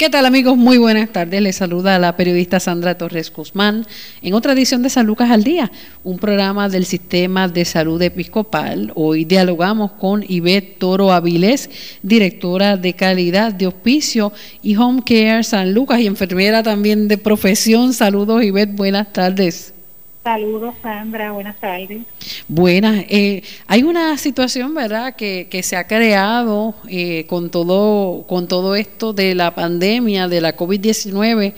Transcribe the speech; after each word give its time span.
¿Qué 0.00 0.08
tal 0.08 0.24
amigos? 0.24 0.56
Muy 0.56 0.78
buenas 0.78 1.12
tardes. 1.12 1.42
Les 1.42 1.56
saluda 1.56 1.98
la 1.98 2.16
periodista 2.16 2.58
Sandra 2.58 2.96
Torres 2.96 3.30
Guzmán 3.30 3.86
en 4.22 4.32
otra 4.32 4.54
edición 4.54 4.82
de 4.82 4.88
San 4.88 5.06
Lucas 5.06 5.30
al 5.30 5.44
Día, 5.44 5.70
un 6.04 6.18
programa 6.18 6.70
del 6.70 6.86
Sistema 6.86 7.48
de 7.48 7.66
Salud 7.66 8.00
Episcopal. 8.00 8.92
Hoy 8.94 9.26
dialogamos 9.26 9.92
con 9.92 10.24
Ivette 10.26 10.78
Toro 10.78 11.12
Avilés, 11.12 11.68
directora 12.02 12.78
de 12.78 12.94
calidad 12.94 13.52
de 13.52 13.66
hospicio 13.66 14.32
y 14.62 14.74
home 14.74 15.02
care 15.04 15.44
San 15.44 15.74
Lucas 15.74 16.00
y 16.00 16.06
enfermera 16.06 16.62
también 16.62 17.06
de 17.06 17.18
profesión. 17.18 17.92
Saludos 17.92 18.42
Ivette, 18.42 18.74
buenas 18.74 19.12
tardes. 19.12 19.74
Saludos, 20.22 20.74
Sandra. 20.82 21.32
Buenas 21.32 21.58
tardes. 21.58 22.02
Buenas. 22.46 23.04
Eh, 23.08 23.42
hay 23.66 23.82
una 23.82 24.18
situación, 24.18 24.74
¿verdad?, 24.74 25.16
que, 25.16 25.48
que 25.50 25.62
se 25.62 25.76
ha 25.76 25.86
creado 25.86 26.74
eh, 26.88 27.24
con, 27.26 27.50
todo, 27.50 28.26
con 28.26 28.46
todo 28.46 28.74
esto 28.74 29.14
de 29.14 29.34
la 29.34 29.54
pandemia, 29.54 30.28
de 30.28 30.42
la 30.42 30.54
COVID-19 30.54 31.54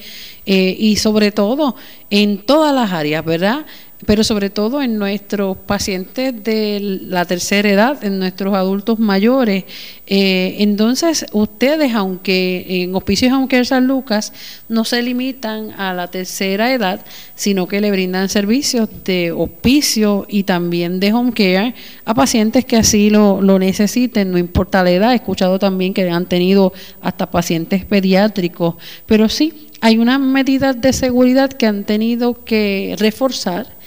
eh, 0.47 0.77
y 0.79 0.97
sobre 0.97 1.33
todo 1.33 1.75
en 2.09 2.39
todas 2.39 2.73
las 2.73 2.93
áreas, 2.93 3.25
¿verdad? 3.25 3.67
Pero 4.06 4.24
sobre 4.24 4.51
todo 4.51 4.83
en 4.83 4.98
nuestros 4.98 5.56
pacientes 5.56 6.42
de 6.42 6.98
la 7.09 7.24
tercera 7.24 7.69
edad, 7.69 8.05
en 8.05 8.19
nuestros 8.19 8.55
adultos 8.55 8.98
mayores. 8.98 9.65
Eh, 10.06 10.56
entonces, 10.59 11.27
ustedes, 11.33 11.95
aunque 11.95 12.83
en 12.83 12.95
Hospicios 12.95 13.33
Home 13.33 13.65
San 13.65 13.87
Lucas, 13.87 14.33
no 14.69 14.84
se 14.84 15.02
limitan 15.02 15.70
a 15.78 15.95
la 15.95 16.09
tercera 16.09 16.73
edad, 16.73 17.05
sino 17.34 17.69
que 17.69 17.80
le 17.80 17.91
brindan 17.91 18.28
servicios 18.28 18.88
de 19.05 19.30
hospicio 19.30 20.27
y 20.28 20.42
también 20.42 20.98
de 20.98 21.12
home 21.12 21.33
care 21.33 21.75
a 22.05 22.14
pacientes 22.14 22.64
que 22.64 22.77
así 22.77 23.11
lo, 23.11 23.41
lo 23.41 23.59
necesiten, 23.59 24.30
no 24.30 24.39
importa 24.39 24.83
la 24.83 24.91
edad. 24.91 25.12
He 25.12 25.16
escuchado 25.16 25.59
también 25.59 25.95
que 25.95 26.11
han 26.11 26.27
tenido 26.27 26.73
hasta 27.00 27.30
pacientes 27.30 27.84
pediátricos, 27.84 28.75
pero 29.06 29.28
sí, 29.28 29.69
hay 29.80 29.98
unas 29.98 30.20
medidas 30.20 30.80
de 30.80 30.92
seguridad 30.92 31.53
que 31.53 31.67
han 31.67 31.84
tenido 31.84 32.45
que 32.45 32.95
reforzar 32.98 33.81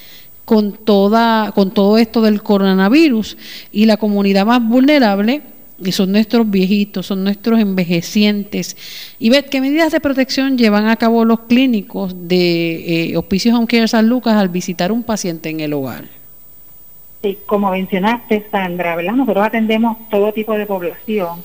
con, 0.46 0.74
toda, 0.74 1.52
con 1.54 1.72
todo 1.72 1.98
esto 1.98 2.22
del 2.22 2.42
coronavirus 2.42 3.38
y 3.72 3.86
la 3.86 3.98
comunidad 3.98 4.46
más 4.46 4.66
vulnerable 4.66 5.42
y 5.84 5.92
son 5.92 6.12
nuestros 6.12 6.50
viejitos, 6.50 7.08
son 7.08 7.24
nuestros 7.24 7.60
envejecientes. 7.60 8.78
Y 9.20 9.30
ver 9.30 9.46
qué 9.46 9.60
medidas 9.60 9.92
de 9.92 10.00
protección 10.00 10.58
llevan 10.58 10.88
a 10.88 10.96
cabo 10.96 11.26
los 11.26 11.42
clínicos 11.42 12.28
de 12.28 13.10
eh, 13.10 13.18
Hospicios 13.18 13.56
Home 13.56 13.68
Care 13.68 13.88
San 13.88 14.08
Lucas 14.08 14.36
al 14.36 14.50
visitar 14.50 14.92
un 14.92 15.04
paciente 15.04 15.50
en 15.50 15.60
el 15.60 15.74
hogar. 15.74 16.06
Sí, 17.22 17.40
como 17.46 17.72
mencionaste, 17.72 18.46
Sandra, 18.52 18.96
¿verdad? 18.96 19.14
Nosotros 19.14 19.46
atendemos 19.46 19.98
todo 20.10 20.32
tipo 20.32 20.54
de 20.54 20.66
población, 20.66 21.44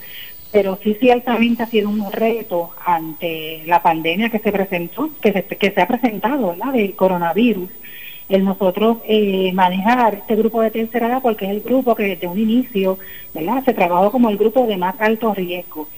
pero 0.52 0.78
sí 0.82 0.94
ciertamente 1.00 1.62
ha 1.62 1.66
sido 1.66 1.88
un 1.88 2.12
reto 2.12 2.70
ante 2.84 3.62
la 3.66 3.82
pandemia 3.82 4.30
que 4.30 4.40
se 4.40 4.52
presentó, 4.52 5.10
que 5.22 5.32
se, 5.32 5.44
que 5.44 5.70
se 5.70 5.80
ha 5.80 5.88
presentado, 5.88 6.50
¿verdad? 6.50 6.74
Del 6.74 6.94
coronavirus 6.94 7.70
el 8.30 8.44
nosotros 8.44 8.98
eh, 9.06 9.52
manejar 9.52 10.14
este 10.14 10.36
grupo 10.36 10.62
de 10.62 10.70
tercera 10.70 11.08
edad 11.08 11.22
porque 11.22 11.44
es 11.46 11.50
el 11.50 11.60
grupo 11.60 11.94
que 11.94 12.04
desde 12.04 12.28
un 12.28 12.38
inicio 12.38 12.98
¿verdad? 13.34 13.64
se 13.64 13.74
trabajó 13.74 14.10
como 14.10 14.30
el 14.30 14.38
grupo 14.38 14.66
de 14.66 14.76
más 14.76 14.94
alto 15.00 15.34
riesgo. 15.34 15.88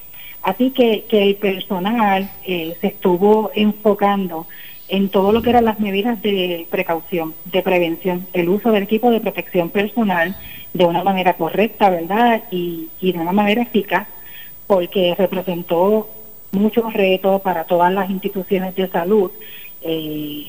Así 0.42 0.70
que, 0.70 1.04
que 1.08 1.22
el 1.22 1.36
personal 1.36 2.30
eh, 2.44 2.74
se 2.80 2.88
estuvo 2.88 3.52
enfocando 3.54 4.46
en 4.88 5.08
todo 5.08 5.30
lo 5.30 5.40
que 5.42 5.50
eran 5.50 5.66
las 5.66 5.78
medidas 5.78 6.20
de 6.20 6.66
precaución, 6.70 7.34
de 7.44 7.62
prevención, 7.62 8.26
el 8.32 8.48
uso 8.48 8.72
del 8.72 8.82
equipo 8.82 9.10
de 9.10 9.20
protección 9.20 9.70
personal 9.70 10.34
de 10.74 10.84
una 10.84 11.04
manera 11.04 11.34
correcta, 11.34 11.90
¿verdad? 11.90 12.42
Y, 12.50 12.88
y 13.00 13.12
de 13.12 13.18
una 13.18 13.32
manera 13.32 13.62
eficaz, 13.62 14.08
porque 14.66 15.14
representó 15.16 16.08
muchos 16.50 16.92
retos 16.92 17.40
para 17.42 17.64
todas 17.64 17.92
las 17.92 18.10
instituciones 18.10 18.74
de 18.74 18.88
salud. 18.88 19.30
Eh, 19.82 20.46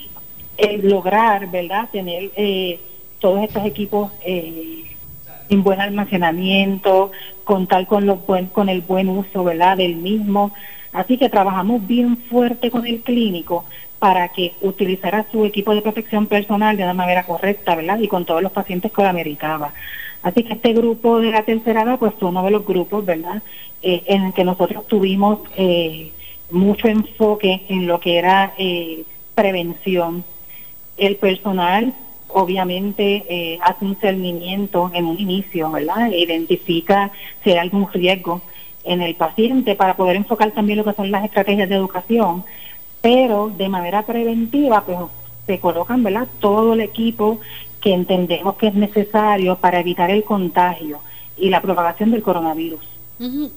el 0.57 0.89
lograr, 0.89 1.49
¿verdad?, 1.49 1.89
tener 1.91 2.31
eh, 2.35 2.79
todos 3.19 3.43
estos 3.43 3.65
equipos 3.65 4.11
eh, 4.25 4.83
en 5.49 5.63
buen 5.63 5.81
almacenamiento, 5.81 7.11
contar 7.43 7.87
con, 7.87 8.05
los 8.05 8.25
buen, 8.25 8.47
con 8.47 8.69
el 8.69 8.81
buen 8.81 9.09
uso, 9.09 9.43
¿verdad?, 9.43 9.77
del 9.77 9.95
mismo. 9.95 10.53
Así 10.91 11.17
que 11.17 11.29
trabajamos 11.29 11.85
bien 11.87 12.17
fuerte 12.17 12.69
con 12.69 12.85
el 12.85 13.01
clínico 13.01 13.65
para 13.99 14.27
que 14.29 14.53
utilizara 14.61 15.25
su 15.31 15.45
equipo 15.45 15.73
de 15.73 15.81
protección 15.81 16.27
personal 16.27 16.75
de 16.75 16.83
una 16.83 16.93
manera 16.93 17.23
correcta, 17.23 17.73
¿verdad? 17.73 17.99
Y 17.99 18.07
con 18.07 18.25
todos 18.25 18.43
los 18.43 18.51
pacientes 18.51 18.91
que 18.91 19.01
lo 19.01 19.07
ameritaba. 19.07 19.73
Así 20.21 20.43
que 20.43 20.53
este 20.53 20.73
grupo 20.73 21.19
de 21.19 21.31
la 21.31 21.43
tercera 21.43 21.83
edad, 21.83 21.99
pues 21.99 22.13
fue 22.19 22.29
uno 22.29 22.43
de 22.43 22.51
los 22.51 22.65
grupos, 22.65 23.05
¿verdad? 23.05 23.41
Eh, 23.81 24.03
en 24.07 24.23
el 24.23 24.33
que 24.33 24.43
nosotros 24.43 24.87
tuvimos 24.87 25.39
eh, 25.57 26.11
mucho 26.51 26.87
enfoque 26.87 27.63
en 27.67 27.87
lo 27.87 27.99
que 27.99 28.17
era 28.17 28.53
eh, 28.57 29.03
prevención 29.35 30.23
el 30.97 31.15
personal 31.17 31.93
obviamente 32.33 33.25
eh, 33.29 33.59
hace 33.63 33.85
un 33.85 33.95
cernimiento 33.95 34.91
en 34.93 35.05
un 35.05 35.19
inicio, 35.19 35.71
¿verdad? 35.71 36.11
Identifica 36.11 37.11
si 37.43 37.51
hay 37.51 37.57
algún 37.57 37.91
riesgo 37.91 38.41
en 38.83 39.01
el 39.01 39.15
paciente 39.15 39.75
para 39.75 39.95
poder 39.95 40.17
enfocar 40.17 40.51
también 40.51 40.79
lo 40.79 40.83
que 40.83 40.93
son 40.93 41.11
las 41.11 41.23
estrategias 41.23 41.69
de 41.69 41.75
educación, 41.75 42.43
pero 43.01 43.51
de 43.55 43.69
manera 43.69 44.05
preventiva, 44.05 44.83
pues 44.83 44.97
se 45.45 45.59
colocan, 45.59 46.03
¿verdad? 46.03 46.27
Todo 46.39 46.73
el 46.73 46.81
equipo 46.81 47.39
que 47.79 47.93
entendemos 47.93 48.55
que 48.55 48.67
es 48.67 48.73
necesario 48.73 49.57
para 49.57 49.79
evitar 49.79 50.09
el 50.09 50.23
contagio 50.23 50.99
y 51.37 51.49
la 51.49 51.61
propagación 51.61 52.11
del 52.11 52.23
coronavirus. 52.23 52.81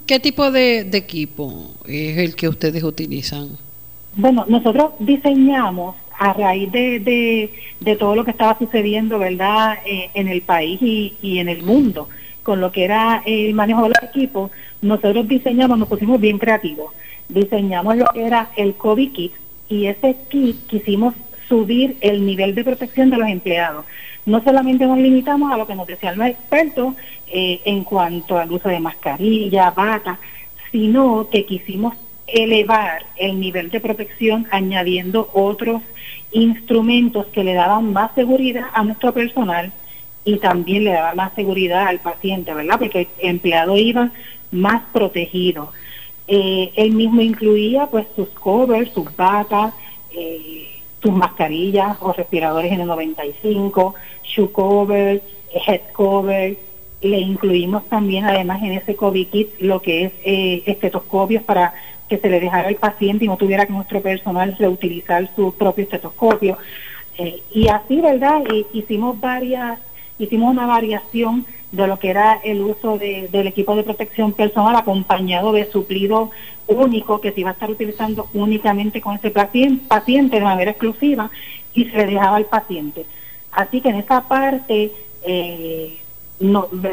¿Qué 0.06 0.20
tipo 0.20 0.50
de, 0.50 0.84
de 0.84 0.98
equipo 0.98 1.70
es 1.86 2.18
el 2.18 2.36
que 2.36 2.48
ustedes 2.48 2.84
utilizan? 2.84 3.50
Bueno, 4.14 4.44
nosotros 4.48 4.92
diseñamos 4.98 5.97
a 6.19 6.32
raíz 6.32 6.71
de, 6.72 7.50
de, 7.81 7.97
todo 7.97 8.15
lo 8.15 8.25
que 8.25 8.31
estaba 8.31 8.59
sucediendo, 8.59 9.19
¿verdad?, 9.19 9.78
eh, 9.84 10.10
en 10.15 10.28
el 10.28 10.43
país 10.43 10.81
y, 10.81 11.38
en 11.38 11.49
el 11.49 11.62
mundo, 11.62 12.09
con 12.43 12.60
lo 12.60 12.72
que 12.72 12.84
era 12.84 13.22
el 13.27 13.54
manejo 13.54 13.82
de 13.82 13.88
los 13.91 14.03
equipos, 14.03 14.50
nosotros 14.82 15.27
diseñamos, 15.28 15.78
nos 15.78 15.88
pusimos 15.88 16.21
bien 16.21 16.38
creativos, 16.38 16.93
diseñamos 17.28 17.97
lo 17.97 18.06
que 18.06 18.25
era 18.25 18.50
el 18.56 18.75
COVID 18.75 19.12
kit 19.12 19.32
y 19.69 19.87
ese 19.87 20.16
kit 20.28 20.66
quisimos 20.66 21.15
subir 21.49 21.97
el 22.00 22.25
nivel 22.25 22.54
de 22.54 22.65
protección 22.65 23.10
de 23.10 23.16
los 23.16 23.28
empleados. 23.28 23.84
No 24.25 24.43
solamente 24.43 24.87
nos 24.87 24.98
limitamos 24.98 25.53
a 25.53 25.56
lo 25.56 25.66
que 25.66 25.75
nos 25.75 25.87
decían 25.87 26.19
los 26.19 26.27
expertos 26.28 26.94
eh, 27.28 27.60
en 27.65 27.84
cuanto 27.84 28.38
al 28.38 28.50
uso 28.50 28.69
de 28.69 28.81
mascarilla, 28.81 29.71
bata, 29.71 30.19
sino 30.72 31.28
que 31.31 31.44
quisimos 31.47 31.94
elevar 32.27 33.06
el 33.16 33.38
nivel 33.38 33.71
de 33.71 33.81
protección 33.81 34.47
añadiendo 34.50 35.31
otros 35.33 35.83
instrumentos 36.36 37.26
que 37.26 37.44
le 37.44 37.54
daban 37.54 37.92
más 37.92 38.14
seguridad 38.14 38.66
a 38.72 38.84
nuestro 38.84 39.12
personal 39.12 39.72
y 40.24 40.38
también 40.38 40.84
le 40.84 40.92
daban 40.92 41.16
más 41.16 41.32
seguridad 41.34 41.86
al 41.86 42.00
paciente, 42.00 42.52
¿verdad? 42.52 42.78
Porque 42.78 43.00
el 43.00 43.28
empleado 43.30 43.76
iba 43.76 44.10
más 44.50 44.82
protegido. 44.92 45.72
Eh, 46.28 46.72
él 46.76 46.92
mismo 46.92 47.20
incluía 47.20 47.86
pues 47.86 48.06
sus 48.14 48.28
covers, 48.30 48.92
sus 48.92 49.14
batas, 49.16 49.72
eh, 50.12 50.69
sus 51.02 51.12
mascarillas 51.12 51.97
o 52.00 52.12
respiradores 52.12 52.72
en 52.72 52.80
el 52.80 52.86
95, 52.86 53.94
shoe 54.24 54.50
covers, 54.50 55.22
head 55.66 55.82
covers, 55.92 56.58
le 57.00 57.18
incluimos 57.18 57.88
también 57.88 58.24
además 58.24 58.62
en 58.62 58.72
ese 58.72 58.97
COVID 58.97 59.28
kit 59.28 59.60
lo 59.60 59.80
que 59.80 60.04
es 60.04 60.12
eh, 60.24 60.62
estetoscopios 60.66 61.42
para 61.44 61.72
que 62.09 62.19
se 62.19 62.28
le 62.28 62.41
dejara 62.41 62.69
al 62.69 62.77
paciente 62.77 63.25
y 63.25 63.28
no 63.28 63.37
tuviera 63.37 63.67
que 63.67 63.72
nuestro 63.72 64.00
personal 64.00 64.56
reutilizar 64.59 65.28
su 65.34 65.53
propio 65.55 65.84
estetoscopio. 65.84 66.56
Eh, 67.19 67.43
y 67.53 67.69
así, 67.69 68.00
¿verdad? 68.00 68.43
hicimos 68.72 69.21
varias, 69.21 69.78
hicimos 70.19 70.53
una 70.53 70.66
variación 70.66 71.47
de 71.72 71.87
lo 71.87 71.99
que 71.99 72.11
era 72.11 72.41
el 72.45 72.62
uso 72.62 72.99
del 72.99 73.47
equipo 73.47 73.75
de 73.75 73.83
protección 73.83 74.33
personal 74.33 74.77
acompañado 74.77 75.53
de 75.53 75.71
suplido 75.71 76.31
único 76.69 77.21
que 77.21 77.33
se 77.33 77.41
iba 77.41 77.51
a 77.51 77.53
estar 77.53 77.71
utilizando 77.71 78.28
únicamente 78.34 79.01
con 79.01 79.16
ese 79.16 79.30
paciente 79.30 80.36
de 80.36 80.42
manera 80.42 80.71
exclusiva 80.72 81.30
y 81.75 81.84
se 81.86 81.97
le 81.97 82.07
dejaba 82.07 82.36
al 82.36 82.47
paciente. 82.47 83.04
Así 83.53 83.80
que 83.80 83.91
en 83.91 83.97
esa 83.97 84.27
parte 84.27 84.92
eh, 85.22 85.98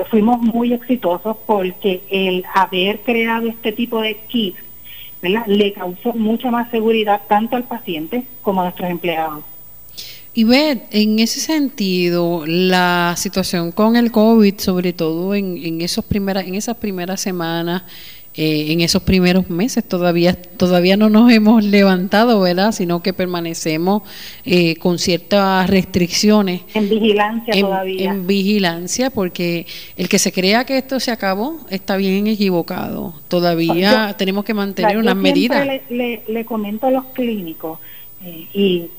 fuimos 0.10 0.42
muy 0.42 0.74
exitosos 0.74 1.38
porque 1.46 2.02
el 2.10 2.46
haber 2.54 3.00
creado 3.02 3.48
este 3.48 3.72
tipo 3.72 4.02
de 4.02 4.16
kits 4.28 4.60
le 5.30 5.74
causó 5.74 6.14
mucha 6.14 6.52
más 6.52 6.70
seguridad 6.70 7.22
tanto 7.28 7.56
al 7.56 7.64
paciente 7.64 8.26
como 8.42 8.62
a 8.62 8.66
nuestros 8.66 8.90
empleados. 8.90 9.44
Y 10.36 10.46
ve, 10.46 10.82
en 10.90 11.20
ese 11.20 11.40
sentido, 11.40 12.44
la 12.48 13.14
situación 13.18 13.72
con 13.72 13.96
el 13.96 14.12
COVID, 14.12 14.58
sobre 14.58 14.92
todo 14.92 15.36
en, 15.36 15.58
en, 15.64 15.82
esos 15.82 16.04
primeras, 16.04 16.48
en 16.48 16.56
esas 16.56 16.78
primeras 16.78 17.22
semanas, 17.22 17.84
eh, 18.36 18.72
en 18.72 18.82
esos 18.82 19.04
primeros 19.04 19.50
meses. 19.50 19.84
Todavía, 19.84 20.34
todavía 20.34 20.98
no 20.98 21.10
nos 21.10 21.32
hemos 21.32 21.64
levantado, 21.64 22.40
¿verdad? 22.42 22.72
Sino 22.72 23.02
que 23.04 23.14
permanecemos 23.14 24.04
eh, 24.46 24.76
con 24.78 25.00
ciertas 25.00 25.70
restricciones. 25.70 26.62
En 26.74 26.90
vigilancia 26.90 27.54
todavía. 27.60 28.12
En 28.12 28.28
vigilancia, 28.28 29.10
porque 29.10 29.68
el 29.98 30.10
que 30.10 30.20
se 30.20 30.32
crea 30.32 30.66
que 30.66 30.78
esto 30.78 31.00
se 31.00 31.12
acabó 31.12 31.60
está 31.70 31.98
bien 31.98 32.28
equivocado. 32.28 33.14
Todavía 33.28 34.16
tenemos 34.18 34.46
que 34.46 34.54
mantener 34.54 34.98
unas 34.98 35.16
medidas. 35.16 35.68
Le, 35.90 36.24
le, 36.28 36.46
comento 36.46 36.88
a 36.88 36.92
los 36.92 37.06
clínicos, 37.06 37.80
eh, 38.24 38.48
y 38.54 38.90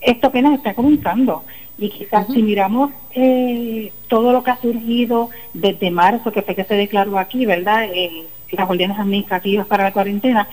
esto 0.00 0.28
apenas 0.28 0.54
está 0.54 0.74
comenzando. 0.74 1.44
Y 1.78 1.90
quizás 1.90 2.26
si 2.26 2.42
miramos 2.42 2.90
eh, 3.14 3.92
todo 4.08 4.32
lo 4.32 4.42
que 4.42 4.50
ha 4.50 4.60
surgido 4.60 5.30
desde 5.54 5.90
marzo, 5.90 6.32
que 6.32 6.42
fue 6.42 6.56
que 6.56 6.64
se 6.64 6.74
declaró 6.74 7.18
aquí, 7.18 7.46
¿verdad? 7.46 7.84
Eh, 7.84 8.26
las 8.52 8.68
órdenes 8.68 8.98
administrativas 8.98 9.66
para 9.66 9.84
la 9.84 9.92
cuarentena, 9.92 10.48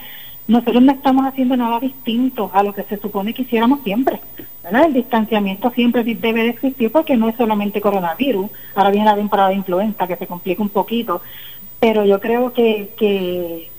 nosotros 0.47 0.81
no 0.83 0.92
estamos 0.92 1.25
haciendo 1.25 1.57
nada 1.57 1.80
distinto 1.80 2.51
a 2.53 2.62
lo 2.62 2.74
que 2.74 2.83
se 2.83 2.97
supone 2.97 3.33
que 3.33 3.42
hiciéramos 3.44 3.81
siempre. 3.83 4.19
¿verdad? 4.63 4.86
El 4.86 4.94
distanciamiento 4.94 5.71
siempre 5.71 6.03
debe 6.03 6.44
de 6.44 6.50
existir 6.50 6.92
porque 6.92 7.18
no 7.18 7.30
es 7.30 7.36
solamente 7.36 7.81
coronavirus, 7.81 8.50
ahora 8.75 8.92
viene 8.92 9.06
la 9.06 9.15
temporada 9.15 9.50
de 9.50 9.56
influenza 9.56 10.07
que 10.07 10.15
se 10.15 10.27
complica 10.27 10.62
un 10.62 10.69
poquito, 10.69 11.21
pero 11.80 12.06
yo 12.06 12.19
creo 12.19 12.53
que, 12.53 12.94
que 12.97 13.69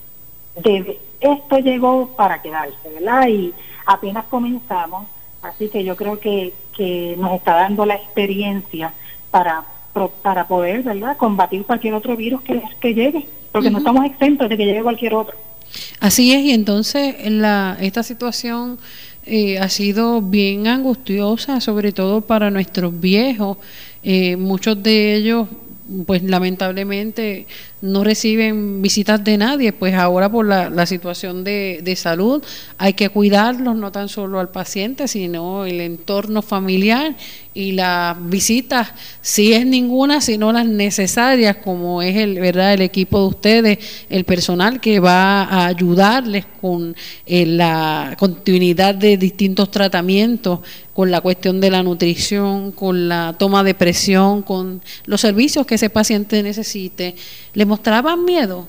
esto 1.21 1.59
llegó 1.59 2.09
para 2.17 2.43
quedarse, 2.43 2.89
¿verdad? 2.95 3.29
Y 3.29 3.53
apenas 3.85 4.25
comenzamos, 4.27 5.07
así 5.43 5.69
que 5.69 5.85
yo 5.85 5.97
creo 5.97 6.19
que, 6.19 6.55
que 6.77 7.17
nos 7.19 7.33
está 7.33 7.55
dando 7.55 7.87
la 7.87 7.95
experiencia 7.95 8.93
para, 9.31 9.65
para 10.23 10.47
poder, 10.47 10.83
¿verdad?, 10.83 11.17
combatir 11.17 11.65
cualquier 11.65 11.95
otro 11.95 12.17
virus 12.17 12.43
que, 12.43 12.63
que 12.81 12.95
llegue, 12.95 13.27
porque 13.53 13.71
no 13.71 13.79
estamos 13.79 14.05
exentos 14.05 14.49
de 14.49 14.57
que 14.57 14.67
llegue 14.67 14.83
cualquier 14.83 15.15
otro. 15.15 15.37
Así 16.01 16.33
es, 16.33 16.45
y 16.45 16.53
entonces 16.53 17.17
la, 17.31 17.77
esta 17.81 18.03
situación 18.03 18.79
eh, 19.25 19.59
ha 19.59 19.69
sido 19.69 20.23
bien 20.23 20.67
angustiosa, 20.67 21.61
sobre 21.61 21.93
todo 21.93 22.21
para 22.21 22.51
nuestros 22.51 22.99
viejos. 23.01 23.59
Eh, 24.03 24.37
muchos 24.37 24.81
de 24.83 25.17
ellos, 25.17 25.49
pues 26.07 26.23
lamentablemente, 26.23 27.47
no 27.81 28.05
reciben 28.05 28.83
visitas 28.83 29.23
de 29.25 29.37
nadie, 29.37 29.73
pues 29.73 29.95
ahora 29.95 30.31
por 30.31 30.47
la, 30.47 30.71
la 30.71 30.87
situación 30.87 31.43
de, 31.43 31.81
de, 31.83 31.97
salud 31.97 32.43
hay 32.79 32.95
que 32.95 33.09
cuidarlos, 33.09 33.77
no 33.77 33.91
tan 33.91 34.09
solo 34.09 34.39
al 34.39 34.51
paciente, 34.51 35.09
sino 35.09 35.65
el 35.65 35.81
entorno 35.81 36.43
familiar 36.43 37.17
y 37.57 37.73
las 37.73 38.17
visitas, 38.29 38.93
si 39.23 39.55
es 39.55 39.65
ninguna, 39.65 40.21
sino 40.21 40.53
las 40.53 40.67
necesarias, 40.67 41.57
como 41.57 42.03
es 42.03 42.15
el, 42.15 42.39
¿verdad? 42.39 42.75
el 42.75 42.83
equipo 42.83 43.19
de 43.19 43.27
ustedes, 43.29 44.07
el 44.11 44.25
personal 44.25 44.79
que 44.79 45.01
va 45.01 45.45
a 45.45 45.65
ayudarles 45.65 46.45
con 46.61 46.95
eh, 47.25 47.47
la 47.47 48.15
continuidad 48.19 48.95
de 48.95 49.17
distintos 49.17 49.71
tratamientos, 49.71 50.61
con 50.93 51.11
la 51.11 51.23
cuestión 51.23 51.59
de 51.59 51.71
la 51.71 51.83
nutrición, 51.83 52.73
con 52.73 53.09
la 53.09 53.35
toma 53.39 53.65
de 53.65 53.73
presión, 53.73 54.43
con 54.43 54.83
los 55.07 55.23
servicios 55.23 55.65
que 55.65 55.77
ese 55.77 55.89
paciente 55.89 56.43
necesite. 56.43 57.15
¿Le 57.55 57.65
mostraban 57.65 58.23
miedo 58.23 58.69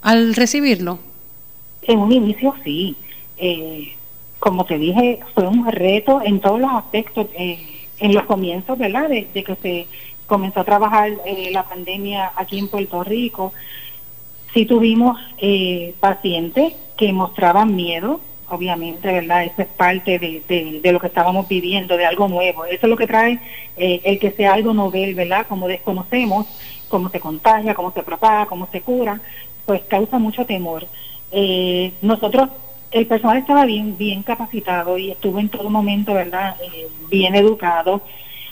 al 0.00 0.34
recibirlo? 0.34 0.98
En 1.82 1.98
un 1.98 2.10
inicio 2.10 2.54
sí. 2.64 2.96
Eh, 3.36 3.92
como 4.38 4.64
te 4.64 4.78
dije, 4.78 5.20
fue 5.34 5.46
un 5.46 5.70
reto 5.70 6.22
en 6.24 6.40
todos 6.40 6.58
los 6.58 6.70
aspectos. 6.72 7.26
Eh, 7.38 7.77
en 8.00 8.14
los 8.14 8.24
comienzos, 8.24 8.78
¿verdad? 8.78 9.08
De, 9.08 9.26
que 9.26 9.56
se 9.62 9.86
comenzó 10.26 10.60
a 10.60 10.64
trabajar 10.64 11.12
eh, 11.24 11.50
la 11.52 11.64
pandemia 11.64 12.32
aquí 12.36 12.58
en 12.58 12.68
Puerto 12.68 13.02
Rico, 13.02 13.52
sí 14.52 14.66
tuvimos 14.66 15.18
eh, 15.38 15.94
pacientes 16.00 16.74
que 16.96 17.12
mostraban 17.12 17.74
miedo, 17.74 18.20
obviamente, 18.48 19.12
¿verdad? 19.12 19.44
Eso 19.44 19.62
es 19.62 19.68
parte 19.68 20.18
de, 20.18 20.92
lo 20.92 21.00
que 21.00 21.06
estábamos 21.06 21.48
viviendo, 21.48 21.96
de 21.96 22.06
algo 22.06 22.28
nuevo. 22.28 22.64
Eso 22.64 22.86
es 22.86 22.90
lo 22.90 22.96
que 22.96 23.06
trae 23.06 23.40
eh, 23.76 24.00
el 24.04 24.18
que 24.18 24.30
sea 24.32 24.54
algo 24.54 24.74
novel, 24.74 25.14
¿verdad? 25.14 25.46
Como 25.46 25.68
desconocemos, 25.68 26.46
cómo 26.88 27.08
se 27.10 27.20
contagia, 27.20 27.74
cómo 27.74 27.92
se 27.92 28.02
propaga, 28.02 28.46
cómo 28.46 28.68
se 28.70 28.80
cura, 28.80 29.20
pues 29.66 29.82
causa 29.82 30.18
mucho 30.18 30.46
temor. 30.46 30.86
nosotros 32.00 32.48
el 32.90 33.06
personal 33.06 33.38
estaba 33.38 33.64
bien, 33.64 33.96
bien 33.98 34.22
capacitado 34.22 34.96
y 34.98 35.10
estuvo 35.10 35.38
en 35.38 35.48
todo 35.48 35.68
momento, 35.68 36.14
¿verdad? 36.14 36.56
Eh, 36.62 36.88
bien 37.10 37.34
educado. 37.34 38.02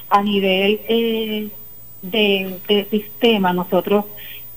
A 0.08 0.22
nivel 0.22 0.80
eh, 0.88 1.48
de, 2.02 2.86
sistema, 2.90 3.52
nosotros 3.52 4.04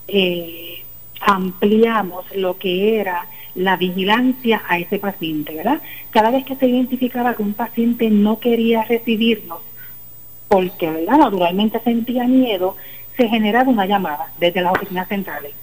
eh, 0.08 0.84
ampliamos 1.22 2.26
lo 2.36 2.58
que 2.58 3.00
era 3.00 3.26
la 3.56 3.78
vigilancia 3.78 4.62
a 4.68 4.78
ese 4.78 5.00
paciente, 5.00 5.56
¿verdad? 5.56 5.82
Cada 6.12 6.30
vez 6.30 6.46
que 6.46 6.56
se 6.56 6.68
identificaba 6.68 7.36
que 7.36 7.44
un 7.44 7.54
paciente 7.54 8.10
no 8.10 8.40
quería 8.40 8.84
recibirnos, 8.84 9.60
porque, 10.48 10.90
¿verdad? 10.90 11.18
Naturalmente 11.18 11.80
sentía 11.84 12.26
miedo, 12.26 12.76
se 13.18 13.28
generaba 13.28 13.70
una 13.70 13.86
llamada 13.86 14.32
desde 14.40 14.62
las 14.62 14.74
oficinas 14.74 15.08
centrales. 15.08 15.54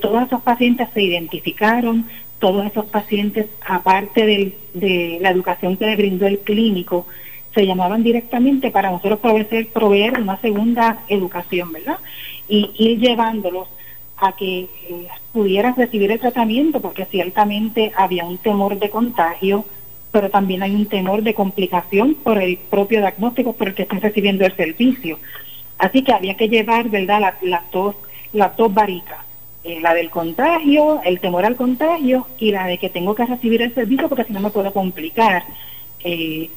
todos 0.00 0.26
esos 0.26 0.42
pacientes 0.42 0.88
se 0.94 1.02
identificaron, 1.02 2.06
todos 2.42 2.66
esos 2.66 2.86
pacientes, 2.86 3.46
aparte 3.64 4.26
de 4.74 5.18
la 5.20 5.30
educación 5.30 5.76
que 5.76 5.86
le 5.86 5.94
brindó 5.94 6.26
el 6.26 6.40
clínico, 6.40 7.06
se 7.54 7.64
llamaban 7.64 8.02
directamente 8.02 8.72
para 8.72 8.90
nosotros 8.90 9.20
proveer, 9.72 10.20
una 10.20 10.40
segunda 10.40 11.04
educación, 11.06 11.70
¿verdad? 11.70 11.98
Y 12.48 12.72
ir 12.76 12.98
llevándolos 12.98 13.68
a 14.16 14.32
que 14.32 14.62
eh, 14.62 15.06
pudieran 15.32 15.76
recibir 15.76 16.10
el 16.10 16.18
tratamiento, 16.18 16.80
porque 16.80 17.04
ciertamente 17.04 17.92
había 17.96 18.24
un 18.24 18.38
temor 18.38 18.76
de 18.76 18.90
contagio, 18.90 19.64
pero 20.10 20.28
también 20.28 20.64
hay 20.64 20.74
un 20.74 20.86
temor 20.86 21.22
de 21.22 21.34
complicación 21.34 22.16
por 22.16 22.42
el 22.42 22.56
propio 22.56 23.02
diagnóstico 23.02 23.52
por 23.52 23.68
el 23.68 23.74
que 23.74 23.82
están 23.82 24.00
recibiendo 24.00 24.44
el 24.44 24.56
servicio. 24.56 25.20
Así 25.78 26.02
que 26.02 26.12
había 26.12 26.36
que 26.36 26.48
llevar, 26.48 26.88
¿verdad?, 26.88 27.34
las 27.42 27.70
dos, 27.70 27.94
las 28.32 28.56
dos 28.56 28.74
eh, 29.64 29.80
la 29.80 29.94
del 29.94 30.10
contagio, 30.10 31.00
el 31.04 31.20
temor 31.20 31.44
al 31.44 31.56
contagio 31.56 32.26
y 32.38 32.50
la 32.50 32.66
de 32.66 32.78
que 32.78 32.90
tengo 32.90 33.14
que 33.14 33.26
recibir 33.26 33.62
el 33.62 33.74
servicio 33.74 34.08
porque 34.08 34.24
si 34.24 34.32
no 34.32 34.40
me 34.40 34.50
puedo 34.50 34.72
complicar. 34.72 35.44
Eh, 36.04 36.50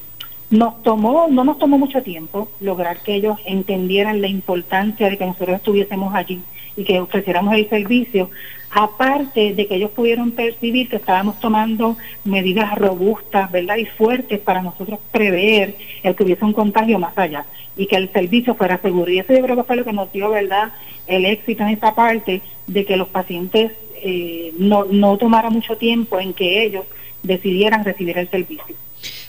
nos 0.50 0.84
tomó, 0.84 1.28
no 1.30 1.44
nos 1.44 1.58
tomó 1.58 1.78
mucho 1.78 2.04
tiempo 2.04 2.50
lograr 2.60 3.00
que 3.00 3.16
ellos 3.16 3.38
entendieran 3.46 4.22
la 4.22 4.28
importancia 4.28 5.10
de 5.10 5.18
que 5.18 5.26
nosotros 5.26 5.58
estuviésemos 5.58 6.14
allí 6.14 6.42
y 6.78 6.84
que 6.84 7.00
ofreciéramos 7.00 7.56
el 7.56 7.70
servicio, 7.70 8.30
aparte 8.72 9.54
de 9.54 9.68
que 9.68 9.76
ellos 9.76 9.92
pudieron 9.92 10.32
percibir 10.32 10.90
que 10.90 10.98
estábamos 10.98 11.40
tomando 11.40 11.98
medidas 12.26 12.78
robustas, 12.78 13.52
¿verdad? 13.52 13.78
Y 13.78 13.86
fuertes 13.86 14.40
para 14.40 14.62
nosotros 14.62 15.00
prever 15.12 15.76
el 16.04 16.16
que 16.16 16.24
hubiese 16.24 16.44
un 16.44 16.54
contagio 16.54 17.00
más 17.00 17.18
allá 17.18 17.46
y 17.78 17.88
que 17.88 17.96
el 17.96 18.12
servicio 18.12 18.56
fuera 18.56 18.78
seguro. 18.80 19.12
Y 19.12 19.20
eso 19.20 19.34
yo 19.34 19.42
creo 19.42 19.56
que 19.56 19.64
fue 19.64 19.76
lo 19.78 19.86
que 19.86 19.94
nos 19.94 20.12
dio, 20.12 20.30
¿verdad?, 20.30 20.74
el 21.08 21.26
éxito 21.26 21.64
en 21.64 21.70
esta 21.70 21.94
parte 21.94 22.42
de 22.68 22.86
que 22.86 22.98
los 22.98 23.08
pacientes 23.10 23.72
eh, 24.02 24.54
no, 24.58 24.86
no 24.86 25.18
tomara 25.18 25.50
mucho 25.50 25.78
tiempo 25.78 26.20
en 26.20 26.34
que 26.34 26.64
ellos 26.64 26.86
decidieran 27.24 27.84
recibir 27.84 28.18
el 28.18 28.30
servicio. 28.30 28.76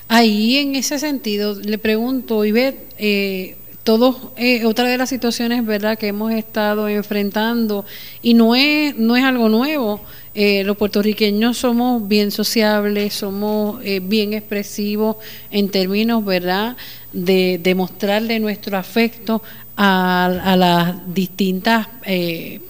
Ahí, 0.08 0.58
en 0.58 0.76
ese 0.76 0.98
sentido, 0.98 1.58
le 1.60 1.78
pregunto, 1.78 2.44
Ivette, 2.44 2.94
eh, 2.98 3.56
todos 3.86 4.16
eh, 4.36 4.64
otra 4.64 4.88
de 4.88 4.98
las 4.98 5.08
situaciones 5.08 5.64
verdad 5.64 5.96
que 5.96 6.08
hemos 6.08 6.32
estado 6.32 6.88
enfrentando 6.88 7.84
y 8.20 8.34
no 8.34 8.56
es 8.56 8.96
no 8.96 9.14
es 9.14 9.22
algo 9.22 9.48
nuevo 9.48 10.00
eh, 10.34 10.64
los 10.64 10.76
puertorriqueños 10.76 11.56
somos 11.56 12.06
bien 12.08 12.32
sociables 12.32 13.14
somos 13.14 13.80
eh, 13.84 14.00
bien 14.02 14.32
expresivos 14.32 15.18
en 15.52 15.68
términos 15.68 16.24
verdad 16.24 16.76
de 17.12 17.60
demostrarle 17.62 18.40
nuestro 18.40 18.76
afecto 18.76 19.40
a, 19.76 20.24
a 20.24 20.56
las 20.56 21.14
distintas 21.14 21.86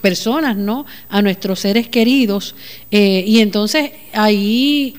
personas 0.01 0.55
no 0.55 0.85
a 1.09 1.23
nuestros 1.23 1.61
seres 1.61 1.87
queridos 1.87 2.53
y 2.91 3.39
entonces 3.39 3.91
ahí 4.13 4.95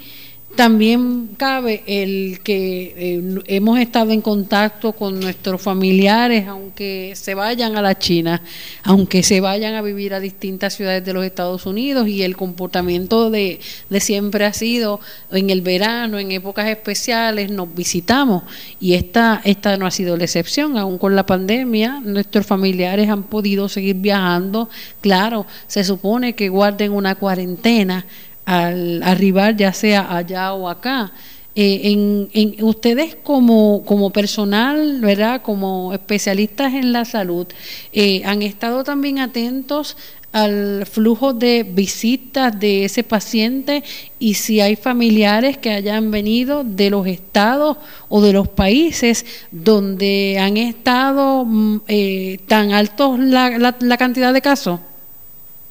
también 0.59 1.37
cabe 1.37 1.85
el 1.87 2.41
que 2.41 2.93
eh, 2.97 3.43
hemos 3.47 3.79
estado 3.79 4.11
en 4.11 4.21
contacto 4.21 4.91
con 4.91 5.21
nuestros 5.21 5.63
familiares, 5.63 6.49
aunque 6.49 7.13
se 7.15 7.37
vayan 7.37 7.77
a 7.77 7.81
la 7.81 7.97
China, 7.97 8.43
aunque 8.83 9.23
se 9.23 9.41
vayan 9.41 9.77
a 9.77 9.83
vivir 9.83 10.15
a 10.15 10.19
distintas 10.19 10.75
ciudades 10.75 11.05
de 11.05 11.13
los 11.13 11.25
Estados 11.25 11.65
Unidos, 11.65 12.09
y 12.09 12.25
el 12.25 12.37
comportamiento 12.37 13.31
de, 13.31 13.61
de 13.89 14.01
siempre 14.01 14.47
ha 14.47 14.53
sido 14.53 14.99
en 15.31 15.51
el 15.51 15.63
verano, 15.63 16.19
en 16.19 16.33
épocas 16.33 16.67
especiales, 16.67 17.53
nos 17.53 17.73
visitamos, 17.73 18.43
y 18.81 18.95
esta, 18.95 19.41
esta 19.45 19.77
no 19.77 19.87
ha 19.87 19.93
sido 19.93 20.17
la 20.17 20.25
excepción, 20.25 20.77
aún 20.77 20.99
con 20.99 21.15
la 21.15 21.25
pandemia, 21.25 22.01
nuestros 22.05 22.45
familiares 22.45 23.09
han 23.09 23.23
podido 23.23 23.69
seguir 23.69 23.95
viajando, 23.95 24.69
claro, 25.01 25.47
se 25.69 25.85
supone 25.85 26.35
que 26.35 26.49
guarden 26.49 26.91
una 26.91 27.15
cuarentena, 27.15 28.07
al 28.49 29.03
arribar 29.03 29.55
ya 29.57 29.75
sea 29.75 30.17
allá 30.17 30.55
o 30.55 30.71
acá. 30.71 31.13
Eh, 31.55 31.93
en, 31.93 32.31
en, 32.33 32.65
ustedes 32.65 33.15
como, 33.15 33.83
como 33.85 34.11
personal, 34.11 35.01
¿verdad? 35.03 35.43
Como 35.43 35.93
especialistas 35.93 36.73
en 36.73 36.93
la 36.93 37.05
salud, 37.05 37.47
eh, 37.93 38.23
han 38.25 38.41
estado 38.41 38.85
también 38.85 39.19
atentos 39.19 39.97
al 40.33 40.87
flujo 40.87 41.35
de 41.35 41.63
visitas 41.63 42.59
de 42.59 42.85
ese 42.85 43.03
paciente 43.03 43.83
y 44.19 44.35
si 44.35 44.61
hay 44.61 44.77
familiares 44.77 45.59
que 45.59 45.71
hayan 45.71 46.11
venido 46.11 46.65
de 46.65 46.89
los 46.89 47.07
estados 47.07 47.77
o 48.09 48.23
de 48.23 48.33
los 48.33 48.49
países 48.49 49.27
donde 49.51 50.39
han 50.41 50.57
estado 50.57 51.45
mm, 51.45 51.81
eh, 51.89 52.39
tan 52.47 52.73
altos 52.73 53.19
la, 53.19 53.75
la, 53.79 53.97
cantidad 53.99 54.33
de 54.33 54.41
casos. 54.41 54.81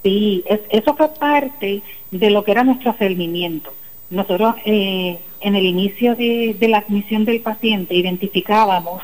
Sí, 0.04 0.44
eso 0.48 0.96
fue 0.96 1.10
parte 1.16 1.82
de 2.12 2.30
lo 2.30 2.44
que 2.44 2.52
era 2.52 2.64
nuestro 2.64 2.96
seguimiento. 2.98 3.74
Nosotros 4.10 4.56
eh, 4.66 5.20
en 5.42 5.56
el 5.56 5.66
inicio 5.66 6.16
de, 6.16 6.56
la 6.62 6.80
admisión 6.80 7.26
del 7.26 7.42
paciente 7.42 7.96
identificábamos 7.96 9.02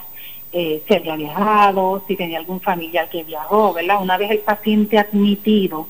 eh, 0.52 0.82
si 0.88 0.94
había 0.94 1.16
viajado, 1.16 2.04
si 2.08 2.16
tenía 2.16 2.38
algún 2.38 2.62
familiar 2.62 3.10
que 3.10 3.24
viajó, 3.24 3.74
¿verdad? 3.74 4.02
Una 4.02 4.18
vez 4.18 4.32
el 4.32 4.40
paciente 4.40 5.00
admitido, 5.00 5.88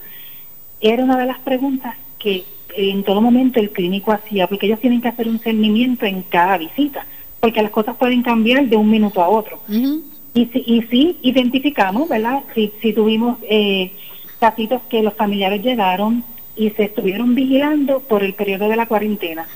era 0.80 1.04
una 1.04 1.18
de 1.18 1.26
las 1.26 1.40
preguntas 1.40 1.96
que 2.18 2.46
en 2.76 3.04
todo 3.04 3.22
momento 3.22 3.60
el 3.60 3.72
clínico 3.72 4.12
hacía, 4.12 4.48
porque 4.48 4.66
ellos 4.66 4.80
tienen 4.80 5.02
que 5.02 5.10
hacer 5.10 5.28
un 5.28 5.40
seguimiento 5.40 6.06
en 6.06 6.24
cada 6.24 6.58
visita, 6.58 7.06
porque 7.40 7.62
las 7.62 7.72
cosas 7.72 7.98
pueden 7.98 8.24
cambiar 8.24 8.66
de 8.66 8.78
un 8.78 8.90
minuto 8.90 9.22
a 9.22 9.28
otro. 9.28 9.60
y, 9.68 10.46
si, 10.46 10.64
y 10.66 10.82
sí 10.84 11.18
identificamos, 11.22 12.08
¿verdad? 12.10 12.44
Si, 12.56 12.72
si 12.82 12.94
tuvimos 12.94 13.38
eh, 13.44 13.92
casitos 14.44 14.82
que 14.90 15.02
los 15.02 15.14
familiares 15.14 15.64
llegaron 15.64 16.22
y 16.58 16.70
se 16.72 16.84
estuvieron 16.84 17.34
vigilando 17.34 18.02
por 18.02 18.26
el 18.26 18.34
periodo 18.34 18.68
de 18.68 18.76
la 18.76 18.88
cuarentena. 18.88 19.48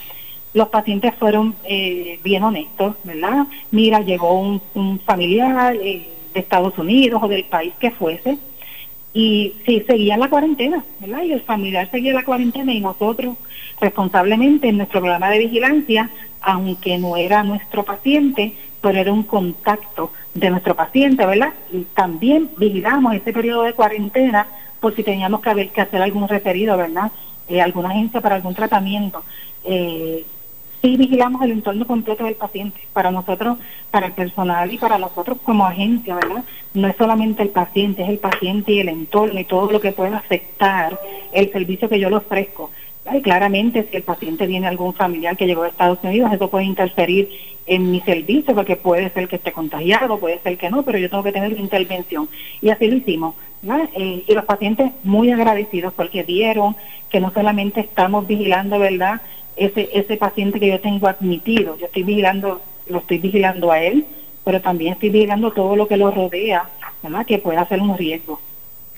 Los 0.54 0.70
pacientes 0.70 1.14
fueron 1.16 1.56
eh, 1.66 2.22
bien 2.24 2.42
honestos, 2.42 2.96
¿verdad? 3.04 3.48
Mira, 3.70 4.00
llegó 4.00 4.40
un, 4.40 5.00
familiar 5.02 5.76
eh, 5.76 6.08
de 6.34 6.40
Estados 6.40 6.78
Unidos 6.78 7.22
o 7.22 7.28
del 7.28 7.44
país 7.44 7.74
que 7.82 7.92
fuese 7.92 8.38
y 9.14 9.56
sí, 9.66 9.84
seguían 9.86 10.22
la 10.22 10.30
cuarentena, 10.30 10.86
¿verdad? 11.02 11.24
Y 11.24 11.34
el 11.34 11.42
familiar 11.42 11.92
seguía 11.92 12.14
la 12.14 12.24
cuarentena 12.24 12.72
y 12.72 12.80
nosotros 12.80 13.36
responsablemente 13.82 14.70
en 14.70 14.78
nuestro 14.78 15.02
programa 15.02 15.30
de 15.32 15.40
vigilancia, 15.40 16.10
aunque 16.40 16.98
no 16.98 17.18
era 17.18 17.44
nuestro 17.44 17.84
paciente, 17.84 18.54
pero 18.80 19.00
era 19.00 19.12
un 19.12 19.24
contacto 19.24 20.14
de 20.34 20.50
nuestro 20.50 20.78
paciente, 20.78 21.26
¿verdad? 21.26 21.54
Y 21.74 21.82
también 21.94 22.50
vigilamos 22.56 23.16
ese 23.16 23.34
periodo 23.34 23.64
de 23.64 23.74
cuarentena 23.74 24.48
por 24.80 24.96
si 24.96 25.04
teníamos 25.04 25.42
que, 25.42 25.50
haber, 25.50 25.70
que 25.70 25.82
hacer 25.82 26.02
algún 26.02 26.28
referido, 26.28 26.78
¿verdad? 26.78 27.12
Eh, 27.48 27.62
alguna 27.62 27.90
agencia 27.90 28.22
para 28.22 28.36
algún 28.36 28.54
tratamiento. 28.54 29.24
Eh, 29.64 30.26
sí 30.82 30.98
vigilamos 30.98 31.42
el 31.42 31.52
entorno 31.52 31.86
completo 31.88 32.26
del 32.26 32.36
paciente. 32.36 32.80
Para 32.94 33.12
nosotros, 33.12 33.58
para 33.92 34.08
el 34.08 34.14
personal 34.14 34.72
y 34.72 34.78
para 34.78 34.98
nosotros 34.98 35.38
como 35.44 35.66
agencia, 35.66 36.16
¿verdad? 36.16 36.44
No 36.74 36.88
es 36.88 36.96
solamente 36.96 37.44
el 37.44 37.50
paciente, 37.50 38.04
es 38.04 38.10
el 38.10 38.20
paciente 38.20 38.74
y 38.74 38.80
el 38.80 38.90
entorno 38.90 39.40
y 39.40 39.46
todo 39.46 39.72
lo 39.72 39.82
que 39.82 39.92
pueda 39.92 40.18
afectar 40.18 41.00
el 41.32 41.52
servicio 41.52 41.90
que 41.90 42.00
yo 42.00 42.10
le 42.10 42.18
ofrezco. 42.18 42.72
Y 43.14 43.22
claramente, 43.22 43.88
si 43.90 43.98
el 43.98 44.04
paciente 44.04 44.48
tiene 44.48 44.68
algún 44.68 44.94
familiar 44.94 45.38
que 45.38 45.46
llegó 45.46 45.64
a 45.64 45.70
Estados 45.70 46.00
Unidos, 46.04 46.32
eso 46.34 46.50
puede 46.50 46.66
interferir 46.66 47.30
en 47.66 47.92
mi 47.92 48.02
servicio, 48.02 48.56
porque 48.56 48.76
puede 48.76 49.10
ser 49.10 49.28
que 49.28 49.38
esté 49.38 49.52
contagiado, 49.52 50.20
puede 50.20 50.40
ser 50.40 50.58
que 50.58 50.70
no, 50.70 50.84
pero 50.84 50.98
yo 50.98 51.10
tengo 51.10 51.24
que 51.24 51.32
tener 51.32 51.52
intervención. 51.58 52.30
Y 52.62 52.70
así 52.70 52.88
lo 52.88 52.98
hicimos. 52.98 53.36
Eh, 53.96 54.24
y 54.28 54.34
los 54.34 54.46
pacientes 54.46 54.92
muy 55.04 55.32
agradecidos 55.32 55.94
porque 55.94 56.24
vieron 56.24 56.76
que 57.10 57.20
no 57.20 57.32
solamente 57.32 57.82
estamos 57.82 58.28
vigilando, 58.28 58.80
¿verdad? 58.80 59.22
Ese, 59.56 59.90
ese 59.94 60.18
paciente 60.18 60.60
que 60.60 60.68
yo 60.68 60.80
tengo 60.80 61.08
admitido, 61.08 61.78
yo 61.78 61.88
estoy 61.88 62.04
vigilando, 62.04 62.62
lo 62.88 63.00
estoy 63.00 63.18
vigilando 63.18 63.72
a 63.72 63.82
él, 63.82 64.06
pero 64.44 64.62
también 64.62 64.94
estoy 64.94 65.10
vigilando 65.10 65.52
todo 65.52 65.76
lo 65.76 65.88
que 65.88 65.98
lo 65.98 66.12
rodea. 66.12 66.70
Que 67.26 67.38
pueda 67.38 67.66
ser 67.68 67.82
un 67.82 67.98
riesgo. 67.98 68.42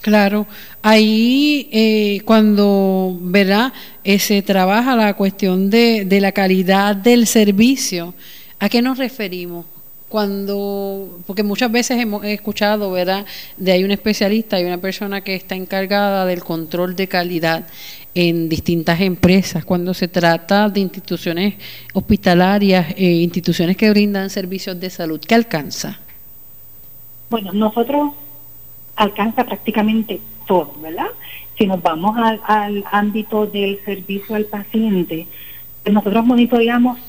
Claro, 0.01 0.47
ahí 0.81 1.67
eh, 1.71 2.21
cuando 2.23 3.17
¿verdad? 3.21 3.73
Eh, 4.03 4.19
se 4.19 4.41
trabaja 4.41 4.95
la 4.95 5.13
cuestión 5.15 5.69
de, 5.69 6.05
de 6.05 6.21
la 6.21 6.31
calidad 6.31 6.95
del 6.95 7.27
servicio, 7.27 8.13
¿a 8.59 8.69
qué 8.69 8.81
nos 8.81 8.97
referimos? 8.97 9.65
cuando, 10.09 11.21
porque 11.27 11.43
muchas 11.43 11.71
veces 11.71 11.99
hemos 11.99 12.25
escuchado, 12.25 12.91
¿verdad?, 12.91 13.25
de 13.57 13.71
hay 13.71 13.83
un 13.83 13.91
especialista, 13.91 14.59
y 14.59 14.65
una 14.65 14.79
persona 14.79 15.21
que 15.21 15.35
está 15.35 15.55
encargada 15.55 16.25
del 16.25 16.43
control 16.43 16.95
de 16.95 17.07
calidad 17.07 17.67
en 18.15 18.49
distintas 18.49 18.99
empresas, 19.01 19.63
cuando 19.63 19.93
se 19.93 20.07
trata 20.07 20.67
de 20.67 20.79
instituciones 20.79 21.53
hospitalarias, 21.93 22.87
eh, 22.97 23.05
instituciones 23.05 23.77
que 23.77 23.89
brindan 23.91 24.31
servicios 24.31 24.79
de 24.79 24.89
salud, 24.89 25.21
¿qué 25.25 25.35
alcanza? 25.35 25.99
Bueno, 27.29 27.53
nosotros 27.53 28.13
alcanza 28.99 29.45
prácticamente 29.45 30.21
todo, 30.45 30.73
¿verdad? 30.81 31.07
Si 31.57 31.65
nos 31.65 31.81
vamos 31.81 32.15
al, 32.17 32.83
ámbito 32.91 33.45
del 33.45 33.79
servicio 33.83 34.35
al 34.35 34.45
paciente, 34.45 35.27
nosotros 35.85 36.25
monitoreamos 36.25 36.99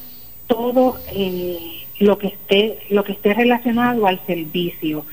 todo. 0.46 0.96
Eh, 1.12 1.76
lo 2.00 2.16
que 2.16 2.28
esté, 2.28 2.78
lo 2.88 3.04
que 3.04 3.12
esté 3.12 3.34
relacionado 3.34 4.06
al 4.06 4.18
servicio, 4.26 5.04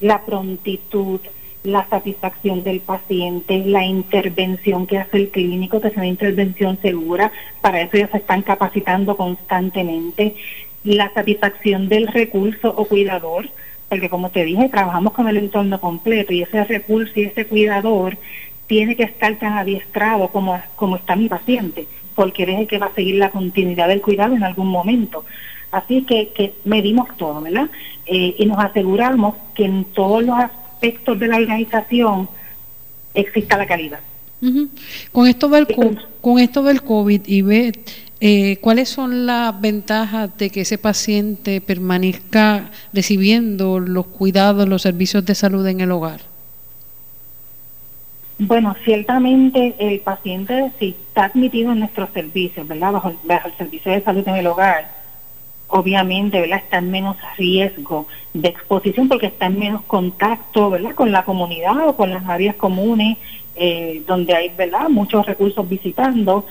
la 0.00 0.22
prontitud, 0.22 1.20
la 1.62 1.88
satisfacción 1.88 2.64
del 2.64 2.80
paciente, 2.80 3.62
la 3.64 3.84
intervención 3.84 4.86
que 4.88 4.98
hace 4.98 5.16
el 5.16 5.28
clínico, 5.30 5.80
que 5.80 5.88
es 5.88 5.96
una 5.96 6.08
intervención 6.08 6.78
segura, 6.82 7.30
para 7.60 7.80
eso 7.80 7.96
ellos 7.96 8.10
se 8.10 8.18
están 8.18 8.42
capacitando 8.42 9.16
constantemente, 9.16 10.34
la 10.82 11.12
satisfacción 11.14 11.88
del 11.88 12.08
recurso 12.08 12.74
o 12.76 12.86
cuidador, 12.86 13.48
porque 13.92 14.08
como 14.08 14.30
te 14.30 14.46
dije, 14.46 14.70
trabajamos 14.70 15.12
con 15.12 15.28
el 15.28 15.36
entorno 15.36 15.78
completo 15.78 16.32
y 16.32 16.40
ese 16.40 16.64
recurso 16.64 17.12
y 17.20 17.24
ese 17.24 17.44
cuidador 17.44 18.16
tiene 18.66 18.96
que 18.96 19.02
estar 19.02 19.36
tan 19.36 19.58
adiestrado 19.58 20.28
como, 20.28 20.58
como 20.76 20.96
está 20.96 21.14
mi 21.14 21.28
paciente, 21.28 21.86
porque 22.14 22.44
es 22.44 22.60
el 22.60 22.66
que 22.66 22.78
va 22.78 22.86
a 22.86 22.94
seguir 22.94 23.16
la 23.16 23.28
continuidad 23.28 23.88
del 23.88 24.00
cuidado 24.00 24.34
en 24.34 24.44
algún 24.44 24.68
momento. 24.68 25.26
Así 25.70 26.04
que, 26.04 26.54
medimos 26.64 27.14
todo, 27.18 27.42
¿verdad? 27.42 27.68
Eh, 28.06 28.34
y 28.38 28.46
nos 28.46 28.64
aseguramos 28.64 29.34
que 29.54 29.66
en 29.66 29.84
todos 29.84 30.24
los 30.24 30.38
aspectos 30.38 31.18
de 31.18 31.28
la 31.28 31.36
organización 31.36 32.30
exista 33.12 33.58
la 33.58 33.66
calidad. 33.66 34.00
Con 35.12 35.26
esto 35.28 35.48
del 35.48 35.66
con 36.20 36.38
esto 36.38 36.62
del 36.62 36.82
COVID 36.82 37.22
y 37.26 37.42
ve 37.42 37.72
eh, 38.24 38.58
¿cuáles 38.58 38.88
son 38.88 39.26
las 39.26 39.60
ventajas 39.60 40.38
de 40.38 40.50
que 40.50 40.60
ese 40.60 40.78
paciente 40.78 41.60
permanezca 41.60 42.70
recibiendo 42.92 43.80
los 43.80 44.06
cuidados, 44.06 44.68
los 44.68 44.82
servicios 44.82 45.24
de 45.24 45.34
salud 45.34 45.66
en 45.66 45.80
el 45.80 45.90
hogar? 45.90 46.20
Bueno, 48.38 48.76
ciertamente 48.84 49.74
el 49.80 49.98
paciente 49.98 50.70
si 50.78 50.90
está 50.90 51.24
admitido 51.24 51.72
en 51.72 51.80
nuestros 51.80 52.10
servicios, 52.10 52.68
¿verdad? 52.68 52.92
bajo 52.92 53.48
el 53.48 53.56
servicio 53.56 53.90
de 53.90 54.02
salud 54.02 54.26
en 54.28 54.36
el 54.36 54.46
hogar, 54.46 54.88
obviamente, 55.66 56.40
¿verdad? 56.40 56.58
Está 56.58 56.78
en 56.78 56.92
menos 56.92 57.16
riesgo 57.36 58.06
de 58.34 58.50
exposición 58.50 59.08
porque 59.08 59.26
está 59.26 59.46
en 59.46 59.58
menos 59.58 59.82
contacto, 59.82 60.70
¿verdad? 60.70 60.94
Con 60.94 61.10
la 61.10 61.24
comunidad 61.24 61.88
o 61.88 61.96
con 61.96 62.10
las 62.10 62.24
áreas 62.28 62.54
comunes 62.54 63.18
eh, 63.56 64.02
donde 64.06 64.34
hay, 64.34 64.50
¿verdad? 64.50 64.88
Muchos 64.88 65.26
recursos 65.26 65.68
visitando. 65.68 66.46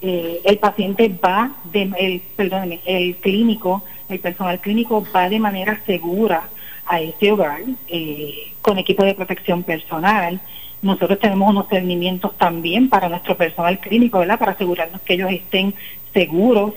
Eh, 0.00 0.40
el 0.44 0.58
paciente 0.58 1.08
va, 1.08 1.52
de, 1.72 1.90
el, 1.98 2.20
perdóneme, 2.36 2.80
el 2.84 3.16
clínico, 3.16 3.82
el 4.08 4.20
personal 4.20 4.60
clínico 4.60 5.06
va 5.14 5.28
de 5.28 5.38
manera 5.38 5.80
segura 5.86 6.48
a 6.86 7.00
ese 7.00 7.32
hogar 7.32 7.62
eh, 7.88 8.52
con 8.60 8.78
equipo 8.78 9.04
de 9.04 9.14
protección 9.14 9.62
personal. 9.62 10.40
Nosotros 10.82 11.18
tenemos 11.18 11.48
unos 11.48 11.68
seguimientos 11.68 12.36
también 12.36 12.90
para 12.90 13.08
nuestro 13.08 13.36
personal 13.36 13.78
clínico, 13.80 14.18
¿verdad? 14.18 14.38
Para 14.38 14.52
asegurarnos 14.52 15.00
que 15.02 15.14
ellos 15.14 15.30
estén 15.30 15.74
seguros 16.12 16.74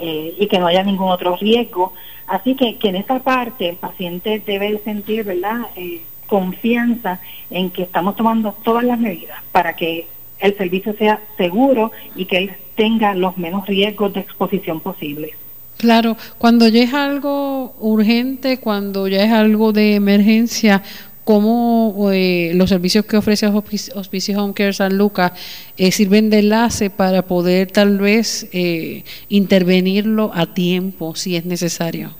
eh, 0.00 0.34
y 0.38 0.46
que 0.46 0.58
no 0.58 0.66
haya 0.66 0.82
ningún 0.82 1.10
otro 1.10 1.36
riesgo. 1.36 1.92
Así 2.26 2.54
que, 2.54 2.78
en 2.82 2.96
esa 2.96 3.18
parte 3.18 3.68
el 3.68 3.76
paciente 3.76 4.42
debe 4.46 4.78
sentir, 4.84 5.24
¿verdad?, 5.24 5.66
eh, 5.76 6.00
confianza 6.30 7.20
en 7.50 7.70
que 7.70 7.82
estamos 7.82 8.14
tomando 8.14 8.52
todas 8.62 8.84
las 8.84 8.98
medidas 8.98 9.42
para 9.50 9.74
que 9.74 10.06
el 10.38 10.56
servicio 10.56 10.94
sea 10.94 11.20
seguro 11.36 11.90
y 12.14 12.26
que 12.26 12.38
él 12.38 12.52
tenga 12.76 13.14
los 13.14 13.36
menos 13.36 13.66
riesgos 13.66 14.14
de 14.14 14.20
exposición 14.20 14.80
posibles. 14.80 15.32
Claro, 15.76 16.16
cuando 16.38 16.68
ya 16.68 16.84
es 16.84 16.94
algo 16.94 17.74
urgente, 17.80 18.58
cuando 18.58 19.08
ya 19.08 19.24
es 19.24 19.32
algo 19.32 19.72
de 19.72 19.96
emergencia, 19.96 20.82
cómo 21.24 22.10
eh, 22.12 22.52
los 22.54 22.70
servicios 22.70 23.04
que 23.06 23.16
ofrece 23.16 23.46
Hospicio 23.46 24.42
Home 24.42 24.54
Care 24.54 24.72
San 24.72 24.96
Lucas 24.96 25.32
eh, 25.76 25.90
sirven 25.90 26.30
de 26.30 26.40
enlace 26.40 26.90
para 26.90 27.22
poder 27.22 27.72
tal 27.72 27.98
vez 27.98 28.48
eh, 28.52 29.02
intervenirlo 29.28 30.30
a 30.32 30.54
tiempo 30.54 31.16
si 31.16 31.34
es 31.34 31.44
necesario. 31.44 32.14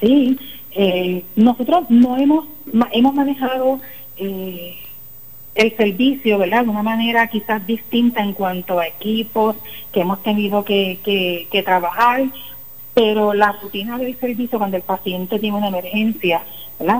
Sí, 0.00 0.36
nosotros 1.36 1.90
no 1.90 2.16
hemos 2.16 2.46
hemos 2.92 3.14
manejado 3.14 3.80
el 4.16 5.76
servicio, 5.76 6.38
¿verdad? 6.38 6.64
De 6.64 6.70
una 6.70 6.82
manera 6.82 7.26
quizás 7.26 7.66
distinta 7.66 8.22
en 8.22 8.32
cuanto 8.32 8.78
a 8.78 8.86
equipos 8.86 9.56
que 9.92 10.00
hemos 10.00 10.22
tenido 10.22 10.64
que, 10.64 11.00
que, 11.02 11.48
que 11.50 11.62
trabajar, 11.62 12.24
pero 12.94 13.34
la 13.34 13.52
rutina 13.52 13.98
del 13.98 14.16
servicio 14.18 14.58
cuando 14.58 14.76
el 14.76 14.82
paciente 14.82 15.38
tiene 15.38 15.56
una 15.56 15.68
emergencia 15.68 16.42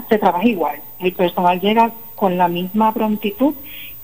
se 0.09 0.19
trabaja 0.19 0.47
igual. 0.47 0.77
El 0.99 1.13
personal 1.13 1.61
llega 1.61 1.93
con 2.15 2.37
la 2.37 2.49
misma 2.49 2.93
prontitud, 2.93 3.55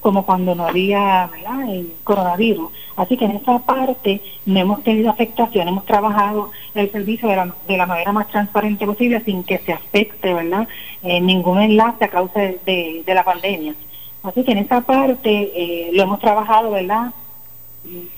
como 0.06 0.25
cuando 0.25 0.54
no 0.54 0.68
había 0.68 1.28
el 1.68 1.92
coronavirus. 2.04 2.70
Así 2.94 3.16
que 3.16 3.25
en 3.25 3.32
esa 3.32 3.58
parte 3.58 4.22
no 4.44 4.60
hemos 4.60 4.84
tenido 4.84 5.10
afectación, 5.10 5.66
hemos 5.66 5.84
trabajado 5.84 6.52
el 6.76 6.92
servicio 6.92 7.28
de 7.28 7.34
la, 7.34 7.52
de 7.66 7.76
la 7.76 7.86
manera 7.86 8.12
más 8.12 8.28
transparente 8.28 8.86
posible 8.86 9.20
sin 9.25 9.42
que 9.42 9.58
se 9.58 9.72
afecte 9.72 10.32
¿verdad? 10.32 10.68
Eh, 11.02 11.20
ningún 11.20 11.60
enlace 11.60 12.04
a 12.04 12.08
causa 12.08 12.38
de, 12.38 13.02
de, 13.04 13.14
la 13.14 13.25
pandemia. 13.25 13.75
Así 14.22 14.44
que 14.44 14.52
en 14.52 14.58
esa 14.58 14.82
parte 14.82 15.28
eh, 15.28 15.90
lo 15.92 16.04
hemos 16.04 16.20
trabajado, 16.20 16.70
¿verdad? 16.70 17.10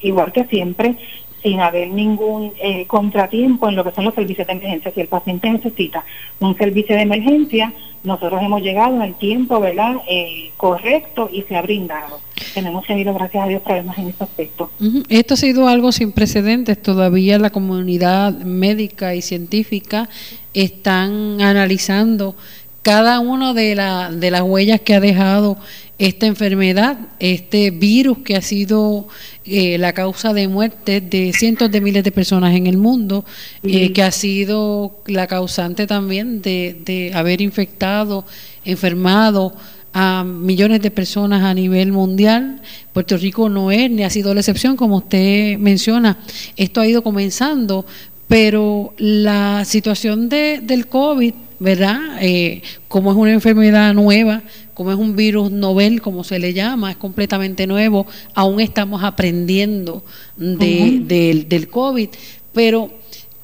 Igual 0.03 0.31
que 0.33 0.45
siempre, 0.45 0.95
sin 1.43 1.61
haber 1.61 1.89
ningún 1.91 2.53
eh, 2.61 2.87
contratiempo 2.87 3.69
en 3.69 3.77
lo 3.77 3.85
que 3.85 3.93
son 3.93 4.05
los 4.05 4.15
servicios 4.15 4.47
de 4.47 4.55
emergencia. 4.55 4.93
Si 4.93 5.01
el 5.01 5.09
paciente 5.09 5.51
necesita 5.51 6.05
un 6.41 6.57
servicio 6.57 6.97
de 6.97 7.03
emergencia, 7.03 7.73
nosotros 8.05 8.41
hemos 8.43 8.63
llegado 8.63 9.03
el 9.03 9.15
tiempo 9.15 9.61
verdad 9.61 9.97
eh, 10.09 10.51
correcto 10.57 11.29
y 11.33 11.43
se 11.43 11.57
ha 11.57 11.63
brindado. 11.63 12.21
Tenemos 12.55 12.87
tenido, 12.87 13.13
gracias 13.15 13.45
a 13.45 13.49
Dios, 13.49 13.63
problemas 13.63 13.99
en 13.99 14.09
ese 14.09 14.25
aspecto. 14.25 14.71
Esto 15.09 15.35
ha 15.35 15.37
sido 15.37 15.69
algo 15.69 15.93
sin 15.93 16.13
precedentes. 16.13 16.81
Todavía 16.81 17.39
la 17.39 17.51
comunidad 17.51 18.33
médica 18.33 19.15
y 19.15 19.23
científica 19.23 20.09
están 20.55 21.41
analizando 21.41 22.35
cada 22.83 23.21
una 23.21 23.55
de, 23.55 23.75
la, 23.75 24.11
de 24.11 24.31
las 24.31 24.43
huellas 24.43 24.81
que 24.81 24.95
ha 24.95 25.01
dejado 25.01 25.59
esta 25.99 26.27
enfermedad, 26.27 26.97
este 27.19 27.71
virus 27.73 28.19
que 28.19 28.37
ha 28.37 28.43
sido 28.43 29.09
eh, 29.45 29.79
la 29.79 29.93
causa 29.93 30.33
de 30.33 30.47
muerte 30.47 31.01
de 31.01 31.33
cientos 31.33 31.71
de 31.73 31.81
miles 31.81 32.05
de 32.05 32.13
personas 32.13 32.55
en 32.55 32.69
el 32.69 32.77
mundo, 32.77 33.25
eh, 33.65 33.93
que 33.93 34.03
ha 34.03 34.13
sido 34.13 35.01
la 35.07 35.27
causante 35.27 35.89
también 35.89 36.41
de, 36.41 36.81
de 36.85 37.13
haber 37.15 37.41
infectado, 37.41 38.25
enfermado 38.65 39.55
a 39.93 40.23
millones 40.23 40.81
de 40.83 40.93
personas 40.93 41.43
a 41.43 41.55
nivel 41.55 41.91
mundial. 41.91 42.63
Puerto 42.93 43.17
Rico 43.17 43.49
no 43.49 43.73
es 43.73 43.91
ni 43.91 44.05
ha 44.05 44.11
sido 44.11 44.33
la 44.35 44.41
excepción, 44.41 44.77
como 44.77 44.99
usted 44.99 45.59
menciona. 45.59 46.19
Esto 46.57 46.81
ha 46.81 46.87
ido 46.87 47.03
comenzando, 47.03 47.85
pero 48.29 48.95
la 48.99 49.65
situación 49.65 50.29
de, 50.29 50.61
del 50.63 50.87
COVID, 50.87 51.35
¿verdad? 51.61 52.19
Eh, 52.21 52.63
como 52.87 53.11
es 53.11 53.17
una 53.17 53.33
enfermedad 53.33 53.93
nueva, 53.95 54.43
como 54.75 54.93
es 54.93 54.97
un 54.97 55.17
virus 55.17 55.51
novel, 55.51 56.01
como 56.01 56.23
se 56.23 56.39
le 56.39 56.53
llama, 56.53 56.93
es 56.93 56.97
completamente 56.97 57.67
nuevo, 57.67 58.07
aún 58.35 58.61
estamos 58.61 59.03
aprendiendo 59.03 60.05
del, 60.37 61.69
COVID, 61.69 62.09
pero 62.53 62.91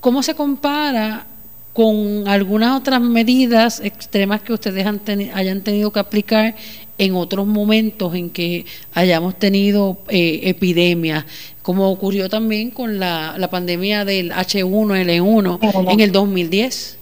¿cómo 0.00 0.22
se 0.22 0.34
compara 0.34 1.26
con 1.72 2.28
algunas 2.28 2.78
otras 2.78 3.00
medidas 3.00 3.80
extremas 3.80 4.42
que 4.42 4.52
ustedes 4.52 4.86
han 4.86 5.00
hayan 5.34 5.62
tenido 5.62 5.90
que 5.92 5.98
aplicar 5.98 6.54
en 6.98 7.16
otros 7.16 7.48
momentos 7.48 8.14
en 8.14 8.30
que 8.30 8.64
hayamos 8.92 9.36
tenido 9.36 9.98
eh, 10.08 10.42
epidemias, 10.44 11.24
como 11.62 11.90
ocurrió 11.90 12.28
también 12.28 12.70
con 12.70 13.00
la, 13.00 13.34
la 13.38 13.50
pandemia 13.50 14.04
del 14.04 14.30
H1N1 14.30 15.92
en 15.92 15.98
el 15.98 16.12
2010? 16.12 16.98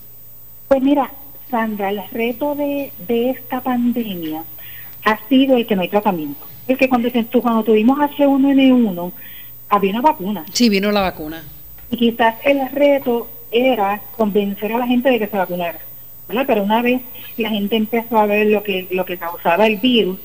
Pues 0.73 0.83
mira, 0.83 1.11
Sandra, 1.51 1.91
el 1.91 2.01
reto 2.13 2.55
de, 2.55 2.91
esta 3.07 3.61
pandemia 3.61 4.43
ha 5.05 5.19
sido 5.29 5.59
el 5.59 5.67
que 5.67 5.77
no 5.77 5.83
hay 5.83 5.89
tratamiento. 5.89 6.47
El 6.67 6.79
que 6.79 6.89
cuando, 6.89 7.11
cuando 7.43 7.63
tuvimos 7.63 7.99
H1N1 7.99 9.13
había 9.69 9.91
una 9.91 10.01
vacuna. 10.01 10.47
Sí, 10.51 10.71
vino 10.71 10.91
la 10.91 11.03
vacuna. 11.03 11.45
Y 11.91 11.99
quizás 11.99 12.37
el 12.47 12.67
reto 12.71 13.29
era 13.51 14.01
convencer 14.17 14.73
a 14.73 14.79
la 14.79 14.87
gente 14.87 15.11
de 15.11 15.19
que 15.19 15.27
se 15.27 15.37
vacunara. 15.37 15.79
Pero 16.27 16.63
una 16.63 16.81
vez 16.81 17.03
la 17.37 17.51
gente 17.51 17.77
empezó 17.77 18.17
a 18.17 18.25
ver 18.25 18.47
lo 18.47 18.63
que, 18.63 18.89
lo 18.93 19.05
que 19.05 19.19
causaba 19.19 19.67
el 19.67 19.77
virus, 19.77 20.21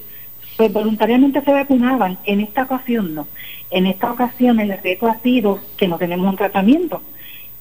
pues 0.55 0.71
voluntariamente 0.71 1.41
se 1.41 1.51
vacunaban. 1.51 2.19
En 2.23 2.39
esta 2.39 2.63
ocasión 2.63 3.13
no. 3.13 3.27
En 3.69 3.85
esta 3.85 4.13
ocasión 4.13 4.61
el 4.61 4.77
reto 4.81 5.07
ha 5.07 5.19
sido 5.19 5.59
que 5.75 5.89
no 5.89 5.97
tenemos 5.97 6.25
un 6.25 6.37
tratamiento 6.37 7.01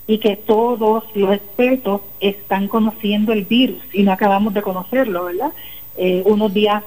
y 0.06 0.18
que 0.18 0.36
todos 0.36 1.04
los 1.14 1.32
expertos 1.34 2.00
están 2.20 2.68
conociendo 2.68 3.32
el 3.32 3.44
virus 3.44 3.82
y 3.92 4.02
no 4.02 4.12
acabamos 4.12 4.54
de 4.54 4.62
conocerlo, 4.62 5.24
¿verdad? 5.24 5.52
Eh, 5.96 6.22
unos 6.24 6.52
días 6.54 6.84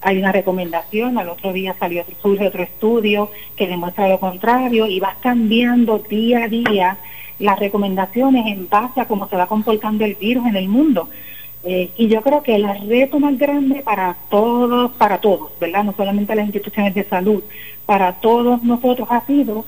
hay 0.00 0.18
una 0.18 0.32
recomendación, 0.32 1.18
al 1.18 1.28
otro 1.28 1.52
día 1.52 1.74
salió, 1.78 2.04
surge 2.22 2.46
otro 2.46 2.62
estudio 2.62 3.30
que 3.56 3.66
demuestra 3.66 4.08
lo 4.08 4.20
contrario 4.20 4.86
y 4.86 5.00
vas 5.00 5.16
cambiando 5.20 5.98
día 5.98 6.44
a 6.44 6.48
día 6.48 6.98
las 7.38 7.58
recomendaciones 7.58 8.46
en 8.46 8.68
base 8.68 9.00
a 9.00 9.06
cómo 9.06 9.28
se 9.28 9.36
va 9.36 9.46
comportando 9.46 10.04
el 10.04 10.14
virus 10.14 10.46
en 10.46 10.56
el 10.56 10.68
mundo. 10.68 11.08
Eh, 11.64 11.90
y 11.96 12.06
yo 12.06 12.22
creo 12.22 12.42
que 12.42 12.54
el 12.54 12.66
reto 12.88 13.18
más 13.18 13.36
grande 13.36 13.82
para 13.82 14.16
todos, 14.30 14.92
para 14.92 15.18
todos, 15.18 15.50
¿verdad? 15.58 15.82
No 15.82 15.92
solamente 15.94 16.36
las 16.36 16.46
instituciones 16.46 16.94
de 16.94 17.04
salud, 17.04 17.42
para 17.84 18.12
todos 18.12 18.62
nosotros 18.62 19.08
ha 19.10 19.26
sido 19.26 19.64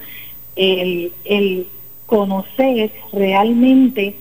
el, 0.55 1.12
el 1.24 1.66
conocer 2.09 2.90
realmente 3.12 4.16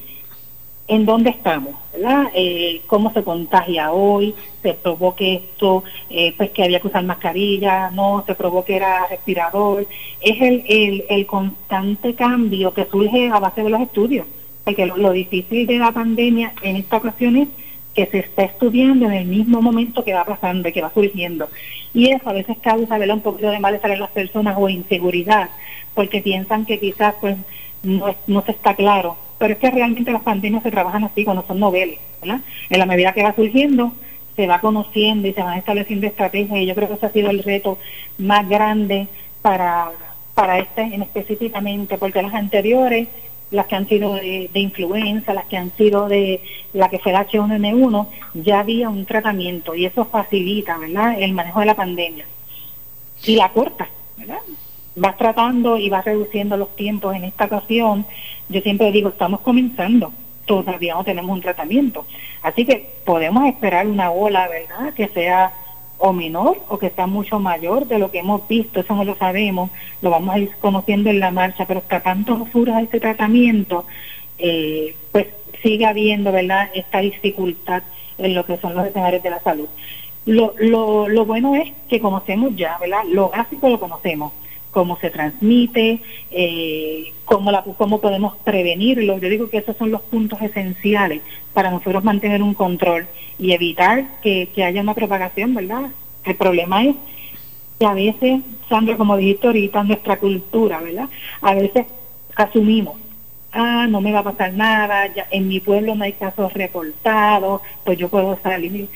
en 0.90 1.06
dónde 1.06 1.32
estamos, 1.32 1.76
¿verdad? 1.94 2.28
Eh, 2.34 2.82
cómo 2.88 3.12
se 3.14 3.24
contagia 3.24 3.92
hoy, 3.92 4.36
se 4.62 4.74
probó 4.74 5.16
que 5.16 5.36
esto, 5.36 5.84
eh, 6.10 6.34
pues 6.38 6.52
que 6.52 6.64
había 6.64 6.80
que 6.80 6.88
usar 6.88 7.04
mascarilla, 7.04 7.90
no, 7.92 8.24
se 8.26 8.36
probó 8.36 8.64
que 8.64 8.76
era 8.76 9.08
respirador. 9.08 9.88
Es 10.22 10.42
el, 10.42 10.64
el, 10.68 11.06
el 11.10 11.26
constante 11.26 12.14
cambio 12.14 12.74
que 12.74 12.86
surge 12.86 13.30
a 13.30 13.40
base 13.40 13.64
de 13.64 13.70
los 13.70 13.82
estudios, 13.82 14.28
porque 14.64 14.86
lo, 14.86 15.12
difícil 15.12 15.66
de 15.66 15.78
la 15.78 15.92
pandemia 15.92 16.54
en 16.62 16.76
esta 16.78 16.98
ocasión 16.98 17.38
es 17.38 17.48
que 17.94 18.06
se 18.06 18.20
está 18.20 18.44
estudiando 18.44 19.08
en 19.08 19.14
el 19.14 19.26
mismo 19.26 19.62
momento 19.62 20.04
que 20.04 20.14
va 20.14 20.24
pasando, 20.24 20.72
que 20.72 20.82
va 20.82 20.92
surgiendo. 20.94 21.50
Y 21.94 22.12
eso 22.12 22.30
a 22.30 22.34
veces 22.34 22.58
causa 22.62 22.96
un 22.96 23.22
poquito 23.22 23.50
de 23.50 23.60
malestar 23.60 23.92
en 23.92 24.00
las 24.00 24.12
personas 24.12 24.56
o 24.58 24.70
inseguridad, 24.70 25.50
porque 25.96 26.22
piensan 26.22 26.66
que 26.66 26.80
quizás 26.80 27.16
pues 27.20 27.36
no, 27.88 28.16
no 28.28 28.42
se 28.44 28.52
está 28.52 28.76
claro. 28.76 29.18
Pero 29.38 29.54
es 29.54 29.60
que 29.60 29.72
realmente 29.72 30.12
las 30.12 30.24
pandemias 30.24 30.64
se 30.64 30.72
trabajan 30.72 31.04
así 31.04 31.24
cuando 31.24 31.46
son 31.48 31.60
noveles, 31.60 32.00
¿verdad? 32.22 32.42
En 32.70 32.80
la 32.80 32.86
medida 32.86 33.14
que 33.14 33.24
va 33.24 33.36
surgiendo, 33.36 33.94
se 34.36 34.48
va 34.48 34.60
conociendo 34.60 35.28
y 35.28 35.34
se 35.34 35.42
van 35.42 35.58
estableciendo 35.58 36.08
estrategias 36.08 36.60
y 36.60 36.66
yo 36.66 36.76
creo 36.76 36.88
que 36.88 36.96
ese 36.96 37.06
ha 37.06 37.12
sido 37.12 37.30
el 37.30 37.44
reto 37.44 37.78
más 38.18 38.48
grande 38.48 39.08
para, 39.42 39.92
para 40.34 40.60
este 40.60 40.82
en 40.82 41.02
específicamente, 41.02 41.98
porque 41.98 42.22
las 42.22 42.34
anteriores, 42.34 43.08
las 43.52 43.68
que 43.68 43.76
han 43.76 43.88
sido 43.88 44.16
de, 44.16 44.50
influenza, 44.54 45.34
las 45.34 45.46
que 45.46 45.58
han 45.58 45.72
sido 45.76 46.08
de 46.08 46.42
la 46.74 46.90
que 46.90 47.00
fue 47.00 47.14
la 47.14 47.28
H1N1, 47.28 48.08
ya 48.36 48.60
había 48.60 48.90
un 48.90 49.06
tratamiento 49.06 49.74
y 49.74 49.86
eso 49.86 50.06
facilita, 50.06 50.78
¿verdad?, 50.78 51.20
el 51.20 51.34
manejo 51.34 51.62
de 51.62 51.66
la 51.66 51.76
pandemia. 51.76 52.26
Y 53.24 53.36
la 53.36 53.50
corta, 53.50 53.88
¿verdad? 54.18 54.40
Vas 54.98 55.16
tratando 55.16 55.78
y 55.78 55.90
vas 55.90 56.04
reduciendo 56.04 56.58
los 56.58 56.76
tiempos 56.76 57.16
en 57.16 57.24
esta 57.24 57.46
ocasión, 57.46 58.06
yo 58.50 58.62
siempre 58.62 58.92
digo, 58.92 59.10
estamos 59.10 59.42
comenzando, 59.42 60.12
todavía 60.46 60.96
no 60.96 61.04
tenemos 61.04 61.32
un 61.32 61.42
tratamiento. 61.42 62.06
Así 62.42 62.66
que 62.66 62.90
podemos 63.06 63.46
esperar 63.46 63.88
una 63.88 64.12
ola, 64.12 64.48
¿verdad?, 64.48 64.94
que 64.96 65.08
sea 65.08 65.54
o 66.00 66.14
menor 66.14 66.60
o 66.68 66.78
que 66.78 66.90
sea 66.90 67.08
mucho 67.08 67.40
mayor 67.40 67.88
de 67.88 68.00
lo 68.00 68.12
que 68.12 68.20
hemos 68.20 68.48
visto, 68.48 68.80
eso 68.80 68.96
no 68.96 69.04
lo 69.04 69.16
sabemos, 69.16 69.70
lo 70.02 70.10
vamos 70.10 70.36
a 70.36 70.40
ir 70.40 70.52
conociendo 70.60 71.10
en 71.10 71.20
la 71.20 71.32
marcha, 71.32 71.66
pero 71.66 71.80
hasta 71.80 72.02
tanto 72.02 72.48
surja 72.52 72.82
este 72.82 73.00
tratamiento, 73.00 73.86
eh, 74.40 74.96
pues 75.12 75.28
sigue 75.62 75.86
habiendo, 75.86 76.32
¿verdad?, 76.32 76.70
esta 76.74 77.00
dificultad 77.00 77.84
en 78.18 78.34
lo 78.34 78.46
que 78.46 78.58
son 78.58 78.74
los 78.74 78.88
escenarios 78.88 79.22
de 79.22 79.30
la 79.30 79.42
salud. 79.42 79.68
Lo, 80.26 80.54
lo, 80.58 81.08
lo 81.08 81.26
bueno 81.26 81.56
es 81.56 81.72
que 81.88 82.00
conocemos 82.00 82.56
ya, 82.56 82.78
¿verdad? 82.80 83.04
Lo 83.08 83.30
básico 83.30 83.70
lo 83.70 83.80
conocemos 83.80 84.34
cómo 84.72 84.98
se 84.98 85.10
transmite, 85.10 86.02
eh, 86.32 87.14
cómo, 87.26 87.52
la, 87.52 87.64
cómo 87.64 88.00
podemos 88.00 88.36
prevenirlo. 88.38 89.18
Yo 89.18 89.30
digo 89.30 89.50
que 89.50 89.58
esos 89.58 89.76
son 89.78 89.92
los 89.92 90.02
puntos 90.02 90.42
esenciales 90.42 91.22
para 91.54 91.72
nosotros 91.72 92.04
mantener 92.04 92.42
un 92.42 92.54
control 92.54 93.08
y 93.40 93.52
evitar 93.52 94.06
que, 94.22 94.50
haya 94.64 94.82
una 94.82 94.94
propagación, 94.94 95.54
¿verdad? 95.54 95.90
El 96.24 96.36
problema 96.36 96.84
es 96.84 96.96
que 97.80 97.86
a 97.86 97.94
veces, 97.94 98.42
Sandra, 98.70 98.98
como 98.98 99.18
dijiste 99.18 99.48
ahorita, 99.48 99.84
nuestra 99.84 100.18
cultura, 100.18 100.80
¿verdad? 100.82 101.10
A 101.42 101.54
veces 101.54 101.86
asumimos, 102.36 102.96
ah, 103.52 103.88
no 103.90 104.02
me 104.02 104.12
va 104.12 104.20
a 104.20 104.24
pasar 104.24 104.54
nada, 104.54 105.14
ya 105.14 105.28
en 105.32 105.48
mi 105.48 105.60
pueblo 105.60 105.96
no 105.96 106.04
hay 106.04 106.14
casos 106.14 106.54
reportados, 106.54 107.62
pues 107.84 107.98
yo 107.98 108.10
puedo 108.10 108.38
salir. 108.42 108.88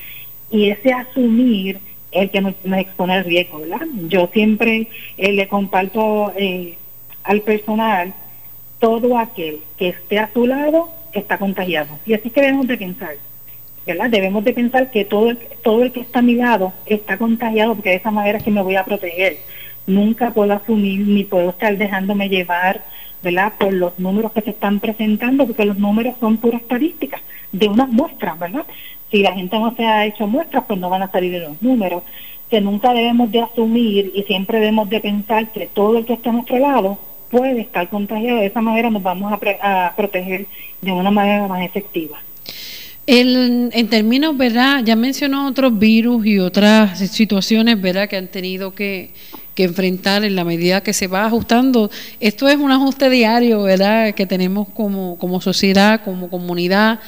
Y 0.52 0.70
ese 0.70 0.94
asumir 0.94 1.80
el 2.12 2.30
que 2.30 2.42
nos, 2.42 2.54
expone 2.78 3.14
al 3.14 3.26
riesgo, 3.26 3.60
¿verdad? 3.60 3.88
Yo 4.08 4.30
siempre 4.34 4.88
eh, 5.18 5.32
le 5.32 5.48
comparto 5.48 6.34
eh, 6.36 6.78
al 7.24 7.42
personal 7.42 8.14
todo 8.80 9.18
aquel 9.18 9.60
que 9.78 9.90
esté 9.90 10.20
a 10.20 10.32
su 10.34 10.48
lado 10.48 10.90
está 11.14 11.38
contagiado. 11.38 12.00
Y 12.06 12.14
así 12.14 12.30
que 12.30 12.42
debemos 12.42 12.68
de 12.68 12.78
pensar, 12.78 13.16
¿verdad? 13.86 14.10
Debemos 14.10 14.44
de 14.44 14.54
pensar 14.54 14.92
que 14.92 15.06
todo 15.06 15.30
el, 15.30 15.38
todo 15.64 15.84
el 15.84 15.92
que 15.92 16.02
está 16.02 16.20
a 16.20 16.24
mi 16.24 16.36
lado 16.36 16.74
está 16.86 17.18
contagiado 17.18 17.76
porque 17.76 17.92
de 17.92 17.96
esa 17.96 18.12
manera 18.12 18.38
es 18.38 18.44
que 18.44 18.52
me 18.52 18.62
voy 18.62 18.76
a 18.76 18.86
proteger. 18.86 19.38
Nunca 19.88 20.32
puedo 20.32 20.54
asumir 20.54 21.08
ni 21.08 21.24
puedo 21.24 21.52
estar 21.52 21.78
dejándome 21.78 22.30
llevar, 22.30 22.84
¿verdad? 23.24 23.54
Por 23.58 23.74
los 23.74 23.98
números 24.00 24.32
que 24.32 24.42
se 24.42 24.52
están 24.52 24.80
presentando, 24.80 25.46
porque 25.46 25.66
los 25.66 25.78
números 25.78 26.16
son 26.20 26.38
puras 26.38 26.62
estadísticas 26.62 27.22
de 27.52 27.68
unas 27.68 27.90
muestras, 27.90 28.38
¿verdad? 28.40 28.66
Si 29.12 29.22
la 29.22 29.34
gente 29.34 29.60
no 29.60 29.76
se 29.76 29.86
ha 29.86 30.06
hecho 30.06 30.26
muestras, 30.26 30.64
pues 30.68 30.80
no 30.80 30.90
van 30.90 31.04
a 31.04 31.12
salir 31.12 31.36
en 31.36 31.44
los 31.44 31.62
números. 31.62 32.04
que 32.50 32.60
nunca 32.60 32.94
debemos 32.94 33.32
de 33.32 33.40
asumir 33.40 34.12
y 34.14 34.24
siempre 34.24 34.60
debemos 34.60 34.90
de 34.90 35.00
pensar 35.00 35.50
que 35.54 35.70
todo 35.74 35.98
el 35.98 36.06
que 36.06 36.14
está 36.14 36.32
a 36.32 36.34
nuestro 36.34 36.60
lado 36.60 37.00
puede 37.30 37.62
estar 37.62 37.88
contagiado. 37.88 38.40
De 38.40 38.48
esa 38.48 38.62
manera 38.62 38.90
nos 38.90 39.02
vamos 39.02 39.32
a, 39.32 39.94
proteger 39.96 40.48
de 40.82 40.92
una 40.92 41.12
manera 41.12 41.48
más 41.48 41.64
efectiva. 41.64 42.20
El, 43.08 43.70
en 43.74 43.88
términos, 43.90 44.38
¿verdad? 44.38 44.82
Ya 44.84 44.98
mencionó 44.98 45.48
otros 45.48 45.80
virus 45.80 46.26
y 46.26 46.40
otras 46.40 47.00
situaciones, 47.00 47.80
¿verdad? 47.82 48.10
Que 48.10 48.18
han 48.18 48.28
tenido 48.28 48.76
que, 48.76 49.12
que 49.56 49.64
enfrentar 49.64 50.24
en 50.24 50.36
la 50.36 50.44
medida 50.44 50.82
que 50.82 50.94
se 50.94 51.08
va 51.08 51.26
ajustando. 51.26 51.90
Esto 52.20 52.48
es 52.48 52.58
un 52.58 52.72
ajuste 52.72 53.10
diario, 53.10 53.64
¿verdad? 53.64 54.14
Que 54.14 54.26
tenemos 54.26 54.68
como, 54.70 55.18
como 55.18 55.42
sociedad, 55.42 56.02
como 56.04 56.30
comunidad, 56.30 57.00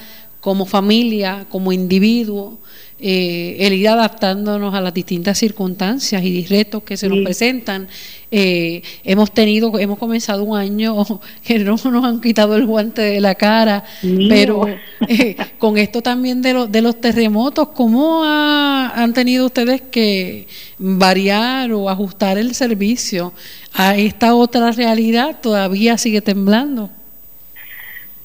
como 0.44 0.66
familia, 0.66 1.46
como 1.48 1.72
individuo. 1.72 2.60
Eh, 3.00 3.58
el 3.60 3.74
ir 3.74 3.90
adaptándonos 3.90 4.74
a 4.74 4.80
las 4.80 4.94
distintas 4.94 5.38
circunstancias 5.38 6.24
y 6.24 6.46
retos 6.46 6.84
que 6.84 6.98
se 6.98 7.08
nos 7.10 7.20
presentan. 7.20 7.88
Eh, 8.30 8.82
hemos 9.06 9.34
tenido, 9.34 9.78
hemos 9.80 9.98
comenzado 9.98 10.44
un 10.44 10.58
año 10.58 11.06
que 11.44 11.60
no 11.60 11.76
nos 11.84 12.04
han 12.04 12.20
quitado 12.20 12.56
el 12.58 12.66
guante 12.66 13.02
de 13.02 13.22
la 13.22 13.36
cara, 13.36 13.86
pero 14.30 14.68
eh, 15.08 15.36
con 15.58 15.78
esto 15.78 16.02
también 16.02 16.42
de, 16.42 16.54
los 16.54 16.72
de 16.72 16.82
los 16.82 17.00
terremotos, 17.00 17.70
¿cómo 17.70 18.24
han 18.26 19.14
tenido 19.14 19.46
ustedes 19.46 19.82
que 19.82 20.48
variar 20.78 21.72
o 21.72 21.90
ajustar 21.90 22.38
el 22.38 22.54
servicio 22.54 23.34
a 23.74 23.96
esta 23.98 24.36
otra 24.36 24.72
realidad? 24.72 25.40
¿Todavía 25.42 25.98
sigue 25.98 26.22
temblando? 26.22 26.90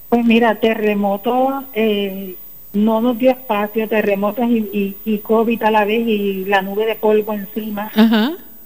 Pues 0.09 0.25
mira, 0.25 0.55
terremotos... 0.57 1.65
Eh 1.75 2.37
no 2.73 3.01
nos 3.01 3.19
dio 3.19 3.31
espacio, 3.31 3.89
terremotos 3.89 4.49
y, 4.49 4.97
y, 5.05 5.19
COVID 5.19 5.63
a 5.63 5.71
la 5.71 5.85
vez 5.85 6.07
y 6.07 6.45
la 6.45 6.63
nube 6.63 6.87
de 6.87 6.95
polvo 6.95 7.33
encima. 7.33 7.91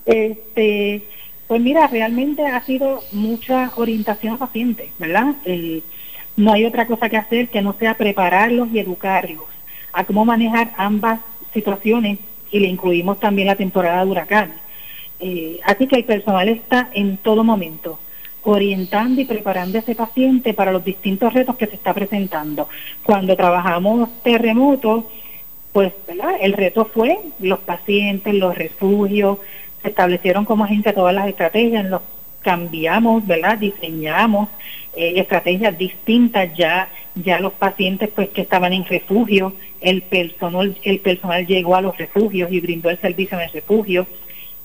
Este, 0.05 1.03
pues 1.47 1.61
mira, 1.61 1.87
realmente 1.87 2.47
ha 2.47 2.61
sido 2.63 3.03
mucha 3.13 3.73
orientación 3.77 4.35
a 4.35 4.39
pacientes, 4.39 4.91
¿verdad? 4.99 5.35
Eh, 5.45 5.83
no 6.37 6.53
hay 6.53 6.65
otra 6.65 6.87
cosa 6.87 7.09
que 7.09 7.17
hacer 7.17 7.49
que 7.49 7.63
no 7.63 7.75
sea 7.75 7.95
prepararlos 7.95 8.69
y 8.73 8.81
educarlos 8.81 9.45
a 9.93 10.05
cómo 10.05 10.25
manejar 10.25 10.73
ambas 10.77 11.21
situaciones 11.53 12.19
y 12.51 12.61
le 12.61 12.69
incluimos 12.69 13.21
también 13.21 13.49
la 13.49 13.57
temporada 13.57 14.05
de 14.05 14.11
huracanes. 14.11 14.57
Eh, 15.21 15.61
así 15.65 15.87
que 15.87 15.97
el 15.97 16.05
personal 16.05 16.49
está 16.49 16.89
en 16.93 17.17
todo 17.19 17.45
momento 17.45 18.01
orientando 18.45 19.21
y 19.21 19.25
preparando 19.25 19.79
a 19.79 19.81
ese 19.81 19.95
paciente 19.95 20.55
para 20.55 20.73
los 20.73 20.85
distintos 20.85 21.33
retos 21.33 21.57
que 21.57 21.67
se 21.67 21.77
está 21.77 21.95
presentando. 21.95 22.69
Cuando 23.03 23.37
trabajamos 23.37 24.09
terremotos, 24.23 25.05
pues 25.73 25.93
el 26.41 26.53
reto 26.53 26.85
fue 26.85 27.19
los 27.41 27.61
pacientes, 27.61 28.35
los 28.35 28.57
refugios, 28.57 29.39
se 29.83 29.89
establecieron 29.89 30.45
como 30.45 30.65
agencia 30.65 30.95
todas 30.95 31.15
las 31.15 31.29
estrategias, 31.29 31.85
los 31.87 32.03
cambiamos, 32.43 33.27
¿verdad? 33.27 33.59
Diseñamos 33.59 34.49
eh, 34.95 35.15
estrategias 35.17 35.79
distintas 35.79 36.55
ya, 36.57 36.89
ya 37.15 37.41
los 37.41 37.53
pacientes 37.55 38.11
pues 38.15 38.29
que 38.31 38.43
estaban 38.43 38.73
en 38.73 38.85
refugio, 38.85 39.55
el 39.81 40.03
personal, 40.03 40.77
el 40.83 40.99
personal 41.01 41.47
llegó 41.47 41.77
a 41.77 41.81
los 41.81 41.97
refugios 41.97 42.53
y 42.53 42.61
brindó 42.61 42.91
el 42.91 42.99
servicio 42.99 43.39
en 43.39 43.45
el 43.45 43.53
refugio. 43.53 44.07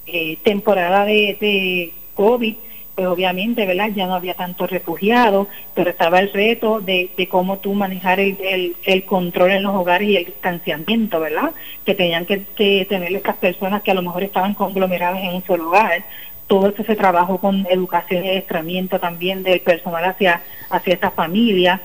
Eh, 0.07 0.37
temporada 0.43 1.03
de 1.05 1.91
COVID, 2.13 2.55
pues 2.97 3.09
obviamente, 3.09 3.67
¿verdad? 3.67 3.91
Ya 3.95 4.07
no 4.07 4.15
había 4.15 4.33
tantos 4.33 4.71
refugiados, 4.71 5.47
pero 5.75 5.91
estaba 5.91 6.19
el 6.19 6.33
reto 6.33 6.81
de, 6.81 7.11
cómo 7.29 7.59
tú 7.59 7.75
manejar 7.75 8.19
el, 8.19 8.75
el, 8.83 9.05
control 9.05 9.51
en 9.51 9.61
los 9.61 9.75
hogares 9.75 10.09
y 10.09 10.17
el 10.17 10.25
distanciamiento, 10.25 11.19
¿verdad? 11.19 11.51
Que 11.85 11.93
tenían 11.93 12.25
que, 12.25 12.39
tener 12.89 13.13
estas 13.13 13.35
personas 13.35 13.83
que 13.83 13.91
a 13.91 13.93
lo 13.93 14.01
mejor 14.01 14.23
estaban 14.23 14.55
conglomeradas 14.55 15.19
en 15.21 15.35
un 15.35 15.43
solo 15.43 15.67
hogar. 15.67 16.05
Todo 16.47 16.69
eso 16.69 16.83
se 16.83 16.95
trabajó 16.95 17.37
con 17.37 17.67
educación 17.69 18.25
y 18.25 18.29
adiestramiento 18.29 18.99
también 18.99 19.43
del 19.43 19.59
personal 19.59 20.03
hacia, 20.03 20.41
hacia 20.71 20.95
esta 20.95 21.11
familia. 21.11 21.79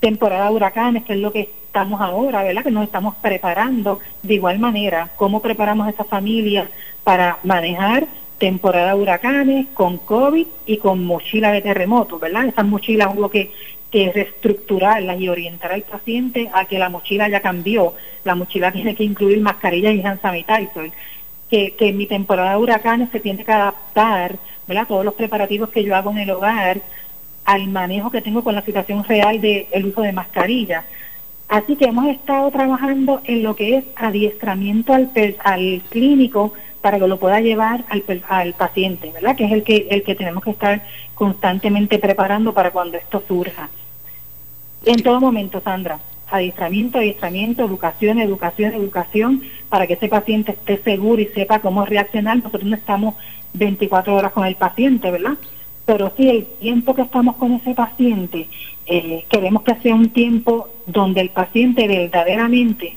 Temporada 0.00 0.48
de 0.48 0.54
huracanes, 0.54 1.04
que 1.04 1.12
es 1.12 1.18
lo 1.18 1.30
que 1.30 1.40
estamos 1.66 2.00
ahora, 2.00 2.42
¿verdad? 2.42 2.62
Que 2.62 2.70
nos 2.70 2.84
estamos 2.84 3.16
preparando 3.16 4.00
de 4.22 4.32
igual 4.32 4.58
manera. 4.58 5.10
¿Cómo 5.16 5.42
preparamos 5.42 5.88
a 5.88 5.90
esa 5.90 6.04
familia 6.04 6.70
para 7.04 7.36
manejar 7.42 8.06
temporada 8.38 8.94
de 8.94 9.02
huracanes, 9.02 9.66
con 9.74 9.98
COVID 9.98 10.46
y 10.66 10.76
con 10.78 11.04
mochila 11.04 11.52
de 11.52 11.60
terremoto, 11.60 12.18
¿verdad? 12.18 12.46
Esas 12.46 12.66
mochilas 12.66 13.14
hubo 13.14 13.28
que, 13.28 13.50
que 13.90 14.12
reestructurarlas 14.12 15.20
y 15.20 15.28
orientar 15.28 15.72
al 15.72 15.82
paciente 15.82 16.50
a 16.52 16.64
que 16.64 16.78
la 16.78 16.88
mochila 16.88 17.28
ya 17.28 17.40
cambió. 17.40 17.94
La 18.24 18.34
mochila 18.34 18.72
tiene 18.72 18.94
que 18.94 19.04
incluir 19.04 19.40
mascarillas 19.40 19.94
y 19.94 20.02
hand 20.02 20.20
sanitizer. 20.20 20.90
Que, 21.50 21.74
que 21.76 21.88
en 21.88 21.96
mi 21.96 22.06
temporada 22.06 22.50
de 22.50 22.56
huracanes 22.58 23.08
se 23.10 23.20
tiene 23.20 23.44
que 23.44 23.52
adaptar, 23.52 24.36
¿verdad? 24.66 24.86
Todos 24.86 25.04
los 25.04 25.14
preparativos 25.14 25.70
que 25.70 25.82
yo 25.82 25.96
hago 25.96 26.10
en 26.10 26.18
el 26.18 26.30
hogar 26.30 26.80
al 27.44 27.66
manejo 27.68 28.10
que 28.10 28.20
tengo 28.20 28.44
con 28.44 28.54
la 28.54 28.62
situación 28.62 29.02
real 29.04 29.40
del 29.40 29.66
el 29.70 29.86
uso 29.86 30.02
de 30.02 30.12
mascarillas. 30.12 30.84
Así 31.48 31.76
que 31.76 31.86
hemos 31.86 32.06
estado 32.08 32.50
trabajando 32.50 33.22
en 33.24 33.42
lo 33.42 33.56
que 33.56 33.78
es 33.78 33.84
adiestramiento 33.96 34.92
al, 34.92 35.10
al 35.42 35.82
clínico 35.88 36.52
para 36.88 37.00
que 37.00 37.06
lo 37.06 37.18
pueda 37.18 37.38
llevar 37.42 37.84
al, 37.90 38.02
al 38.30 38.54
paciente, 38.54 39.12
¿verdad? 39.12 39.36
Que 39.36 39.44
es 39.44 39.52
el 39.52 39.62
que, 39.62 39.88
el 39.90 40.02
que 40.04 40.14
tenemos 40.14 40.42
que 40.42 40.52
estar 40.52 40.82
constantemente 41.14 41.98
preparando 41.98 42.54
para 42.54 42.70
cuando 42.70 42.96
esto 42.96 43.22
surja. 43.28 43.68
En 44.86 45.02
todo 45.02 45.20
momento, 45.20 45.60
Sandra, 45.60 45.98
adiestramiento, 46.30 46.96
adiestramiento, 46.96 47.62
educación, 47.62 48.20
educación, 48.20 48.72
educación, 48.72 49.42
para 49.68 49.86
que 49.86 49.92
ese 49.92 50.08
paciente 50.08 50.52
esté 50.52 50.78
seguro 50.78 51.20
y 51.20 51.26
sepa 51.26 51.58
cómo 51.58 51.84
reaccionar. 51.84 52.38
Nosotros 52.38 52.64
no 52.64 52.76
estamos 52.76 53.16
24 53.52 54.14
horas 54.14 54.32
con 54.32 54.46
el 54.46 54.54
paciente, 54.54 55.10
¿verdad? 55.10 55.34
Pero 55.84 56.10
sí, 56.16 56.26
el 56.30 56.46
tiempo 56.46 56.94
que 56.94 57.02
estamos 57.02 57.36
con 57.36 57.52
ese 57.52 57.74
paciente, 57.74 58.48
eh, 58.86 59.26
queremos 59.28 59.62
que 59.62 59.74
sea 59.74 59.94
un 59.94 60.08
tiempo 60.08 60.70
donde 60.86 61.20
el 61.20 61.28
paciente 61.28 61.86
verdaderamente 61.86 62.96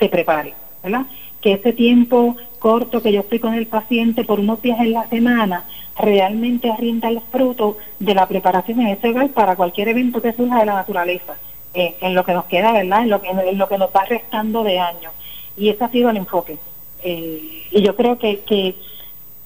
se 0.00 0.08
prepare, 0.08 0.52
¿verdad? 0.82 1.06
Que 1.40 1.52
ese 1.52 1.72
tiempo 1.72 2.36
corto 2.58 3.02
que 3.02 3.12
yo 3.12 3.20
estoy 3.20 3.38
con 3.38 3.54
el 3.54 3.66
paciente 3.66 4.24
por 4.24 4.40
unos 4.40 4.60
días 4.62 4.80
en 4.80 4.92
la 4.92 5.08
semana 5.08 5.64
realmente 5.98 6.72
rinda 6.78 7.08
el 7.08 7.20
fruto 7.20 7.76
de 7.98 8.14
la 8.14 8.26
preparación 8.26 8.80
en 8.80 8.88
ese 8.88 9.10
hogar 9.10 9.30
para 9.30 9.56
cualquier 9.56 9.88
evento 9.88 10.22
que 10.22 10.32
surja 10.32 10.60
de 10.60 10.66
la 10.66 10.74
naturaleza, 10.74 11.36
eh, 11.74 11.96
en 12.00 12.14
lo 12.14 12.24
que 12.24 12.32
nos 12.32 12.44
queda, 12.46 12.72
¿verdad? 12.72 13.02
En 13.02 13.10
lo, 13.10 13.20
que, 13.20 13.28
en 13.28 13.58
lo 13.58 13.68
que 13.68 13.78
nos 13.78 13.90
va 13.90 14.04
restando 14.04 14.62
de 14.64 14.78
años. 14.78 15.12
Y 15.56 15.68
ese 15.68 15.84
ha 15.84 15.90
sido 15.90 16.10
el 16.10 16.16
enfoque. 16.16 16.58
Eh, 17.02 17.66
y 17.70 17.82
yo 17.82 17.96
creo 17.96 18.18
que, 18.18 18.40
que, 18.40 18.74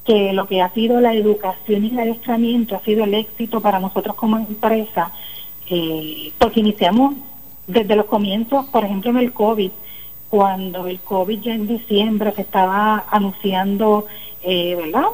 que 0.04 0.32
lo 0.32 0.46
que 0.46 0.60
ha 0.60 0.70
sido 0.70 1.00
la 1.00 1.14
educación 1.14 1.84
y 1.84 1.90
el 1.90 1.98
adiestramiento 1.98 2.76
ha 2.76 2.80
sido 2.80 3.04
el 3.04 3.14
éxito 3.14 3.60
para 3.60 3.80
nosotros 3.80 4.16
como 4.16 4.38
empresa, 4.38 5.12
eh, 5.70 6.32
porque 6.38 6.60
iniciamos 6.60 7.14
desde 7.66 7.96
los 7.96 8.06
comienzos, 8.06 8.66
por 8.66 8.84
ejemplo, 8.84 9.10
en 9.10 9.18
el 9.18 9.32
COVID, 9.32 9.70
cuando 10.34 10.88
el 10.88 10.98
COVID 10.98 11.42
ya 11.42 11.54
en 11.54 11.68
diciembre 11.68 12.32
se 12.32 12.40
estaba 12.40 13.04
anunciando, 13.08 14.08
eh, 14.42 14.74
¿verdad? 14.74 15.06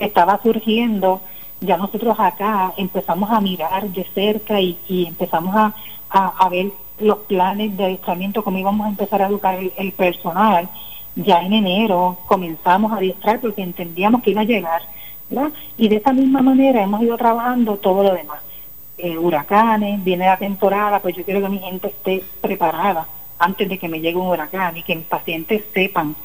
Estaba 0.00 0.40
surgiendo, 0.42 1.20
ya 1.60 1.76
nosotros 1.76 2.16
acá 2.18 2.74
empezamos 2.76 3.30
a 3.30 3.40
mirar 3.40 3.88
de 3.90 4.02
cerca 4.12 4.60
y, 4.60 4.76
empezamos 5.06 5.54
a, 5.54 5.72
a, 6.10 6.48
ver 6.48 6.72
los 6.98 7.18
planes 7.18 7.76
de 7.76 7.84
adiestramiento, 7.84 8.42
cómo 8.42 8.58
íbamos 8.58 8.86
a 8.86 8.90
empezar 8.90 9.22
a 9.22 9.28
educar 9.28 9.56
el, 9.76 9.92
personal. 9.92 10.68
Ya 11.14 11.40
en 11.42 11.52
enero 11.52 12.18
comenzamos 12.26 12.90
a 12.90 12.96
adiestrar 12.96 13.40
porque 13.40 13.62
entendíamos 13.62 14.20
que 14.20 14.32
iba 14.32 14.40
a 14.40 14.50
llegar, 14.52 14.82
¿verdad? 15.30 15.52
Y 15.78 15.86
de 15.86 15.96
esa 15.98 16.12
misma 16.12 16.42
manera 16.42 16.82
hemos 16.82 17.02
ido 17.02 17.16
trabajando 17.16 17.76
todo 17.76 18.02
lo 18.02 18.12
demás. 18.12 18.40
Eh, 18.98 19.16
huracanes, 19.16 20.02
viene 20.02 20.26
la 20.26 20.38
temporada, 20.38 20.98
pues 20.98 21.14
yo 21.14 21.24
quiero 21.24 21.40
que 21.40 21.48
mi 21.50 21.60
gente 21.60 21.86
esté 21.86 22.24
preparada 22.40 23.06
antes 23.44 23.68
de 23.68 23.78
que 23.78 23.88
me 23.88 24.00
llegue 24.00 24.16
un 24.16 24.28
huracán 24.28 24.76
y 24.76 24.82
que 24.82 24.96
mis 24.96 25.04
pacientes 25.04 25.62
sepan 25.74 26.16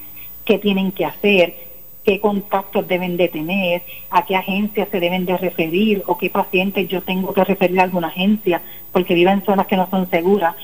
qué 0.45 0.57
tienen 0.57 0.93
que 0.93 1.05
hacer, 1.05 1.53
qué 2.05 2.19
contactos 2.21 2.87
deben 2.87 3.17
de 3.17 3.27
tener, 3.27 3.81
a 4.09 4.25
qué 4.25 4.37
agencias 4.37 4.87
se 4.89 5.01
deben 5.01 5.25
de 5.25 5.37
referir 5.37 6.01
o 6.07 6.17
qué 6.17 6.29
pacientes 6.29 6.87
yo 6.87 7.01
tengo 7.01 7.33
que 7.33 7.43
referir 7.43 7.79
a 7.79 7.83
alguna 7.83 8.07
agencia 8.07 8.61
porque 8.93 9.13
viva 9.15 9.33
en 9.33 9.43
zonas 9.43 9.67
que 9.67 9.75
no 9.75 9.89
son 9.89 10.09
seguras. 10.09 10.55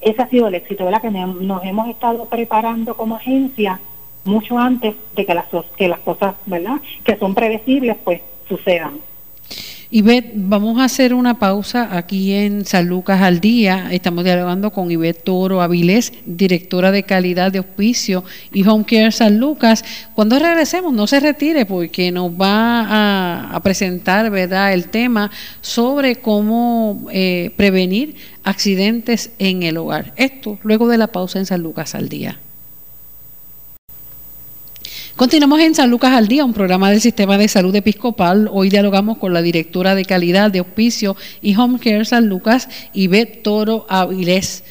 Ese 0.00 0.22
ha 0.22 0.28
sido 0.28 0.48
el 0.48 0.54
éxito, 0.54 0.84
¿verdad? 0.84 1.02
Que 1.02 1.10
nos 1.10 1.64
hemos 1.64 1.88
estado 1.88 2.24
preparando 2.24 2.96
como 2.96 3.16
agencia 3.16 3.78
mucho 4.24 4.58
antes 4.58 4.94
de 5.14 5.26
que 5.26 5.34
las, 5.34 5.46
que 5.76 5.88
las 5.88 5.98
cosas, 6.00 6.36
¿verdad? 6.46 6.80
Que 7.04 7.16
son 7.16 7.34
predecibles, 7.34 7.96
pues 8.02 8.22
sucedan. 8.48 8.98
Ivette, 9.90 10.32
vamos 10.34 10.78
a 10.78 10.84
hacer 10.84 11.14
una 11.14 11.38
pausa 11.38 11.96
aquí 11.96 12.34
en 12.34 12.66
San 12.66 12.88
Lucas 12.88 13.22
al 13.22 13.40
Día. 13.40 13.88
Estamos 13.90 14.22
dialogando 14.22 14.70
con 14.70 14.90
Ivette 14.90 15.24
Toro 15.24 15.62
Avilés, 15.62 16.12
directora 16.26 16.92
de 16.92 17.04
calidad 17.04 17.52
de 17.52 17.60
hospicio 17.60 18.22
y 18.52 18.68
Home 18.68 18.84
Care 18.84 19.12
San 19.12 19.38
Lucas. 19.38 19.82
Cuando 20.14 20.38
regresemos, 20.38 20.92
no 20.92 21.06
se 21.06 21.20
retire 21.20 21.64
porque 21.64 22.12
nos 22.12 22.30
va 22.32 23.54
a, 23.54 23.60
presentar 23.62 24.30
¿verdad? 24.30 24.74
el 24.74 24.88
tema 24.88 25.30
sobre 25.62 26.16
cómo 26.16 27.06
eh, 27.10 27.52
prevenir 27.56 28.16
accidentes 28.44 29.30
en 29.38 29.62
el 29.62 29.78
hogar. 29.78 30.12
Esto 30.16 30.58
luego 30.64 30.86
de 30.88 30.98
la 30.98 31.06
pausa 31.06 31.38
en 31.38 31.46
San 31.46 31.62
Lucas 31.62 31.94
al 31.94 32.10
Día. 32.10 32.38
Continuamos 35.18 35.58
en 35.58 35.74
San 35.74 35.90
Lucas 35.90 36.12
al 36.12 36.28
Día, 36.28 36.44
un 36.44 36.52
programa 36.52 36.92
del 36.92 37.00
Sistema 37.00 37.36
de 37.36 37.48
Salud 37.48 37.74
Episcopal. 37.74 38.48
Hoy 38.52 38.70
dialogamos 38.70 39.18
con 39.18 39.32
la 39.32 39.42
directora 39.42 39.96
de 39.96 40.04
calidad 40.04 40.52
de 40.52 40.60
Hospicio 40.60 41.16
y 41.42 41.56
Home 41.56 41.80
Care 41.80 42.04
San 42.04 42.28
Lucas, 42.28 42.68
Ivette 42.92 43.42
Toro 43.42 43.84
Avilés. 43.88 44.62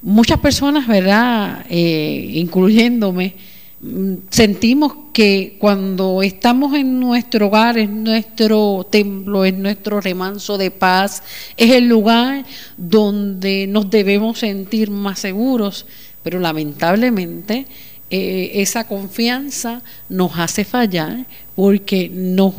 Muchas 0.00 0.40
personas, 0.40 0.88
¿verdad?, 0.88 1.66
eh, 1.68 2.26
incluyéndome, 2.36 3.34
mm, 3.82 4.14
sentimos 4.30 4.94
que 5.12 5.56
cuando 5.58 6.22
estamos 6.22 6.74
en 6.74 6.98
nuestro 6.98 7.48
hogar, 7.48 7.76
en 7.76 8.02
nuestro 8.02 8.86
templo, 8.90 9.44
en 9.44 9.60
nuestro 9.60 10.00
remanso 10.00 10.56
de 10.56 10.70
paz, 10.70 11.22
es 11.58 11.70
el 11.70 11.86
lugar 11.86 12.46
donde 12.78 13.66
nos 13.66 13.90
debemos 13.90 14.38
sentir 14.38 14.90
más 14.90 15.18
seguros, 15.18 15.84
pero 16.22 16.40
lamentablemente 16.40 17.66
eh, 18.14 18.60
esa 18.60 18.86
confianza 18.86 19.80
nos 20.10 20.38
hace 20.38 20.66
fallar 20.66 21.24
porque 21.56 22.10
nos, 22.12 22.52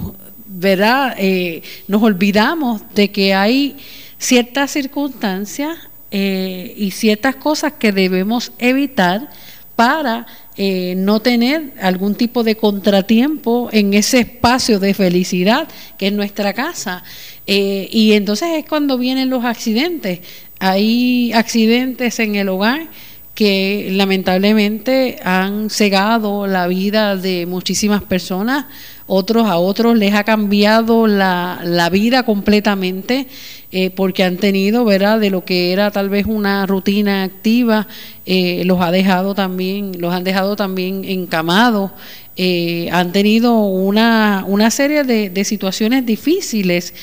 ¿verdad? 0.48 1.14
Eh, 1.20 1.62
nos 1.88 2.02
olvidamos 2.02 2.82
de 2.96 3.12
que 3.12 3.36
hay 3.36 3.76
ciertas 4.18 4.72
circunstancias 4.72 5.78
eh, 6.10 6.74
y 6.76 6.90
ciertas 6.90 7.36
cosas 7.36 7.74
que 7.74 7.92
debemos 7.92 8.52
evitar 8.58 9.30
para 9.76 10.26
no 10.58 11.20
tener 11.20 11.74
algún 11.82 12.14
tipo 12.14 12.44
de 12.44 12.56
contratiempo 12.56 13.70
en 13.72 13.96
ese 13.96 14.20
espacio 14.20 14.80
de 14.80 14.94
felicidad 14.94 15.68
que 15.98 16.08
es 16.08 16.14
nuestra 16.14 16.54
casa. 16.54 17.04
y 17.46 18.14
entonces 18.14 18.50
es 18.58 18.66
cuando 18.66 19.00
vienen 19.00 19.32
los 19.32 19.46
accidentes. 19.46 20.20
Hay 20.60 21.32
accidentes 21.34 22.20
en 22.20 22.36
el 22.36 22.50
hogar 22.50 22.88
que 23.34 23.90
lamentablemente 23.92 25.18
han 25.24 25.70
cegado 25.70 26.46
la 26.46 26.68
vida 26.68 27.16
de 27.16 27.46
muchísimas 27.46 28.04
personas, 28.04 28.66
otros 29.08 29.48
a 29.48 29.58
otros 29.58 29.98
les 29.98 30.14
ha 30.14 30.24
cambiado 30.24 31.08
la, 31.08 31.60
la 31.64 31.90
vida 31.90 32.24
completamente 32.24 33.28
eh, 33.76 33.90
porque 33.90 34.24
han 34.24 34.38
tenido, 34.38 34.86
¿verdad? 34.86 35.20
De 35.20 35.32
lo 35.32 35.46
que 35.46 35.74
era 35.74 35.90
tal 35.90 36.08
vez 36.08 36.28
una 36.28 36.68
rutina 36.68 37.24
activa, 37.24 37.88
eh, 38.24 38.62
los 38.66 38.80
ha 38.80 38.92
dejado 38.92 39.34
también, 39.34 39.94
los 40.00 40.14
han 40.14 40.24
dejado 40.24 40.56
también 40.56 41.04
encamados, 41.04 41.90
eh, 42.36 42.88
han 42.92 43.12
tenido 43.12 43.62
una, 43.62 44.46
una 44.48 44.70
serie 44.70 45.04
de, 45.04 45.32
de 45.32 45.44
situaciones 45.44 46.06
difíciles 46.06 46.94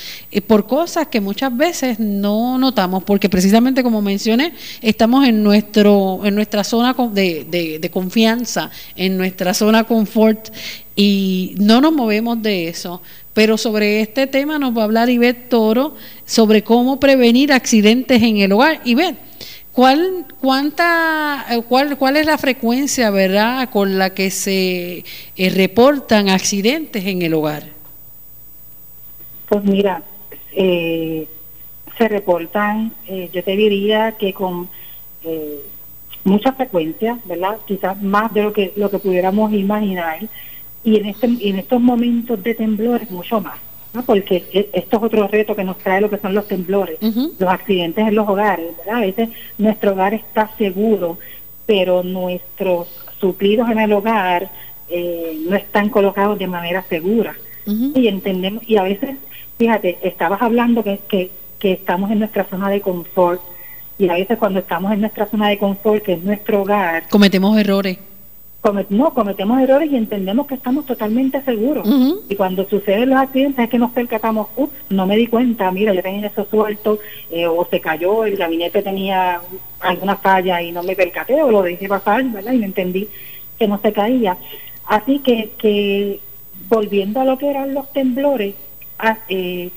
por 0.46 0.68
cosas 0.68 1.08
que 1.08 1.20
muchas 1.20 1.56
veces 1.56 1.98
no 1.98 2.56
notamos, 2.56 3.02
porque 3.02 3.28
precisamente 3.28 3.82
como 3.82 4.00
mencioné, 4.00 4.52
estamos 4.80 5.26
en 5.26 5.42
nuestro, 5.42 6.20
en 6.22 6.36
nuestra 6.36 6.62
zona 6.62 6.94
de, 7.12 7.46
de, 7.50 7.80
de 7.80 7.90
confianza, 7.90 8.70
en 8.94 9.16
nuestra 9.16 9.54
zona 9.54 9.82
confort 9.82 10.50
y 11.00 11.54
no 11.58 11.80
nos 11.80 11.94
movemos 11.94 12.42
de 12.42 12.68
eso. 12.68 13.00
Pero 13.32 13.56
sobre 13.56 14.02
este 14.02 14.26
tema 14.26 14.58
nos 14.58 14.76
va 14.76 14.82
a 14.82 14.84
hablar 14.84 15.08
Ivette 15.08 15.48
Toro 15.48 15.94
sobre 16.26 16.62
cómo 16.62 17.00
prevenir 17.00 17.54
accidentes 17.54 18.22
en 18.22 18.36
el 18.36 18.52
hogar. 18.52 18.82
Ivette, 18.84 19.16
¿cuál, 19.72 20.26
cuánta, 20.42 21.46
eh, 21.48 21.62
cuál, 21.66 21.96
¿cuál 21.96 22.18
es 22.18 22.26
la 22.26 22.36
frecuencia 22.36 23.08
verdad, 23.08 23.70
con 23.70 23.96
la 23.96 24.10
que 24.10 24.30
se 24.30 25.04
eh, 25.36 25.50
reportan 25.50 26.28
accidentes 26.28 27.06
en 27.06 27.22
el 27.22 27.32
hogar? 27.32 27.62
Pues 29.48 29.64
mira, 29.64 30.02
eh, 30.52 31.26
se 31.96 32.08
reportan, 32.08 32.92
yo 33.32 33.42
te 33.42 33.56
diría 33.56 34.16
que 34.18 34.34
con 34.34 34.68
mucha 36.24 36.52
frecuencia, 36.52 37.18
¿verdad? 37.24 37.56
Quizás 37.66 38.02
más 38.02 38.34
de 38.34 38.42
lo 38.42 38.52
que, 38.52 38.74
lo 38.76 38.90
que 38.90 38.98
pudiéramos 38.98 39.50
imaginar 39.54 40.28
y 40.82 40.96
en, 40.96 41.06
este, 41.06 41.26
en 41.26 41.58
estos 41.58 41.80
momentos 41.80 42.42
de 42.42 42.54
temblores 42.54 43.10
mucho 43.10 43.40
más, 43.40 43.58
¿no? 43.92 44.02
porque 44.02 44.44
e, 44.52 44.70
esto 44.72 44.96
es 44.96 45.02
otro 45.02 45.28
reto 45.28 45.54
que 45.54 45.64
nos 45.64 45.78
trae 45.78 46.00
lo 46.00 46.10
que 46.10 46.18
son 46.18 46.34
los 46.34 46.48
temblores, 46.48 46.98
los 47.00 47.50
accidentes 47.50 48.06
en 48.06 48.14
los 48.14 48.28
hogares, 48.28 48.76
¿verdad? 48.78 48.96
A 48.96 49.00
veces 49.00 49.28
nuestro 49.58 49.92
hogar 49.92 50.14
está 50.14 50.50
seguro, 50.56 51.18
pero 51.66 52.02
nuestros 52.02 52.88
suplidos 53.20 53.68
en 53.70 53.78
el 53.78 53.92
hogar 53.92 54.50
eh, 54.88 55.38
no 55.46 55.54
están 55.56 55.90
colocados 55.90 56.38
de 56.38 56.46
manera 56.46 56.82
segura. 56.88 57.34
Y 57.66 58.08
entendemos, 58.08 58.68
y 58.68 58.78
a 58.78 58.82
veces, 58.82 59.10
fíjate, 59.56 59.98
estabas 60.02 60.42
hablando 60.42 60.82
que, 60.82 60.98
que, 61.08 61.30
que 61.60 61.72
estamos 61.72 62.10
en 62.10 62.18
nuestra 62.18 62.44
zona 62.44 62.68
de 62.68 62.80
confort, 62.80 63.40
y 63.96 64.08
a 64.08 64.14
veces 64.14 64.38
cuando 64.38 64.58
estamos 64.58 64.92
en 64.92 65.02
nuestra 65.02 65.26
zona 65.26 65.50
de 65.50 65.58
confort, 65.58 66.02
que 66.02 66.14
es 66.14 66.22
nuestro 66.24 66.62
hogar, 66.62 67.04
cometemos 67.08 67.56
errores 67.56 67.98
no, 68.90 69.14
cometemos 69.14 69.60
errores 69.60 69.90
y 69.90 69.96
entendemos 69.96 70.46
que 70.46 70.54
estamos 70.54 70.84
totalmente 70.84 71.40
seguros. 71.42 71.88
Y 72.28 72.36
cuando 72.36 72.68
suceden 72.68 73.10
los 73.10 73.18
accidentes 73.18 73.64
es 73.64 73.70
que 73.70 73.78
nos 73.78 73.92
percatamos, 73.92 74.48
ups, 74.56 74.74
no 74.90 75.06
me 75.06 75.16
di 75.16 75.26
cuenta, 75.26 75.70
mira, 75.70 75.94
yo 75.94 76.02
tenía 76.02 76.26
eso 76.26 76.44
suelto, 76.44 76.98
eh, 77.30 77.46
o 77.46 77.66
se 77.70 77.80
cayó, 77.80 78.24
el 78.24 78.36
gabinete 78.36 78.82
tenía 78.82 79.40
alguna 79.80 80.16
falla 80.16 80.60
y 80.60 80.72
no 80.72 80.82
me 80.82 80.94
percaté, 80.94 81.42
o 81.42 81.50
lo 81.50 81.62
dejé 81.62 81.88
pasar, 81.88 82.22
¿verdad? 82.24 82.52
Y 82.52 82.58
me 82.58 82.66
entendí 82.66 83.08
que 83.58 83.66
no 83.66 83.80
se 83.80 83.92
caía. 83.92 84.36
Así 84.86 85.20
que, 85.20 85.52
que 85.56 86.20
volviendo 86.68 87.20
a 87.20 87.24
lo 87.24 87.38
que 87.38 87.48
eran 87.48 87.72
los 87.72 87.90
temblores, 87.92 88.54
ah, 88.98 89.18
eh, 89.28 89.70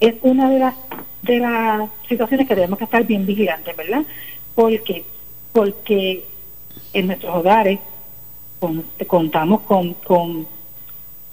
es 0.00 0.14
una 0.20 0.50
de 0.50 0.58
las, 0.58 0.74
de 1.22 1.38
las 1.38 1.88
situaciones 2.08 2.46
que 2.46 2.54
tenemos 2.54 2.78
que 2.78 2.84
estar 2.84 3.04
bien 3.06 3.24
vigilantes, 3.24 3.74
¿verdad? 3.74 4.02
Porque, 4.54 5.04
porque 5.52 6.24
en 6.92 7.06
nuestros 7.06 7.34
hogares 7.34 7.78
contamos 9.06 9.62
con, 9.62 9.94
con 9.94 10.46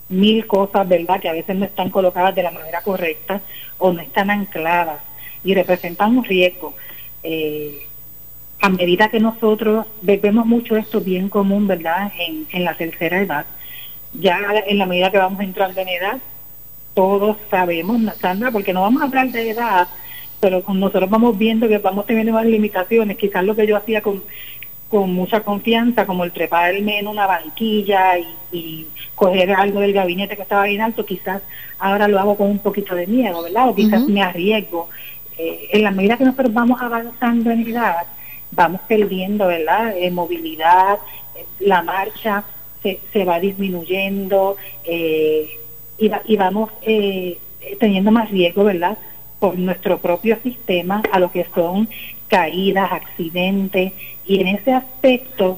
mil 0.10 0.48
cosas, 0.48 0.88
¿verdad?, 0.88 1.20
que 1.20 1.30
a 1.30 1.34
veces 1.34 1.56
no 1.56 1.66
están 1.66 1.90
colocadas 1.90 2.36
de 2.36 2.44
la 2.44 2.52
manera 2.52 2.82
correcta 2.82 3.42
o 3.78 3.94
no 3.94 4.02
están 4.02 4.30
ancladas 4.30 5.02
y 5.44 5.54
representan 5.54 6.18
un 6.18 6.24
riesgo. 6.24 6.74
Eh, 7.24 7.86
a 8.62 8.70
medida 8.70 9.10
que 9.10 9.20
nosotros 9.20 9.86
vemos 10.02 10.46
mucho 10.46 10.76
esto 10.76 11.00
bien 11.00 11.30
común, 11.30 11.68
¿verdad?, 11.68 12.12
en, 12.20 12.48
en 12.52 12.66
la 12.66 12.76
tercera 12.76 13.22
edad, 13.22 13.46
ya 14.14 14.40
en 14.68 14.78
la 14.78 14.86
medida 14.86 15.12
que 15.12 15.18
vamos 15.18 15.42
entrando 15.42 15.80
en 15.82 15.90
edad, 15.90 16.18
todos 16.94 17.38
sabemos, 17.50 18.02
Sandra, 18.20 18.52
porque 18.52 18.74
no 18.74 18.82
vamos 18.82 19.02
a 19.02 19.06
hablar 19.06 19.30
de 19.30 19.52
edad, 19.52 19.88
pero 20.40 20.64
nosotros 20.68 21.10
vamos 21.10 21.38
viendo 21.38 21.68
que 21.68 21.78
vamos 21.78 22.06
teniendo 22.06 22.34
más 22.34 22.46
limitaciones. 22.46 23.18
Quizás 23.18 23.44
lo 23.44 23.56
que 23.56 23.68
yo 23.68 23.78
hacía 23.78 24.02
con 24.02 24.24
con 24.90 25.14
mucha 25.14 25.42
confianza, 25.42 26.06
como 26.06 26.24
el 26.24 26.32
treparme 26.32 27.00
en 27.00 27.08
una 27.08 27.28
banquilla 27.28 28.18
y, 28.52 28.88
coger 29.14 29.52
algo 29.52 29.82
del 29.82 29.92
gabinete 29.92 30.38
que 30.38 30.44
estaba 30.44 30.64
bien 30.64 30.82
alto, 30.82 31.06
quizás 31.06 31.42
ahora 31.78 32.08
lo 32.08 32.20
hago 32.20 32.38
con 32.38 32.50
un 32.50 32.60
poquito 32.60 32.96
de 32.96 33.06
miedo, 33.06 33.44
¿verdad? 33.44 33.68
O 33.68 33.76
quizás 33.76 34.08
me 34.08 34.24
arriesgo. 34.24 34.90
Eh, 35.38 35.70
en 35.74 35.84
la 35.84 35.92
medida 35.92 36.18
que 36.18 36.24
nosotros 36.24 36.54
vamos 36.54 36.82
avanzando 36.82 37.52
en 37.52 37.68
edad, 37.68 38.08
vamos 38.52 38.80
perdiendo, 38.88 39.48
¿verdad? 39.48 39.94
Eh, 39.98 40.10
movilidad, 40.10 41.00
eh, 41.36 41.46
la 41.60 41.82
marcha 41.82 42.46
se, 42.82 43.02
se 43.12 43.26
va 43.26 43.42
disminuyendo 43.42 44.56
y, 44.86 45.50
y, 45.98 46.38
vamos 46.38 46.72
teniendo 47.80 48.12
más 48.12 48.32
riesgo, 48.32 48.64
¿verdad? 48.64 48.98
Por 49.40 49.60
nuestro 49.60 50.00
propio 50.00 50.38
sistema 50.42 51.04
a 51.12 51.20
lo 51.20 51.30
que 51.30 51.46
son 51.54 51.90
caídas, 52.30 52.92
accidentes, 52.92 53.92
y 54.30 54.40
en 54.40 54.48
ese 54.48 54.72
aspecto, 54.72 55.58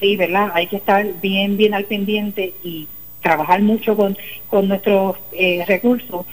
sí, 0.00 0.16
¿verdad? 0.16 0.52
Hay 0.54 0.68
que 0.68 0.76
estar 0.76 1.04
bien, 1.20 1.56
bien 1.56 1.74
al 1.74 1.86
pendiente 1.86 2.54
y 2.62 2.86
trabajar 3.20 3.60
mucho 3.62 3.96
con, 3.96 4.16
con 4.46 4.68
nuestros 4.68 5.16
eh, 5.32 5.64
recursos, 5.66 6.24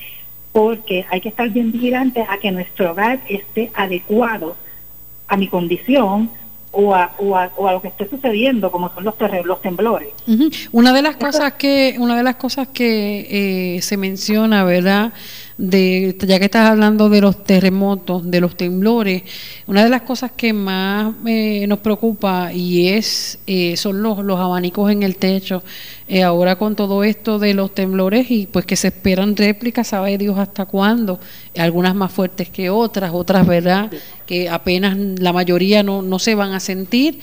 porque 0.51 1.03
hay 1.09 1.19
que 1.19 1.29
estar 1.29 1.49
bien 1.49 1.71
vigilantes 1.71 2.27
a 2.29 2.37
que 2.37 2.51
nuestro 2.51 2.91
hogar 2.91 3.19
esté 3.27 3.71
adecuado 3.73 4.55
a 5.27 5.35
mi 5.35 5.47
condición 5.47 6.29
o 6.71 6.93
a, 6.93 7.15
o 7.17 7.35
a, 7.35 7.51
o 7.57 7.67
a 7.67 7.73
lo 7.73 7.81
que 7.81 7.87
esté 7.87 8.07
sucediendo, 8.07 8.71
como 8.71 8.93
son 8.93 9.03
los, 9.03 9.15
los 9.43 9.61
temblores. 9.63 10.09
Una 10.71 10.93
de 10.93 11.01
las 11.01 11.15
cosas 11.15 11.53
que, 11.53 11.95
una 11.97 12.15
de 12.15 12.23
las 12.23 12.35
cosas 12.35 12.67
que 12.67 13.75
eh, 13.77 13.81
se 13.81 13.97
menciona, 13.97 14.63
¿verdad? 14.63 15.11
De, 15.59 16.15
ya 16.21 16.39
que 16.39 16.45
estás 16.45 16.69
hablando 16.69 17.09
de 17.09 17.19
los 17.19 17.43
terremotos, 17.43 18.31
de 18.31 18.39
los 18.39 18.55
temblores, 18.55 19.23
una 19.67 19.83
de 19.83 19.89
las 19.89 20.03
cosas 20.03 20.31
que 20.31 20.53
más 20.53 21.13
eh, 21.25 21.65
nos 21.67 21.79
preocupa 21.79 22.53
y 22.53 22.87
es 22.87 23.39
eh, 23.45 23.75
son 23.75 24.01
los, 24.01 24.19
los 24.19 24.39
abanicos 24.39 24.89
en 24.89 25.03
el 25.03 25.17
techo. 25.17 25.61
Eh, 26.07 26.23
ahora 26.23 26.55
con 26.55 26.77
todo 26.77 27.03
esto 27.03 27.39
de 27.39 27.53
los 27.53 27.75
temblores 27.75 28.31
y 28.31 28.47
pues 28.47 28.65
que 28.65 28.77
se 28.77 28.87
esperan 28.87 29.35
réplicas, 29.35 29.87
sabe 29.87 30.17
Dios 30.17 30.39
hasta 30.39 30.65
cuándo, 30.65 31.19
algunas 31.57 31.93
más 31.93 32.13
fuertes 32.13 32.49
que 32.49 32.69
otras, 32.69 33.11
otras, 33.13 33.45
¿verdad? 33.45 33.91
Que 34.25 34.49
apenas 34.49 34.97
la 34.97 35.33
mayoría 35.33 35.83
no, 35.83 36.01
no 36.01 36.19
se 36.19 36.35
van 36.35 36.53
a 36.53 36.61
sentir, 36.61 37.19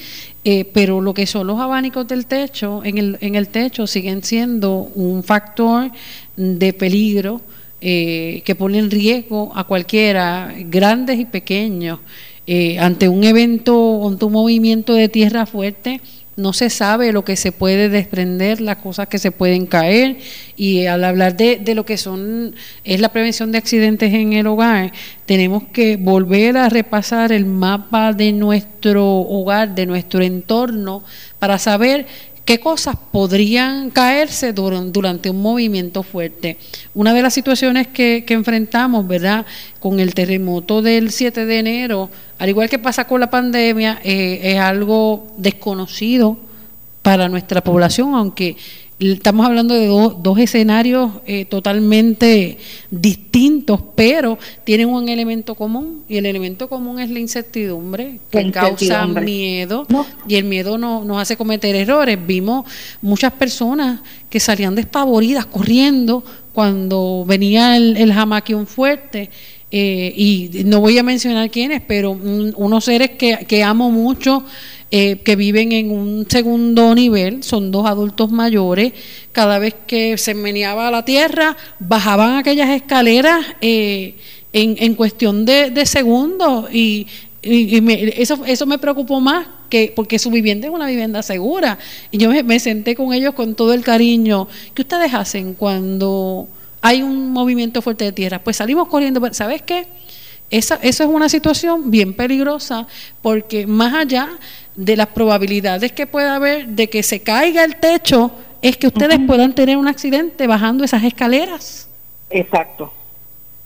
pero 0.73 1.01
lo 1.01 1.15
que 1.15 1.27
son 1.27 1.49
los 1.49 1.59
abanicos 1.59 2.07
del 2.07 2.27
techo, 2.27 2.85
en 2.85 2.99
el, 2.99 3.19
en 3.21 3.35
el 3.35 3.49
techo 3.49 3.89
siguen 3.89 4.23
siendo 4.23 4.73
un 4.95 5.25
factor 5.25 5.91
de 6.37 6.73
peligro 6.73 7.41
eh, 7.81 8.43
que 8.45 8.55
pone 8.55 8.79
en 8.79 8.91
riesgo 8.91 9.53
a 9.55 9.65
cualquiera, 9.65 10.55
grandes 10.59 11.19
y 11.19 11.25
pequeños, 11.25 12.01
eh, 12.47 12.79
ante 12.79 13.09
un 13.09 13.25
evento, 13.25 14.07
ante 14.07 14.25
un 14.25 14.33
movimiento 14.33 14.95
de 14.95 15.09
tierra 15.09 15.47
fuerte, 15.47 16.01
no 16.37 16.53
se 16.53 16.69
sabe 16.69 17.13
lo 17.13 17.25
que 17.25 17.35
se 17.35 17.51
puede 17.51 17.89
desprender, 17.89 18.61
las 18.61 18.77
cosas 18.77 19.09
que 19.09 19.19
se 19.19 19.33
pueden 19.33 19.67
caer. 19.67 20.19
Y 20.55 20.85
al 20.85 21.03
hablar 21.03 21.37
de, 21.37 21.57
de 21.57 21.75
lo 21.75 21.87
que 21.87 21.97
son 21.97 22.55
es 22.85 23.01
la 23.01 23.11
prevención 23.11 23.53
de 23.53 23.59
accidentes 23.59 24.13
en 24.13 24.35
el 24.35 24.47
hogar, 24.47 24.93
tenemos 25.25 25.65
que 25.73 25.97
volver 25.97 26.59
a 26.59 26.69
repasar 26.69 27.33
el 27.33 27.47
mapa 27.47 28.13
de 28.13 28.33
nuestro 28.33 29.05
hogar, 29.07 29.75
de 29.75 29.87
nuestro 29.87 30.23
entorno 30.23 31.03
para 31.39 31.59
saber 31.59 32.07
¿Qué 32.47 32.61
cosas 32.61 32.95
podrían 33.11 33.91
caerse 33.91 34.53
durante 34.53 35.31
un 35.31 35.43
movimiento 35.43 36.05
fuerte? 36.05 36.59
Una 36.95 37.13
de 37.13 37.21
las 37.21 37.35
situaciones 37.35 37.89
que, 37.89 38.25
enfrentamos, 38.29 39.05
¿verdad? 39.09 39.45
Con 39.81 39.99
el 39.99 40.15
terremoto 40.15 40.81
del 40.81 41.11
7 41.11 41.45
de 41.45 41.59
enero, 41.59 42.09
al 42.39 42.49
igual 42.49 42.69
que 42.69 42.79
pasa 42.79 43.09
con 43.09 43.19
la 43.19 43.31
pandemia, 43.31 43.99
eh, 44.05 44.39
es 44.45 44.61
algo 44.61 45.27
desconocido 45.37 46.39
para 47.03 47.29
nuestra 47.29 47.65
población, 47.65 48.15
aunque 48.15 48.57
Estamos 48.99 49.45
hablando 49.45 49.75
de 49.75 49.87
dos 49.89 50.39
escenarios 50.39 51.11
eh, 51.27 51.45
totalmente 51.45 52.57
distintos, 52.91 53.79
pero 53.95 54.39
tienen 54.65 54.89
un 54.89 55.11
elemento 55.11 55.55
común 55.55 56.03
y 56.09 56.17
el 56.17 56.25
elemento 56.25 56.67
común 56.67 56.99
es 56.99 57.11
la 57.11 57.19
incertidumbre 57.19 58.21
que 58.31 58.51
causa 58.51 59.07
miedo 59.07 59.87
y 60.27 60.37
el 60.37 60.45
miedo 60.45 60.79
no, 60.79 61.05
nos 61.05 61.21
hace 61.21 61.37
cometer 61.37 61.77
errores. 61.77 62.19
Vimos 62.27 62.65
muchas 63.03 63.35
personas 63.35 64.01
que 64.31 64.41
salían 64.41 64.75
despavoridas 64.75 65.45
corriendo 65.45 66.25
cuando 66.55 67.25
venía 67.27 67.77
el, 67.77 67.99
el 67.99 68.15
jamaquión 68.15 68.67
fuerte. 68.67 69.29
Eh, 69.71 70.13
y 70.17 70.63
no 70.65 70.81
voy 70.81 70.97
a 70.97 71.03
mencionar 71.03 71.51
quiénes, 71.51 71.83
pero 71.87 72.13
unos 72.13 72.85
seres 72.85 73.11
que, 73.11 73.45
que 73.47 73.65
amo 73.65 73.91
mucho, 73.91 74.45
eh, 74.91 75.21
que 75.25 75.37
viven 75.37 75.73
en 75.73 75.91
un 75.91 76.27
segundo 76.29 76.95
nivel, 76.95 77.43
son 77.43 77.71
dos 77.71 77.87
adultos 77.87 78.31
mayores, 78.31 78.93
cada 79.33 79.59
vez 79.59 79.75
que 79.87 80.17
se 80.17 80.35
meneaba 80.35 80.91
la 80.91 81.05
tierra, 81.05 81.57
bajaban 81.81 82.37
aquellas 82.37 82.71
escaleras 82.71 83.45
eh, 83.61 84.15
en, 84.53 84.77
en, 84.79 84.95
cuestión 84.95 85.45
de, 85.45 85.71
de 85.71 85.87
segundos 85.87 86.73
y, 86.73 87.07
eso, 87.43 88.45
eso 88.45 88.67
me 88.67 88.79
preocupó 88.79 89.21
más 89.21 89.47
que 89.69 89.93
porque 89.95 90.19
su 90.19 90.31
vivienda 90.31 90.67
es 90.67 90.73
una 90.73 90.87
vivienda 90.87 91.23
segura. 91.23 91.79
Y 92.11 92.19
yo 92.19 92.31
me, 92.31 92.61
senté 92.61 92.95
con 92.95 93.13
ellos 93.13 93.35
con 93.35 93.55
todo 93.55 93.73
el 93.73 93.83
cariño. 93.83 94.49
¿Qué 94.75 94.83
ustedes 94.83 95.15
hacen 95.15 95.55
cuando 95.55 96.49
hay 96.81 97.03
un 97.03 97.31
movimiento 97.31 97.83
fuerte 97.83 98.05
de 98.05 98.13
tierra? 98.13 98.43
Pues 98.43 98.57
salimos 98.57 98.89
corriendo, 98.89 99.21
¿sabes 99.33 99.63
qué? 99.63 99.87
Esa, 100.51 100.77
eso 100.77 101.03
es 101.03 101.11
una 101.11 101.29
situación 101.29 101.91
bien 101.91 102.15
peligrosa 102.15 102.87
porque 103.21 103.67
más 103.67 103.95
allá 103.95 104.29
de 104.77 104.97
las 104.97 105.09
probabilidades 105.09 105.93
que 105.93 106.07
pueda 106.07 106.37
haber 106.37 106.69
de 106.69 106.89
que 106.89 107.03
se 107.03 107.21
caiga 107.21 107.65
el 107.65 107.77
techo, 107.77 108.31
es 108.63 108.77
que 108.77 108.87
ustedes 108.87 109.19
puedan 109.27 109.55
tener 109.55 109.77
un 109.77 109.89
accidente 109.89 110.47
bajando 110.47 110.85
esas 110.85 111.03
escaleras. 111.05 111.89
Exacto. 112.31 112.93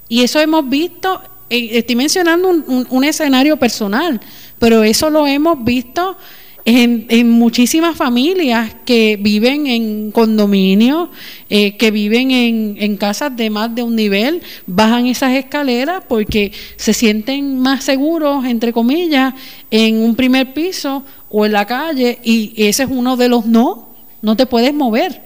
Y 0.08 0.22
eso 0.22 0.40
hemos 0.40 0.68
visto, 0.68 1.20
eh, 1.48 1.70
estoy 1.72 1.96
mencionando 1.96 2.48
un, 2.48 2.86
un 2.88 3.04
escenario 3.04 3.56
personal, 3.56 4.20
pero 4.58 4.82
eso 4.82 5.10
lo 5.10 5.26
hemos 5.26 5.62
visto 5.64 6.16
en, 6.64 7.30
muchísimas 7.30 7.96
familias 7.96 8.74
que 8.84 9.16
viven 9.20 9.66
en 9.66 10.10
condominios, 10.12 11.08
eh, 11.48 11.76
que 11.76 11.90
viven 11.90 12.30
en, 12.30 12.76
en, 12.78 12.96
casas 12.96 13.34
de 13.36 13.50
más 13.50 13.74
de 13.74 13.82
un 13.82 13.96
nivel, 13.96 14.42
bajan 14.66 15.06
esas 15.06 15.32
escaleras 15.32 16.02
porque 16.08 16.52
se 16.76 16.92
sienten 16.92 17.58
más 17.58 17.84
seguros, 17.84 18.44
entre 18.44 18.72
comillas, 18.72 19.34
en 19.70 20.02
un 20.02 20.14
primer 20.14 20.52
piso 20.52 21.04
o 21.28 21.46
en 21.46 21.52
la 21.52 21.66
calle 21.66 22.18
y 22.22 22.52
ese 22.56 22.84
es 22.84 22.88
uno 22.90 23.16
de 23.16 23.28
los 23.28 23.46
no, 23.46 23.88
no 24.22 24.36
te 24.36 24.46
puedes 24.46 24.74
mover. 24.74 25.22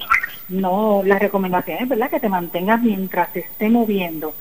No, 0.49 1.03
la 1.05 1.18
recomendación 1.18 1.79
es 1.81 1.88
verdad 1.88 2.11
que 2.11 2.20
te 2.20 2.29
mantengas 2.29 2.83
mientras 2.83 3.33
se 3.33 3.40
esté 3.40 3.70
moviendo, 3.70 4.35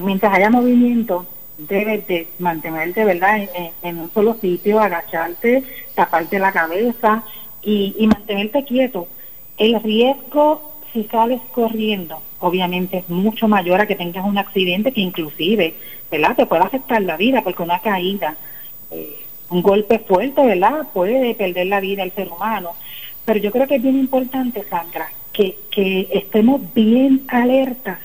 mientras 0.00 0.34
haya 0.34 0.50
movimiento, 0.50 1.26
debes 1.68 2.06
de 2.06 2.28
mantenerte, 2.38 3.04
¿verdad?, 3.04 3.48
en, 3.82 3.98
un 3.98 4.10
solo 4.12 4.36
sitio, 4.40 4.80
agacharte, 4.80 5.62
taparte 5.94 6.38
la 6.38 6.52
cabeza 6.52 7.22
y, 7.62 8.06
mantenerte 8.06 8.64
quieto. 8.64 9.08
El 9.58 9.80
riesgo 9.82 10.72
si 10.92 11.04
sales 11.04 11.40
corriendo, 11.52 12.20
obviamente 12.40 12.98
es 12.98 13.08
mucho 13.08 13.48
mayor 13.48 13.80
a 13.80 13.86
que 13.86 13.96
tengas 13.96 14.26
un 14.26 14.36
accidente 14.36 14.92
que 14.92 15.00
inclusive, 15.00 15.74
¿verdad?, 16.10 16.36
te 16.36 16.46
puede 16.46 16.62
afectar 16.62 17.00
la 17.02 17.16
vida 17.16 17.42
porque 17.42 17.62
una 17.62 17.78
caída, 17.78 18.36
eh, 18.90 19.20
un 19.50 19.62
golpe 19.62 19.98
fuerte, 20.00 20.44
¿verdad?, 20.44 20.86
puede 20.92 21.34
perder 21.34 21.66
la 21.66 21.80
vida 21.80 22.02
el 22.02 22.12
ser 22.12 22.28
humano. 22.28 22.72
Pero 23.24 23.38
yo 23.38 23.52
creo 23.52 23.66
que 23.66 23.76
es 23.76 23.82
bien 23.82 23.98
importante, 23.98 24.64
Sandra, 24.64 25.08
que 25.32 25.56
estemos 26.12 26.60
bien 26.74 27.22
alertas 27.28 27.98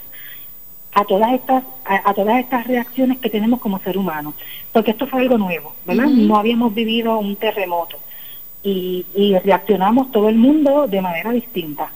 a 0.98 1.06
todas 1.06 1.32
estas 1.34 1.64
a, 1.86 2.12
todas 2.16 2.40
estas 2.40 2.66
reacciones 2.66 3.20
que 3.20 3.30
tenemos 3.30 3.60
como 3.60 3.78
ser 3.80 4.00
humano. 4.00 4.34
Porque 4.74 4.92
esto 4.92 5.06
fue 5.06 5.22
algo 5.22 5.38
nuevo 5.38 5.76
verdad 5.86 6.08
no 6.08 6.38
habíamos 6.38 6.74
vivido 6.74 7.20
un 7.20 7.36
terremoto. 7.36 7.98
Y, 8.64 9.06
y, 9.14 9.38
reaccionamos 9.38 10.12
todo 10.12 10.28
el 10.28 10.36
mundo 10.36 10.88
de 10.88 11.02
manera 11.02 11.32
distinta. 11.32 11.92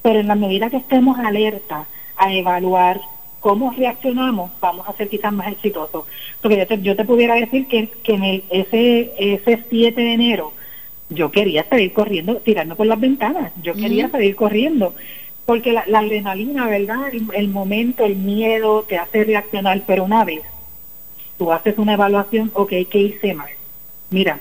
Pero 0.00 0.20
en 0.20 0.28
la 0.28 0.34
medida 0.34 0.70
que 0.70 0.78
estemos 0.78 1.18
alerta 1.18 1.86
a 2.16 2.32
evaluar 2.32 2.98
cómo 3.40 3.72
reaccionamos 3.72 4.50
vamos 4.58 4.88
a 4.88 4.94
ser 4.94 5.10
quizás 5.10 5.34
más 5.34 5.52
exitosos. 5.52 6.06
Porque 6.40 6.56
yo 6.56 6.66
te, 6.66 6.80
yo 6.80 6.96
te 6.96 7.04
pudiera 7.04 7.34
decir 7.34 7.68
que, 7.68 7.90
que 8.02 8.14
en 8.14 8.24
el, 8.24 8.44
ese 8.48 9.12
ese 9.18 9.64
7 9.68 10.00
de 10.00 10.12
enero 10.14 10.54
yo 11.10 11.30
quería 11.30 11.62
salir 11.68 11.92
corriendo 11.92 12.36
tirando 12.36 12.74
por 12.74 12.86
las 12.86 12.98
ventanas. 12.98 13.52
Yo 13.62 13.74
quería 13.74 14.08
salir 14.08 14.34
corriendo 14.34 14.94
porque 15.46 15.72
la, 15.72 15.82
adrenalina, 15.82 16.66
¿verdad? 16.66 17.12
El, 17.32 17.48
momento, 17.48 18.04
el 18.04 18.16
miedo 18.16 18.82
te 18.82 18.98
hace 18.98 19.24
reaccionar, 19.24 19.82
pero 19.86 20.04
una 20.04 20.24
vez 20.24 20.42
tú 21.38 21.52
haces 21.52 21.78
una 21.78 21.94
evaluación, 21.94 22.50
ok, 22.52 22.72
¿qué 22.90 22.98
hice 22.98 23.32
mal? 23.32 23.50
Mira, 24.10 24.40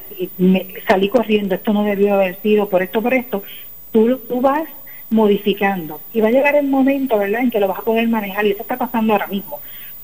salí 0.88 1.10
corriendo, 1.10 1.56
esto 1.56 1.74
no 1.74 1.84
debió 1.84 2.16
haber 2.16 2.42
sido 2.42 2.68
por 2.70 2.82
esto, 2.82 3.02
por 3.02 3.14
esto. 3.14 3.44
Tú, 3.92 4.18
tú 4.28 4.42
vas 4.42 4.68
modificando 5.12 6.02
y 6.12 6.22
va 6.22 6.30
a 6.30 6.32
llegar 6.32 6.56
el 6.56 6.68
momento, 6.68 7.20
¿verdad?, 7.20 7.42
en 7.42 7.52
que 7.52 7.60
lo 7.60 7.68
vas 7.68 7.80
a 7.80 7.84
poder 7.84 8.08
manejar 8.08 8.46
y 8.46 8.52
eso 8.52 8.64
está 8.64 8.78
pasando 8.78 9.14
ahora 9.14 9.28
mismo. 9.28 9.60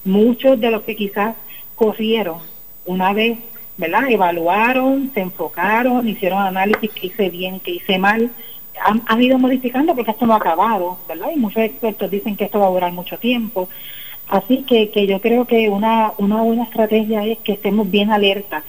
Muchos 0.06 0.60
de 0.60 0.70
los 0.70 0.84
que 0.84 0.96
quizás 0.96 1.36
corrieron 1.76 2.38
una 2.86 3.12
vez, 3.14 3.40
¿verdad?, 3.78 4.10
evaluaron, 4.10 5.12
se 5.16 5.22
enfocaron, 5.22 6.08
hicieron 6.08 6.44
análisis, 6.44 6.92
qué 6.92 7.08
hice 7.08 7.30
bien, 7.30 7.60
qué 7.60 7.72
hice 7.72 7.98
mal, 7.98 8.32
han, 8.80 9.22
ido 9.22 9.38
modificando 9.38 9.96
porque 9.96 10.12
esto 10.12 10.26
no 10.26 10.34
ha 10.34 10.38
acabado, 10.38 10.98
¿verdad? 11.08 11.30
Y 11.36 11.40
muchos 11.40 11.64
expertos 11.64 12.10
dicen 12.10 12.36
que 12.36 12.46
esto 12.46 12.60
va 12.60 12.68
a 12.68 12.72
durar 12.72 12.92
mucho 12.92 13.18
tiempo. 13.18 13.70
Así 14.28 14.64
que, 14.64 14.92
que 14.92 15.08
yo 15.08 15.20
creo 15.20 15.46
que 15.46 15.70
una, 15.70 16.14
una 16.18 16.42
buena 16.42 16.64
estrategia 16.64 17.26
es 17.26 17.40
que 17.40 17.54
estemos 17.54 17.90
bien 17.90 18.12
alertas 18.12 18.64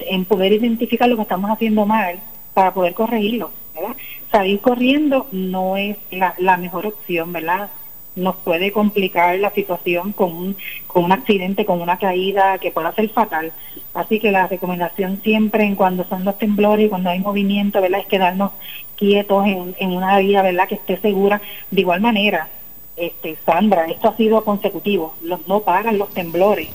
en 0.00 0.24
poder 0.24 0.52
identificar 0.52 1.08
lo 1.08 1.16
que 1.16 1.22
estamos 1.22 1.50
haciendo 1.50 1.86
mal 1.86 2.20
para 2.52 2.74
poder 2.74 2.94
corregirlo, 2.94 3.50
¿verdad? 3.74 3.96
Salir 4.30 4.60
corriendo 4.60 5.26
no 5.32 5.76
es 5.76 5.96
la, 6.10 6.34
la 6.38 6.56
mejor 6.56 6.86
opción, 6.86 7.32
¿verdad? 7.32 7.70
Nos 8.14 8.36
puede 8.36 8.72
complicar 8.72 9.38
la 9.38 9.50
situación 9.50 10.12
con 10.12 10.32
un, 10.32 10.56
con 10.86 11.04
un 11.04 11.12
accidente, 11.12 11.64
con 11.64 11.80
una 11.80 11.98
caída 11.98 12.58
que 12.58 12.70
pueda 12.70 12.94
ser 12.94 13.08
fatal. 13.10 13.52
Así 13.94 14.20
que 14.20 14.30
la 14.32 14.46
recomendación 14.46 15.20
siempre 15.22 15.64
en 15.64 15.76
cuando 15.76 16.04
son 16.04 16.24
los 16.24 16.38
temblores 16.38 16.86
y 16.86 16.88
cuando 16.88 17.10
hay 17.10 17.20
movimiento, 17.20 17.80
¿verdad? 17.80 18.00
Es 18.00 18.06
quedarnos 18.06 18.52
quietos 18.96 19.46
en, 19.46 19.74
en 19.78 19.92
una 19.92 20.18
vida, 20.18 20.42
¿verdad? 20.42 20.68
Que 20.68 20.76
esté 20.76 20.96
segura. 20.98 21.40
De 21.70 21.80
igual 21.80 22.00
manera, 22.00 22.48
este, 22.96 23.36
Sandra, 23.44 23.84
esto 23.86 24.08
ha 24.08 24.16
sido 24.16 24.42
consecutivo, 24.42 25.14
los, 25.22 25.46
no 25.46 25.60
pagan 25.60 25.98
los 25.98 26.10
temblores. 26.10 26.68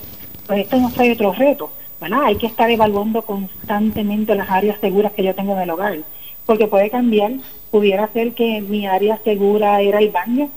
Pues 0.46 0.60
esto 0.60 0.76
nos 0.76 0.94
trae 0.94 1.12
otro 1.12 1.32
reto, 1.32 1.70
¿verdad? 2.00 2.24
Hay 2.24 2.36
que 2.36 2.46
estar 2.46 2.70
evaluando 2.70 3.22
constantemente 3.22 4.34
las 4.34 4.50
áreas 4.50 4.78
seguras 4.80 5.12
que 5.12 5.24
yo 5.24 5.34
tengo 5.34 5.54
en 5.54 5.60
el 5.60 5.70
hogar, 5.70 5.98
porque 6.46 6.68
puede 6.68 6.90
cambiar. 6.90 7.32
Pudiera 7.70 8.06
ser 8.12 8.32
que 8.32 8.60
mi 8.60 8.86
área 8.86 9.18
segura 9.24 9.80
era 9.80 9.98
el 9.98 10.10
baño, 10.10 10.50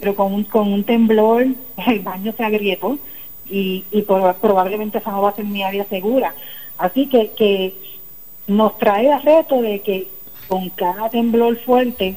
pero 0.00 0.14
con 0.14 0.34
un, 0.34 0.44
con 0.44 0.72
un 0.72 0.84
temblor 0.84 1.46
el 1.86 2.00
baño 2.00 2.32
se 2.36 2.44
agrietó 2.44 2.98
y, 3.48 3.84
y 3.90 4.02
probablemente 4.02 4.98
esa 4.98 5.10
no 5.10 5.22
va 5.22 5.30
a 5.30 5.36
ser 5.36 5.44
mi 5.44 5.62
área 5.62 5.84
segura. 5.86 6.34
Así 6.78 7.06
que, 7.06 7.30
que 7.36 7.74
nos 8.46 8.78
trae 8.78 9.10
el 9.10 9.22
reto 9.22 9.60
de 9.60 9.80
que 9.80 10.08
con 10.50 10.68
cada 10.70 11.08
temblor 11.08 11.56
fuerte 11.60 12.16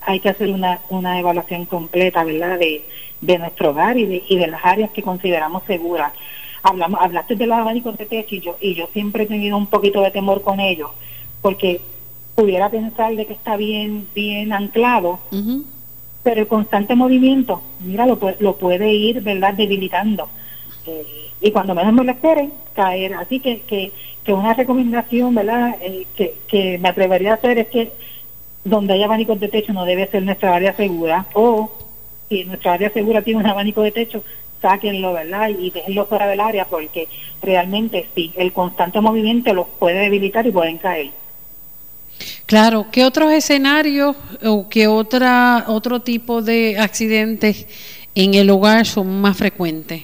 hay 0.00 0.18
que 0.18 0.30
hacer 0.30 0.50
una, 0.50 0.80
una 0.88 1.20
evaluación 1.20 1.64
completa, 1.64 2.24
¿verdad?, 2.24 2.58
de, 2.58 2.82
de 3.20 3.38
nuestro 3.38 3.70
hogar 3.70 3.96
y 3.96 4.04
de, 4.04 4.24
y 4.28 4.36
de 4.36 4.48
las 4.48 4.64
áreas 4.64 4.90
que 4.90 5.00
consideramos 5.00 5.62
seguras. 5.64 6.12
Hablamos, 6.64 7.00
hablaste 7.00 7.36
de 7.36 7.46
los 7.46 7.56
abanicos 7.56 7.96
de 7.96 8.06
techo 8.06 8.34
y 8.34 8.40
yo, 8.40 8.56
y 8.60 8.74
yo 8.74 8.88
siempre 8.92 9.22
he 9.22 9.26
tenido 9.26 9.56
un 9.56 9.68
poquito 9.68 10.02
de 10.02 10.10
temor 10.10 10.42
con 10.42 10.58
ellos, 10.58 10.90
porque 11.40 11.80
pudiera 12.34 12.68
pensar 12.68 13.14
de 13.14 13.26
que 13.26 13.34
está 13.34 13.56
bien, 13.56 14.08
bien 14.12 14.52
anclado, 14.52 15.20
pero 16.24 16.40
el 16.40 16.48
constante 16.48 16.96
movimiento, 16.96 17.62
mira, 17.78 18.06
lo, 18.06 18.18
lo 18.40 18.56
puede 18.56 18.92
ir, 18.92 19.20
¿verdad?, 19.20 19.54
debilitando. 19.54 20.28
Eh, 20.84 21.06
y 21.40 21.52
cuando 21.52 21.76
menos 21.76 21.92
me 21.92 22.02
lo 22.02 22.10
esperen, 22.10 22.52
caer. 22.74 23.14
Así 23.14 23.38
que, 23.38 23.60
que, 23.60 23.92
que 24.28 24.34
una 24.34 24.52
recomendación, 24.52 25.34
¿verdad?, 25.34 25.76
eh, 25.80 26.06
que, 26.14 26.34
que 26.48 26.76
me 26.76 26.90
atrevería 26.90 27.30
a 27.30 27.34
hacer 27.36 27.56
es 27.56 27.68
que 27.68 27.92
donde 28.62 28.92
hay 28.92 29.02
abanicos 29.02 29.40
de 29.40 29.48
techo 29.48 29.72
no 29.72 29.86
debe 29.86 30.06
ser 30.06 30.22
nuestra 30.22 30.54
área 30.54 30.76
segura, 30.76 31.24
o 31.32 31.72
si 32.28 32.44
nuestra 32.44 32.74
área 32.74 32.90
segura 32.90 33.22
tiene 33.22 33.40
un 33.40 33.46
abanico 33.46 33.80
de 33.80 33.90
techo, 33.90 34.22
sáquenlo, 34.60 35.14
¿verdad? 35.14 35.48
Y 35.48 35.70
déjenlo 35.70 36.04
fuera 36.04 36.26
del 36.26 36.40
área 36.40 36.66
porque 36.66 37.08
realmente 37.40 38.06
sí, 38.14 38.30
el 38.36 38.52
constante 38.52 39.00
movimiento 39.00 39.54
los 39.54 39.66
puede 39.78 39.98
debilitar 39.98 40.46
y 40.46 40.50
pueden 40.50 40.76
caer. 40.76 41.10
Claro, 42.44 42.88
¿qué 42.92 43.06
otros 43.06 43.32
escenarios 43.32 44.14
o 44.44 44.68
qué 44.68 44.88
otra, 44.88 45.64
otro 45.68 46.02
tipo 46.02 46.42
de 46.42 46.76
accidentes 46.78 47.66
en 48.14 48.34
el 48.34 48.50
hogar 48.50 48.84
son 48.84 49.22
más 49.22 49.38
frecuentes? 49.38 50.02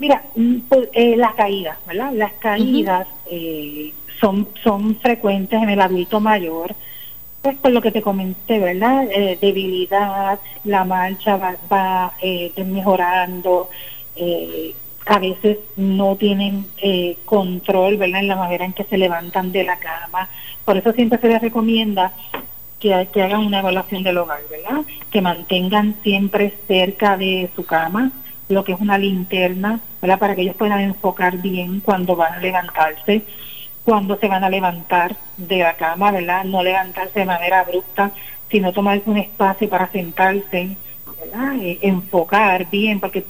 Mira, 0.00 0.22
mm, 0.34 0.60
pues, 0.68 0.88
eh, 0.94 1.14
las 1.16 1.34
caídas, 1.34 1.76
¿verdad? 1.86 2.12
Las 2.14 2.32
caídas 2.32 3.06
eh, 3.30 3.92
son, 4.18 4.48
son 4.64 4.96
frecuentes 4.96 5.62
en 5.62 5.68
el 5.68 5.80
adulto 5.80 6.20
mayor, 6.20 6.74
pues 7.42 7.56
por 7.58 7.70
lo 7.70 7.82
que 7.82 7.92
te 7.92 8.00
comenté, 8.00 8.58
¿verdad? 8.58 9.06
Eh, 9.10 9.38
debilidad, 9.40 10.40
la 10.64 10.84
marcha 10.86 11.36
va, 11.36 11.54
va 11.70 12.12
eh, 12.22 12.50
mejorando, 12.64 13.68
eh, 14.16 14.74
a 15.04 15.18
veces 15.18 15.58
no 15.76 16.16
tienen 16.16 16.64
eh, 16.78 17.18
control, 17.26 17.98
¿verdad? 17.98 18.20
En 18.20 18.28
la 18.28 18.36
manera 18.36 18.64
en 18.64 18.72
que 18.72 18.84
se 18.84 18.96
levantan 18.96 19.52
de 19.52 19.64
la 19.64 19.78
cama. 19.78 20.30
Por 20.64 20.78
eso 20.78 20.92
siempre 20.92 21.18
se 21.18 21.28
les 21.28 21.42
recomienda 21.42 22.14
que, 22.78 23.06
que 23.12 23.22
hagan 23.22 23.44
una 23.44 23.58
evaluación 23.58 24.02
del 24.02 24.16
hogar, 24.16 24.40
¿verdad? 24.50 24.80
Que 25.10 25.20
mantengan 25.20 25.94
siempre 26.02 26.54
cerca 26.66 27.18
de 27.18 27.50
su 27.54 27.66
cama 27.66 28.12
lo 28.50 28.64
que 28.64 28.72
es 28.72 28.80
una 28.80 28.98
linterna, 28.98 29.80
¿verdad? 30.02 30.18
Para 30.18 30.34
que 30.34 30.42
ellos 30.42 30.56
puedan 30.56 30.80
enfocar 30.80 31.38
bien 31.38 31.80
cuando 31.80 32.16
van 32.16 32.34
a 32.34 32.38
levantarse 32.38 33.24
cuando 33.84 34.16
se 34.18 34.28
van 34.28 34.44
a 34.44 34.50
levantar 34.50 35.16
de 35.36 35.58
la 35.58 35.74
cama, 35.74 36.12
¿verdad? 36.12 36.44
No 36.44 36.62
levantarse 36.62 37.20
de 37.20 37.24
manera 37.24 37.60
abrupta, 37.60 38.12
sino 38.50 38.72
tomarse 38.72 39.08
un 39.08 39.18
espacio 39.18 39.68
para 39.68 39.90
sentarse. 39.90 40.76
Eh, 41.62 41.78
enfocar 41.82 42.68
bien, 42.70 42.98
porque 42.98 43.24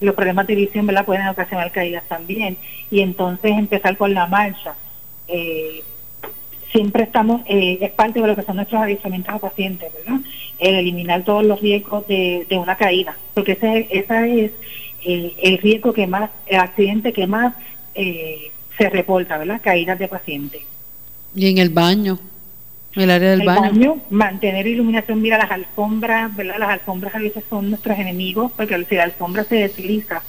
los 0.00 0.14
problemas 0.14 0.46
de 0.46 0.54
visión. 0.54 0.86
Pueden 1.04 1.26
ocasionar 1.28 1.70
caídas 1.72 2.04
también. 2.08 2.56
Y 2.90 3.00
entonces 3.00 3.52
empezar 3.52 3.96
con 3.96 4.14
la 4.14 4.26
marcha. 4.26 4.74
Eh, 5.28 5.82
siempre 6.74 7.04
estamos, 7.04 7.42
eh, 7.46 7.78
es 7.80 7.92
parte 7.92 8.20
de 8.20 8.26
lo 8.26 8.34
que 8.34 8.42
son 8.42 8.56
nuestros 8.56 8.82
avisamientos 8.82 9.32
a 9.32 9.38
pacientes, 9.38 9.92
¿verdad? 9.94 10.20
El 10.58 10.74
eliminar 10.74 11.22
todos 11.22 11.44
los 11.44 11.60
riesgos 11.60 12.06
de, 12.08 12.46
de 12.50 12.58
una 12.58 12.76
caída, 12.76 13.16
porque 13.32 13.52
ese, 13.52 13.86
esa 13.92 14.26
es 14.26 14.50
el 15.04 15.58
riesgo 15.58 15.92
que 15.92 16.06
más, 16.06 16.30
el 16.46 16.58
accidente 16.58 17.12
que 17.12 17.26
más 17.26 17.54
eh, 17.94 18.50
se 18.76 18.90
reporta, 18.90 19.38
¿verdad? 19.38 19.60
Caídas 19.62 19.98
de 19.98 20.08
pacientes. 20.08 20.62
Y 21.36 21.48
en 21.48 21.58
el 21.58 21.68
baño, 21.68 22.18
el 22.94 23.10
área 23.10 23.30
del 23.30 23.42
el 23.42 23.46
baño. 23.46 23.98
Mantener 24.10 24.66
iluminación, 24.66 25.20
mira 25.22 25.38
las 25.38 25.50
alfombras, 25.50 26.34
¿verdad? 26.34 26.56
Las 26.58 26.70
alfombras 26.70 27.14
a 27.14 27.18
veces 27.18 27.44
son 27.48 27.70
nuestros 27.70 27.98
enemigos, 27.98 28.50
porque 28.56 28.82
si 28.88 28.94
la 28.96 29.04
alfombra 29.04 29.44
se 29.44 29.56
desliza, 29.56 30.22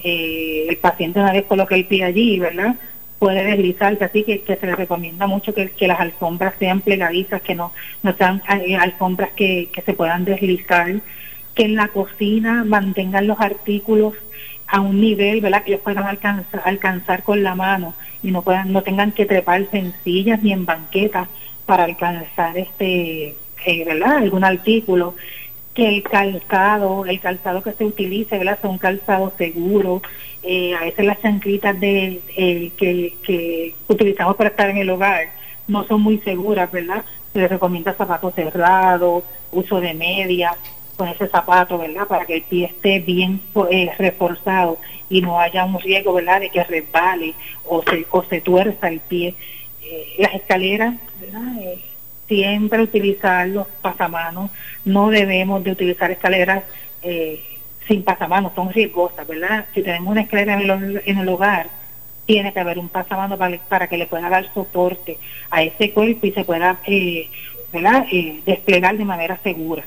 eh, 0.00 0.66
el 0.68 0.76
paciente 0.78 1.20
una 1.20 1.32
vez 1.32 1.44
coloca 1.44 1.74
el 1.76 1.86
pie 1.86 2.04
allí, 2.04 2.40
¿verdad? 2.40 2.74
Puede 3.18 3.44
deslizarse, 3.44 4.04
así 4.04 4.22
que, 4.22 4.42
se 4.44 4.66
le 4.66 4.76
recomienda 4.76 5.26
mucho 5.26 5.54
que, 5.54 5.70
que, 5.70 5.88
las 5.88 6.00
alfombras 6.00 6.54
sean 6.58 6.80
plegadizas, 6.80 7.40
que 7.42 7.54
no, 7.54 7.72
no 8.02 8.12
sean 8.14 8.42
eh, 8.66 8.76
alfombras 8.76 9.30
que, 9.30 9.70
que 9.72 9.82
se 9.82 9.94
puedan 9.94 10.24
deslizar, 10.24 11.00
que 11.54 11.64
en 11.64 11.76
la 11.76 11.88
cocina 11.88 12.64
mantengan 12.64 13.26
los 13.26 13.40
artículos 13.40 14.14
a 14.66 14.80
un 14.80 15.00
nivel, 15.00 15.40
¿verdad? 15.40 15.62
Que 15.62 15.72
ellos 15.72 15.82
puedan 15.82 16.04
alcanzar, 16.04 16.62
alcanzar 16.64 17.22
con 17.22 17.42
la 17.42 17.54
mano 17.54 17.94
y 18.22 18.30
no 18.30 18.42
puedan, 18.42 18.72
no 18.72 18.82
tengan 18.82 19.12
que 19.12 19.26
trepar 19.26 19.70
sencillas 19.70 20.42
ni 20.42 20.52
en 20.52 20.64
banquetas 20.64 21.28
para 21.66 21.84
alcanzar 21.84 22.56
este, 22.56 23.36
eh, 23.66 23.84
¿verdad? 23.84 24.18
Algún 24.18 24.44
artículo. 24.44 25.14
Que 25.74 25.88
el 25.88 26.02
calzado, 26.02 27.04
el 27.04 27.20
calzado 27.20 27.62
que 27.62 27.72
se 27.72 27.84
utilice, 27.84 28.38
¿verdad? 28.38 28.58
Sea 28.60 28.70
un 28.70 28.78
calzado 28.78 29.32
seguro. 29.36 30.02
Eh, 30.42 30.74
a 30.74 30.84
veces 30.84 31.04
las 31.04 31.20
chanclitas 31.20 31.78
de, 31.80 32.20
eh, 32.36 32.70
que, 32.76 33.14
que 33.22 33.74
utilizamos 33.88 34.36
para 34.36 34.50
estar 34.50 34.70
en 34.70 34.76
el 34.76 34.90
hogar 34.90 35.28
no 35.66 35.84
son 35.84 36.02
muy 36.02 36.18
seguras, 36.18 36.70
¿verdad? 36.70 37.04
Se 37.32 37.38
les 37.40 37.50
recomienda 37.50 37.94
zapatos 37.94 38.34
cerrados, 38.34 39.24
uso 39.50 39.80
de 39.80 39.94
medias, 39.94 40.54
con 40.96 41.08
ese 41.08 41.26
zapato, 41.28 41.78
¿verdad? 41.78 42.06
Para 42.06 42.26
que 42.26 42.36
el 42.36 42.42
pie 42.42 42.66
esté 42.66 43.00
bien 43.00 43.40
eh, 43.70 43.90
reforzado 43.98 44.78
y 45.08 45.20
no 45.20 45.40
haya 45.40 45.64
un 45.64 45.80
riesgo, 45.80 46.14
¿verdad? 46.14 46.40
De 46.40 46.50
que 46.50 46.62
resbale 46.64 47.34
o 47.66 47.82
se, 47.82 48.06
o 48.10 48.22
se 48.24 48.40
tuerza 48.40 48.88
el 48.88 49.00
pie. 49.00 49.34
Eh, 49.82 50.14
las 50.18 50.34
escaleras, 50.34 50.94
¿verdad? 51.20 51.52
Siempre 52.28 52.82
utilizar 52.82 53.48
los 53.48 53.66
pasamanos. 53.82 54.50
No 54.84 55.10
debemos 55.10 55.62
de 55.62 55.72
utilizar 55.72 56.10
escaleras 56.10 56.64
eh, 57.02 57.42
sin 57.86 58.02
pasamanos, 58.02 58.52
son 58.54 58.72
riesgosas, 58.72 59.26
¿verdad? 59.26 59.66
Si 59.74 59.82
tenemos 59.82 60.10
una 60.10 60.22
escalera 60.22 60.54
en 60.54 60.70
el, 60.70 61.02
en 61.04 61.18
el 61.18 61.28
hogar, 61.28 61.68
tiene 62.26 62.52
que 62.52 62.60
haber 62.60 62.78
un 62.78 62.88
pasamano 62.88 63.36
para, 63.36 63.58
para, 63.58 63.88
que 63.88 63.98
le 63.98 64.06
pueda 64.06 64.28
dar 64.28 64.52
soporte 64.54 65.18
a 65.50 65.62
ese 65.62 65.90
cuerpo 65.90 66.26
y 66.26 66.32
se 66.32 66.44
pueda, 66.44 66.78
eh, 66.86 67.28
¿verdad? 67.72 68.06
Eh, 68.10 68.40
desplegar 68.46 68.96
de 68.96 69.04
manera 69.04 69.38
segura. 69.42 69.84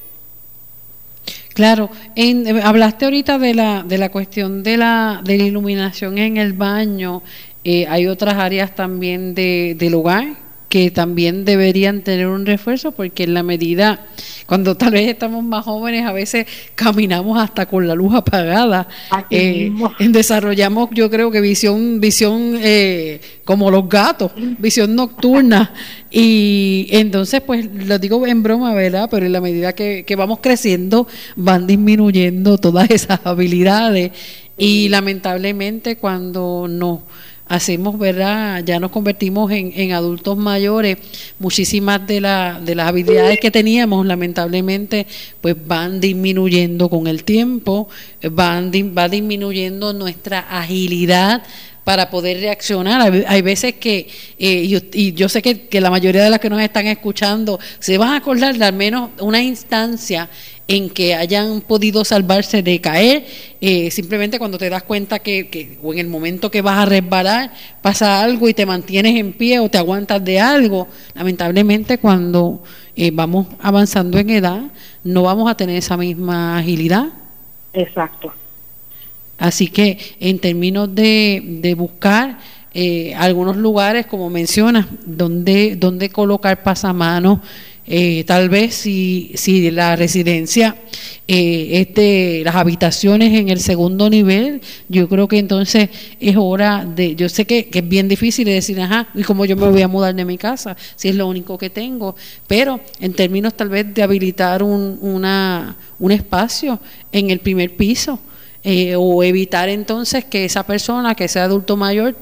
Claro, 1.54 1.90
en, 2.16 2.46
eh, 2.46 2.62
hablaste 2.64 3.06
ahorita 3.06 3.40
de 3.40 3.56
la, 3.56 3.82
de 3.82 3.98
la 3.98 4.10
cuestión 4.10 4.62
de 4.62 4.78
la, 4.78 5.22
de 5.24 5.38
la 5.40 5.44
iluminación 5.44 6.20
en 6.20 6.38
el 6.38 6.54
baño. 6.54 7.24
Eh, 7.64 7.88
hay 7.90 8.06
otras 8.06 8.36
áreas 8.36 8.76
también 8.76 9.34
de, 9.34 9.76
del 9.76 9.96
hogar 9.96 10.47
que 10.70 10.92
también 10.92 11.46
deberían 11.46 12.02
tener 12.02 12.28
un 12.28 12.46
refuerzo 12.46 12.92
porque 12.92 13.24
en 13.24 13.34
la 13.34 13.44
medida, 13.44 14.06
cuando 14.46 14.76
tal 14.76 14.92
vez 14.92 15.08
estamos 15.08 15.44
más 15.44 15.64
jóvenes, 15.64 16.06
a 16.06 16.12
veces 16.12 16.46
caminamos 16.76 17.40
hasta 17.40 17.68
con 17.68 17.88
la 17.88 17.96
luz 17.96 18.14
apagada. 18.14 18.88
Eh, 19.30 19.72
desarrollamos, 20.00 20.90
yo 20.92 21.10
creo 21.10 21.32
que 21.32 21.40
visión, 21.40 22.02
visión 22.02 22.58
eh, 22.62 23.22
como 23.46 23.72
los 23.72 23.88
gatos, 23.88 24.32
visión 24.58 24.94
nocturna. 24.96 25.74
Y 26.12 26.88
entonces, 26.92 27.42
pues 27.42 27.66
lo 27.74 27.98
digo 28.00 28.26
en 28.28 28.44
broma, 28.44 28.74
¿verdad? 28.74 29.08
Pero 29.10 29.26
en 29.26 29.32
la 29.32 29.42
medida 29.42 29.74
que, 29.74 30.04
que 30.06 30.16
vamos 30.16 30.40
creciendo, 30.42 31.08
van 31.38 31.66
disminuyendo 31.66 32.58
todas 32.58 32.90
esas 32.92 33.22
habilidades. 33.24 34.12
Y 34.58 34.90
lamentablemente 34.90 35.98
cuando 35.98 36.66
nos 36.68 37.02
hacemos, 37.50 37.98
¿verdad? 37.98 38.64
Ya 38.66 38.80
nos 38.80 38.92
convertimos 38.92 39.52
en, 39.52 39.72
en 39.76 39.92
adultos 39.94 40.38
mayores, 40.38 40.98
muchísimas 41.40 42.06
de, 42.08 42.22
la, 42.22 42.60
de 42.64 42.76
las 42.76 42.88
habilidades 42.88 43.40
que 43.40 43.52
teníamos, 43.52 44.06
lamentablemente, 44.06 45.08
pues 45.42 45.56
van 45.66 46.00
disminuyendo 46.00 46.90
con 46.90 47.08
el 47.08 47.24
tiempo, 47.24 47.90
van, 48.32 48.72
va 48.98 49.10
disminuyendo 49.10 49.94
nuestra 49.94 50.40
agilidad 50.40 51.44
para 51.84 52.10
poder 52.10 52.42
reaccionar. 52.42 53.26
Hay, 53.28 53.42
veces 53.42 53.76
que, 53.76 54.10
eh, 54.38 54.82
y, 54.94 55.14
yo 55.14 55.30
sé 55.30 55.42
que, 55.42 55.68
que, 55.68 55.80
la 55.80 55.90
mayoría 55.90 56.22
de 56.22 56.30
las 56.30 56.42
que 56.42 56.50
nos 56.50 56.60
están 56.60 56.86
escuchando 56.86 57.62
se 57.80 57.98
van 57.98 58.10
a 58.10 58.18
acordar 58.18 58.58
de 58.58 58.66
al 58.66 58.74
menos 58.74 59.12
una 59.20 59.42
instancia 59.42 60.30
en 60.68 60.90
que 60.90 61.16
hayan 61.16 61.62
podido 61.62 62.04
salvarse 62.04 62.62
de 62.62 62.82
caer, 62.82 63.26
eh, 63.62 63.90
simplemente 63.90 64.38
cuando 64.38 64.58
te 64.58 64.70
das 64.70 64.84
cuenta 64.84 65.20
que, 65.20 65.48
que, 65.48 65.78
o 65.82 65.94
en 65.94 66.00
el 66.00 66.08
momento 66.08 66.52
que 66.52 66.62
vas 66.62 66.80
a 66.80 66.86
resbalar, 66.86 67.54
pasa 67.82 68.22
algo 68.22 68.50
y 68.50 68.54
te 68.54 68.66
mantienes 68.66 69.16
en 69.16 69.32
pie 69.34 69.60
o 69.60 69.70
te 69.70 69.78
aguantas 69.78 70.24
de 70.24 70.40
algo. 70.40 70.88
Lamentablemente 71.16 71.98
cuando 72.00 72.64
eh, 72.96 73.12
vamos 73.14 73.48
avanzando 73.62 74.18
en 74.18 74.30
edad, 74.30 74.64
no 75.04 75.24
vamos 75.24 75.50
a 75.50 75.56
tener 75.56 75.78
esa 75.78 75.96
misma 75.96 76.58
agilidad. 76.58 77.08
Exacto. 77.74 78.34
Así 79.38 79.68
que 79.68 79.98
en 80.20 80.40
términos 80.40 80.94
de, 80.94 81.60
de 81.62 81.76
buscar 81.76 82.40
eh, 82.80 83.16
algunos 83.16 83.58
lugares, 83.58 84.06
como 84.06 84.30
mencionas, 84.30 84.86
donde, 85.04 85.76
donde 85.76 86.12
colocar 86.12 86.62
pasamanos, 86.62 87.40
eh, 87.88 88.24
tal 88.28 88.50
vez 88.50 88.76
si, 88.76 89.32
si 89.34 89.72
la 89.72 89.96
residencia, 89.96 90.76
este, 91.26 92.44
las 92.46 92.54
habitaciones 92.54 93.34
en 93.34 93.50
el 93.50 93.62
segundo 93.62 94.12
nivel, 94.12 94.62
yo 94.90 95.10
creo 95.10 95.28
que 95.28 95.40
entonces 95.40 95.90
es 96.20 96.36
hora 96.38 96.86
de, 96.86 97.16
yo 97.16 97.30
sé 97.30 97.46
que, 97.46 97.68
es 97.74 97.90
bien 97.90 98.08
difícil 98.08 98.46
decir, 98.46 98.80
ajá, 98.80 99.08
y 99.16 99.24
como 99.24 99.46
yo 99.46 99.56
me 99.56 99.68
voy 99.70 99.82
a 99.82 99.88
mudar 99.88 100.14
de 100.14 100.26
mi 100.26 100.38
casa, 100.38 100.78
si 100.96 101.08
es 101.08 101.16
lo 101.16 101.28
único 101.28 101.58
que 101.58 101.72
tengo, 101.72 102.16
pero 102.46 102.80
en 103.00 103.14
términos 103.14 103.56
tal 103.58 103.70
vez 103.70 103.92
de 103.92 104.04
habilitar 104.04 104.62
un, 104.62 105.00
una, 105.02 105.78
un 105.98 106.12
espacio 106.12 106.80
en 107.12 107.32
el 107.32 107.40
primer 107.40 107.76
piso. 107.76 108.20
Eh, 108.70 108.96
o 108.98 109.24
evitar 109.24 109.70
entonces 109.70 110.26
que 110.26 110.44
esa 110.44 110.66
persona, 110.66 111.16
que 111.16 111.30
sea 111.30 111.46
adulto 111.46 111.78
mayor, 111.78 112.18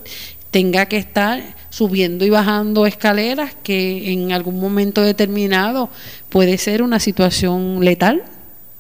tenga 0.55 0.85
que 0.85 0.95
estar 0.95 1.41
subiendo 1.67 2.23
y 2.23 2.29
bajando 2.29 2.85
escaleras 2.85 3.53
que 3.55 4.13
en 4.13 4.31
algún 4.31 4.57
momento 4.57 5.01
determinado 5.01 5.89
puede 6.29 6.57
ser 6.57 6.81
una 6.81 7.01
situación 7.01 7.83
letal. 7.83 8.23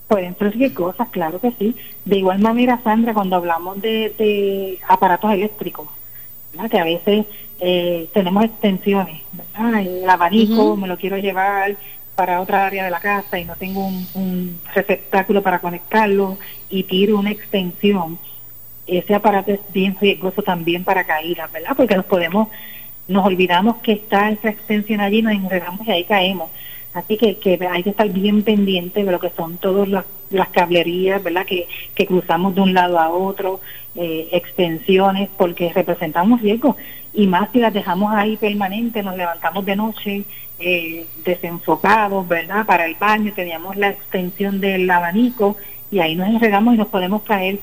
Pueden 0.07 0.37
surgir 0.37 0.73
cosas, 0.73 1.09
claro 1.09 1.41
que 1.41 1.51
sí. 1.59 1.75
De 2.05 2.15
igual 2.15 2.39
manera, 2.39 2.79
Sandra, 2.81 3.13
cuando 3.13 3.35
hablamos 3.35 3.81
de, 3.81 4.79
aparatos 4.87 5.33
eléctricos, 5.33 5.89
que 6.71 6.79
a 6.79 6.85
veces 6.85 7.25
eh, 7.59 8.07
tenemos 8.13 8.45
extensiones, 8.45 9.23
el 9.77 10.09
abanico 10.09 10.77
me 10.77 10.87
lo 10.87 10.95
quiero 10.95 11.17
llevar 11.17 11.75
para 12.15 12.39
otra 12.39 12.67
área 12.67 12.85
de 12.85 12.89
la 12.89 13.01
casa 13.01 13.37
y 13.37 13.43
no 13.43 13.57
tengo 13.57 13.85
un, 13.85 14.61
receptáculo 14.73 15.41
para 15.41 15.59
conectarlo 15.59 16.37
y 16.69 16.83
tiro 16.83 17.19
una 17.19 17.31
extensión, 17.31 18.17
ese 18.87 19.15
aparato 19.15 19.51
es 19.51 19.59
bien 19.73 19.97
riesgoso 19.99 20.41
también 20.41 20.83
para 20.83 21.05
caídas, 21.05 21.51
¿verdad? 21.51 21.75
Porque 21.75 21.95
nos 21.95 22.05
podemos, 22.05 22.49
nos 23.07 23.25
olvidamos 23.25 23.77
que 23.77 23.93
está 23.93 24.29
esa 24.29 24.49
extensión 24.49 25.01
allí, 25.01 25.21
nos 25.21 25.33
enredamos 25.33 25.85
y 25.87 25.91
ahí 25.91 26.03
caemos. 26.03 26.49
Así 26.93 27.17
que, 27.17 27.37
que 27.37 27.59
hay 27.69 27.83
que 27.83 27.89
estar 27.89 28.07
bien 28.09 28.43
pendiente 28.43 29.03
de 29.03 29.11
lo 29.11 29.19
que 29.19 29.29
son 29.31 29.57
todas 29.57 29.87
las, 29.89 30.05
las 30.29 30.47
cablerías, 30.49 31.21
¿verdad? 31.21 31.45
Que, 31.45 31.67
que 31.93 32.05
cruzamos 32.05 32.55
de 32.55 32.61
un 32.61 32.73
lado 32.73 32.99
a 32.99 33.09
otro, 33.09 33.59
eh, 33.95 34.29
extensiones, 34.31 35.29
porque 35.37 35.73
representamos 35.73 36.41
riesgo. 36.41 36.77
Y 37.13 37.27
más 37.27 37.49
si 37.51 37.59
las 37.59 37.73
dejamos 37.73 38.13
ahí 38.13 38.37
permanentes, 38.37 39.03
nos 39.03 39.17
levantamos 39.17 39.65
de 39.65 39.75
noche 39.75 40.23
eh, 40.59 41.05
desenfocados, 41.25 42.27
¿verdad? 42.27 42.65
Para 42.65 42.85
el 42.85 42.95
baño, 42.95 43.33
teníamos 43.35 43.75
la 43.75 43.89
extensión 43.89 44.61
del 44.61 44.89
abanico 44.89 45.57
y 45.91 45.99
ahí 45.99 46.15
nos 46.15 46.29
enredamos 46.29 46.75
y 46.75 46.77
nos 46.77 46.87
podemos 46.87 47.23
caer. 47.23 47.59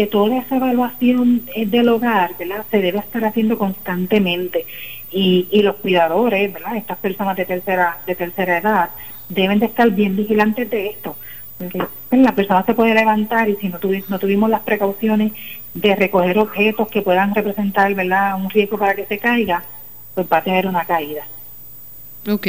Que 0.00 0.06
toda 0.06 0.38
esa 0.38 0.56
evaluación 0.56 1.42
eh, 1.54 1.66
del 1.66 1.90
hogar, 1.90 2.30
¿verdad? 2.38 2.64
Se 2.70 2.80
debe 2.80 3.00
estar 3.00 3.22
haciendo 3.22 3.58
constantemente 3.58 4.64
y, 5.10 5.46
y 5.50 5.60
los 5.60 5.76
cuidadores, 5.76 6.50
¿verdad? 6.50 6.78
Estas 6.78 6.96
personas 6.96 7.36
de 7.36 7.44
tercera, 7.44 7.98
de 8.06 8.14
tercera 8.14 8.56
edad 8.56 8.90
deben 9.28 9.58
de 9.58 9.66
estar 9.66 9.90
bien 9.90 10.16
vigilantes 10.16 10.70
de 10.70 10.86
esto. 10.86 11.16
Porque 11.58 11.84
pues, 12.08 12.22
la 12.22 12.34
persona 12.34 12.64
se 12.64 12.72
puede 12.72 12.94
levantar 12.94 13.50
y 13.50 13.56
si 13.56 13.68
no, 13.68 13.78
no 14.08 14.18
tuvimos 14.18 14.48
las 14.48 14.62
precauciones 14.62 15.32
de 15.74 15.94
recoger 15.94 16.38
objetos 16.38 16.88
que 16.88 17.02
puedan 17.02 17.34
representar, 17.34 17.92
¿verdad? 17.94 18.42
Un 18.42 18.48
riesgo 18.48 18.78
para 18.78 18.94
que 18.94 19.04
se 19.04 19.18
caiga, 19.18 19.62
pues 20.14 20.26
va 20.32 20.38
a 20.38 20.44
tener 20.44 20.66
una 20.66 20.86
caída. 20.86 21.26
Ok. 22.28 22.46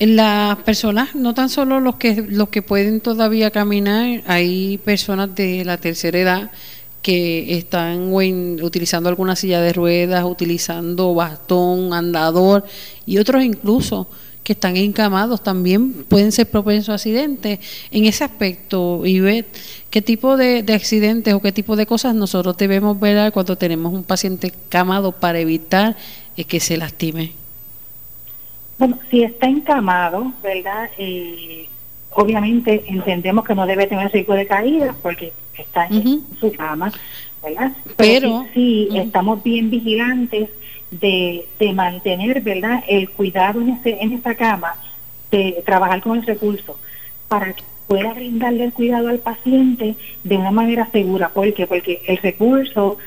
Las 0.00 0.58
personas, 0.58 1.14
no 1.14 1.32
tan 1.32 1.48
solo 1.48 1.80
los 1.80 1.96
que, 1.96 2.22
los 2.28 2.48
que 2.48 2.62
pueden 2.62 3.00
todavía 3.00 3.50
caminar, 3.50 4.22
hay 4.26 4.78
personas 4.78 5.34
de 5.34 5.64
la 5.64 5.78
tercera 5.78 6.18
edad 6.18 6.50
que 7.02 7.56
están 7.56 8.12
utilizando 8.12 9.08
alguna 9.08 9.36
silla 9.36 9.60
de 9.60 9.72
ruedas, 9.72 10.24
utilizando 10.24 11.14
bastón, 11.14 11.92
andador 11.92 12.64
y 13.06 13.18
otros 13.18 13.44
incluso 13.44 14.08
que 14.42 14.54
están 14.54 14.76
encamados 14.76 15.42
también 15.42 16.04
pueden 16.04 16.32
ser 16.32 16.50
propensos 16.50 16.88
a 16.90 16.94
accidentes. 16.94 17.60
En 17.92 18.06
ese 18.06 18.24
aspecto, 18.24 19.06
Ivette, 19.06 19.56
¿qué 19.90 20.02
tipo 20.02 20.36
de, 20.36 20.64
accidentes 20.72 21.32
o 21.34 21.40
qué 21.40 21.52
tipo 21.52 21.76
de 21.76 21.86
cosas 21.86 22.14
nosotros 22.14 22.56
debemos 22.56 22.98
ver 22.98 23.32
cuando 23.32 23.56
tenemos 23.56 23.92
un 23.92 24.02
paciente 24.02 24.48
encamado 24.48 25.12
para 25.12 25.38
evitar 25.38 25.96
eh, 26.36 26.44
que 26.44 26.58
se 26.58 26.76
lastime? 26.76 27.45
Bueno, 28.78 28.98
si 29.10 29.22
está 29.22 29.46
encamado, 29.46 30.32
¿verdad? 30.42 30.90
Eh, 30.98 31.68
obviamente 32.10 32.84
entendemos 32.88 33.44
que 33.44 33.54
no 33.54 33.66
debe 33.66 33.86
tener 33.86 34.10
riesgo 34.12 34.34
de 34.34 34.46
caída 34.46 34.94
porque 35.02 35.32
está 35.56 35.86
en 35.86 36.24
su 36.38 36.52
cama, 36.52 36.92
¿verdad? 37.42 37.72
Pero, 37.96 38.46
sí, 38.52 38.88
estamos 38.94 39.42
bien 39.42 39.70
vigilantes 39.70 40.50
de, 40.90 41.46
de, 41.58 41.72
mantener, 41.72 42.40
¿verdad?, 42.42 42.84
el 42.88 43.10
cuidado 43.10 43.60
en, 43.60 43.70
ese, 43.70 43.98
en 44.00 44.12
esa 44.12 44.34
cama, 44.34 44.74
de 45.30 45.62
trabajar 45.64 46.00
con 46.02 46.18
el 46.18 46.24
recurso, 46.24 46.78
para 47.28 47.52
que 47.52 47.62
pueda 47.86 48.12
brindarle 48.14 48.64
el 48.64 48.72
cuidado 48.72 49.08
al 49.08 49.18
paciente 49.18 49.96
de 50.24 50.36
una 50.36 50.50
manera 50.50 50.88
segura. 50.92 51.28
¿Por 51.30 51.52
qué? 51.54 51.66
Porque 51.66 52.02
el 52.06 52.18
recurso 52.18 52.98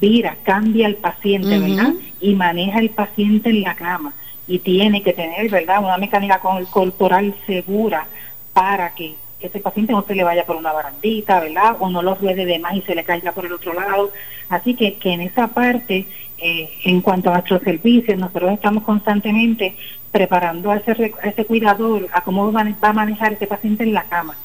vira, 0.00 0.36
cambia 0.42 0.86
al 0.86 0.96
paciente, 0.96 1.58
¿verdad? 1.58 1.94
Y 2.20 2.34
maneja 2.34 2.78
el 2.80 2.90
paciente 2.90 3.50
en 3.50 3.62
la 3.62 3.74
cama. 3.74 4.14
Y 4.46 4.58
tiene 4.58 5.02
que 5.02 5.12
tener, 5.12 5.48
¿verdad?, 5.50 5.82
una 5.82 5.98
mecánica 5.98 6.40
corporal 6.70 7.34
segura 7.46 8.06
para 8.52 8.94
que 8.94 9.14
ese 9.40 9.60
paciente 9.60 9.92
no 9.92 10.02
se 10.02 10.14
le 10.14 10.24
vaya 10.24 10.46
por 10.46 10.56
una 10.56 10.72
barandita, 10.72 11.40
¿verdad? 11.40 11.76
O 11.80 11.88
no 11.88 12.02
lo 12.02 12.14
ruede 12.14 12.44
de 12.44 12.58
más 12.58 12.74
y 12.74 12.82
se 12.82 12.94
le 12.94 13.04
caiga 13.04 13.32
por 13.32 13.46
el 13.46 13.52
otro 13.52 13.72
lado. 13.72 14.12
Así 14.48 14.74
que, 14.74 14.94
que 14.94 15.12
en 15.12 15.20
esa 15.22 15.48
parte, 15.48 16.06
eh, 16.38 16.70
en 16.84 17.00
cuanto 17.00 17.30
a 17.30 17.34
nuestros 17.34 17.62
servicios, 17.62 18.18
nosotros 18.18 18.52
estamos 18.52 18.84
constantemente 18.84 19.76
preparando 20.10 20.70
a 20.70 20.76
ese, 20.76 21.12
ese 21.22 21.44
cuidador 21.44 22.08
a 22.12 22.20
cómo 22.20 22.52
va 22.52 22.64
a 22.80 22.92
manejar 22.92 23.32
ese 23.32 23.46
paciente 23.46 23.82
en 23.82 23.94
la 23.94 24.04
cama. 24.04 24.36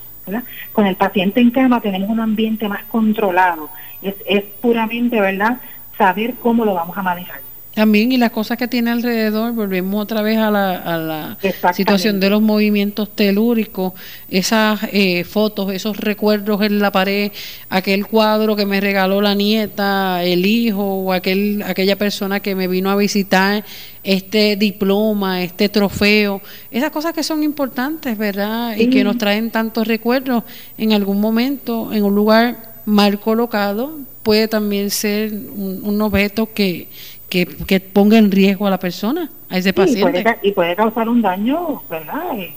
Con 0.73 0.85
el 0.85 0.95
paciente 0.95 1.39
en 1.39 1.51
cama 1.51 1.79
tenemos 1.79 2.09
un 2.09 2.19
ambiente 2.19 2.67
más 2.67 2.83
controlado. 2.85 3.69
Es, 4.01 4.15
es 4.25 4.43
puramente, 4.61 5.21
¿verdad?, 5.21 5.59
saber 5.97 6.35
cómo 6.41 6.65
lo 6.65 6.73
vamos 6.73 6.97
a 6.97 7.01
manejar. 7.01 7.46
También, 7.77 8.11
y 8.11 8.17
las 8.17 8.31
cosas 8.31 8.57
que 8.57 8.67
tiene 8.67 8.89
alrededor, 8.89 9.53
volvemos 9.53 10.01
otra 10.01 10.23
vez 10.23 10.39
a 10.39 10.49
la, 10.49 10.77
a 10.77 10.97
la 10.97 11.37
situación 11.75 12.19
de 12.19 12.31
los 12.31 12.41
movimientos 12.41 13.15
telúricos, 13.15 13.93
esas 14.29 14.79
eh, 14.91 15.23
fotos, 15.23 15.71
esos 15.71 15.95
recuerdos 15.95 16.63
en 16.63 16.79
la 16.79 16.91
pared, 16.91 17.31
aquel 17.69 18.07
cuadro 18.07 18.55
que 18.55 18.65
me 18.65 18.81
regaló 18.81 19.21
la 19.21 19.35
nieta, 19.35 20.23
el 20.23 20.47
hijo, 20.47 20.81
o 20.81 21.13
aquel, 21.13 21.61
aquella 21.67 21.95
persona 21.95 22.39
que 22.39 22.55
me 22.55 22.67
vino 22.67 22.89
a 22.89 22.95
visitar, 22.95 23.63
este 24.03 24.55
diploma, 24.55 25.43
este 25.43 25.69
trofeo, 25.69 26.41
esas 26.71 26.89
cosas 26.89 27.13
que 27.13 27.21
son 27.21 27.43
importantes, 27.43 28.17
¿verdad? 28.17 28.75
Y 28.75 28.89
que 28.89 29.03
nos 29.03 29.19
traen 29.19 29.51
tantos 29.51 29.85
recuerdos 29.85 30.43
en 30.79 30.93
algún 30.93 31.21
momento, 31.21 31.93
en 31.93 32.03
un 32.03 32.15
lugar 32.15 32.73
mal 32.85 33.19
colocado, 33.19 33.99
puede 34.23 34.47
también 34.47 34.89
ser 34.89 35.31
un 35.31 36.01
objeto 36.01 36.51
que 36.53 36.89
que, 37.29 37.45
que 37.45 37.79
ponga 37.79 38.17
en 38.17 38.31
riesgo 38.31 38.67
a 38.67 38.69
la 38.69 38.79
persona, 38.79 39.29
a 39.49 39.57
ese 39.57 39.73
paciente. 39.73 40.23
Y 40.41 40.51
puede, 40.51 40.75
causar 40.75 41.09
un 41.09 41.21
daño, 41.21 41.81
¿verdad? 41.89 42.37
Eh, 42.37 42.53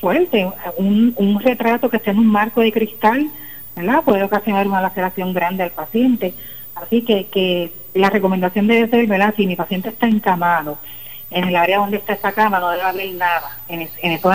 fuerte. 0.00 0.48
Un, 0.76 1.14
un 1.16 1.40
retrato 1.40 1.90
que 1.90 1.96
esté 1.96 2.10
en 2.10 2.18
un 2.18 2.26
marco 2.26 2.60
de 2.60 2.72
cristal, 2.72 3.30
¿verdad? 3.74 4.02
Puede 4.04 4.22
ocasionar 4.22 4.66
una 4.66 4.80
laceración 4.80 5.32
grande 5.32 5.64
al 5.64 5.70
paciente. 5.70 6.34
Así 6.74 7.02
que, 7.02 7.26
que 7.26 7.72
la 7.94 8.10
recomendación 8.10 8.66
debe 8.66 8.88
ser, 8.88 9.06
¿verdad? 9.06 9.34
Si 9.36 9.46
mi 9.46 9.56
paciente 9.56 9.88
está 9.90 10.06
encamado, 10.06 10.78
en 11.30 11.44
el 11.44 11.56
área 11.56 11.78
donde 11.78 11.96
está 11.96 12.12
esa 12.12 12.32
cama 12.32 12.60
no 12.60 12.70
debe 12.70 12.82
haber 12.82 13.14
nada, 13.14 13.58
en, 13.68 13.88
en 14.02 14.12
esos 14.12 14.32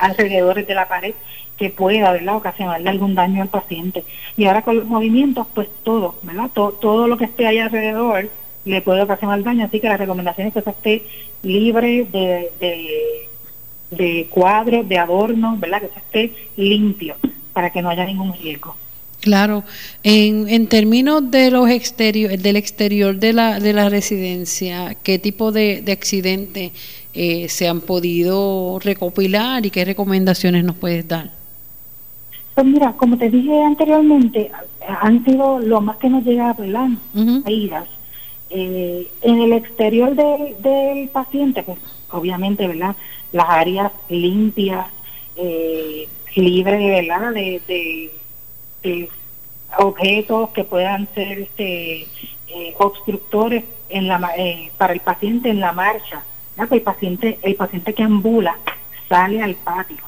alrededores 0.00 0.66
de 0.66 0.74
la 0.74 0.88
pared 0.88 1.14
que 1.56 1.70
pueda, 1.70 2.10
¿verdad?, 2.10 2.36
ocasionarle 2.36 2.90
algún 2.90 3.14
daño 3.14 3.42
al 3.42 3.48
paciente. 3.48 4.04
Y 4.36 4.46
ahora 4.46 4.62
con 4.62 4.76
los 4.76 4.86
movimientos, 4.86 5.46
pues 5.54 5.68
todo, 5.84 6.16
¿verdad? 6.22 6.50
Todo, 6.52 6.72
todo 6.72 7.06
lo 7.06 7.16
que 7.16 7.26
esté 7.26 7.46
ahí 7.46 7.58
alrededor 7.58 8.28
le 8.64 8.80
puede 8.82 9.02
ocasionar 9.02 9.42
daño, 9.42 9.64
así 9.64 9.80
que 9.80 9.88
la 9.88 9.96
recomendación 9.96 10.48
es 10.48 10.54
que 10.54 10.62
se 10.62 10.70
esté 10.70 11.02
libre 11.42 12.06
de, 12.12 13.28
de, 13.90 14.26
cuadros, 14.30 14.88
de 14.88 14.98
adornos, 14.98 15.58
¿verdad? 15.58 15.82
Que 15.82 15.88
se 15.88 15.98
esté 15.98 16.46
limpio 16.56 17.16
para 17.52 17.70
que 17.70 17.82
no 17.82 17.90
haya 17.90 18.06
ningún 18.06 18.32
riesgo. 18.34 18.76
Claro, 19.20 19.62
en, 20.02 20.48
en 20.48 20.66
términos 20.66 21.30
de 21.30 21.52
los 21.52 21.70
exterior, 21.70 22.36
del 22.36 22.56
exterior 22.56 23.16
de 23.16 23.32
la, 23.32 23.60
de 23.60 23.72
la 23.72 23.88
residencia, 23.88 24.96
¿qué 25.02 25.20
tipo 25.20 25.52
de, 25.52 25.80
de 25.80 25.92
accidentes 25.92 26.72
eh, 27.14 27.48
se 27.48 27.68
han 27.68 27.82
podido 27.82 28.80
recopilar 28.80 29.64
y 29.64 29.70
qué 29.70 29.84
recomendaciones 29.84 30.64
nos 30.64 30.74
puedes 30.74 31.06
dar? 31.06 31.30
Pues 32.54 32.66
mira, 32.66 32.92
como 32.94 33.16
te 33.16 33.30
dije 33.30 33.62
anteriormente, 33.62 34.50
han 35.00 35.24
sido 35.24 35.58
lo 35.60 35.80
más 35.80 35.96
que 35.98 36.08
nos 36.08 36.24
llega, 36.24 36.52
¿verdad? 36.54 36.88
Uh 37.14 37.42
eh, 38.54 39.08
en 39.22 39.40
el 39.40 39.54
exterior 39.54 40.14
del 40.14 41.08
paciente, 41.08 41.62
pues 41.62 41.78
obviamente, 42.10 42.68
¿verdad? 42.68 42.94
Las 43.32 43.48
áreas 43.48 43.90
limpias, 44.10 44.88
eh, 45.36 46.06
libres, 46.34 47.06
¿verdad? 47.06 47.32
De, 47.32 48.10
de, 48.82 49.08
objetos 49.78 50.50
que 50.50 50.64
puedan 50.64 51.08
ser 51.14 51.38
este, 51.38 52.06
eh, 52.48 52.74
obstructores 52.78 53.64
para 54.76 54.92
el 54.92 55.00
paciente 55.00 55.48
en 55.48 55.60
la 55.60 55.72
marcha. 55.72 56.22
el 56.70 56.82
paciente, 56.82 57.38
el 57.42 57.54
paciente 57.54 57.94
que 57.94 58.02
ambula 58.02 58.58
sale 59.08 59.40
al 59.40 59.54
patio. 59.54 60.04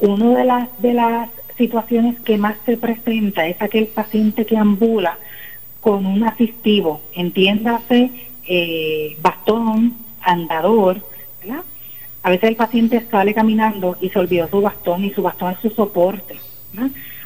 Una 0.00 0.36
de 0.36 0.44
las, 0.44 0.82
de 0.82 0.92
las 0.92 1.30
situaciones 1.56 2.20
que 2.20 2.36
más 2.36 2.56
se 2.66 2.76
presenta 2.76 3.46
es 3.46 3.60
aquel 3.62 3.86
paciente 3.86 4.44
que 4.44 4.58
ambula 4.58 5.18
con 5.86 6.04
un 6.04 6.24
asistivo, 6.24 7.00
entiéndase 7.12 8.10
eh, 8.48 9.16
bastón, 9.22 9.94
andador, 10.20 11.00
¿verdad? 11.40 11.62
A 12.24 12.30
veces 12.30 12.50
el 12.50 12.56
paciente 12.56 13.06
sale 13.08 13.32
caminando 13.32 13.96
y 14.00 14.08
se 14.08 14.18
olvidó 14.18 14.48
su 14.48 14.60
bastón 14.60 15.04
y 15.04 15.12
su 15.12 15.22
bastón 15.22 15.52
es 15.52 15.60
su 15.60 15.70
soporte, 15.70 16.40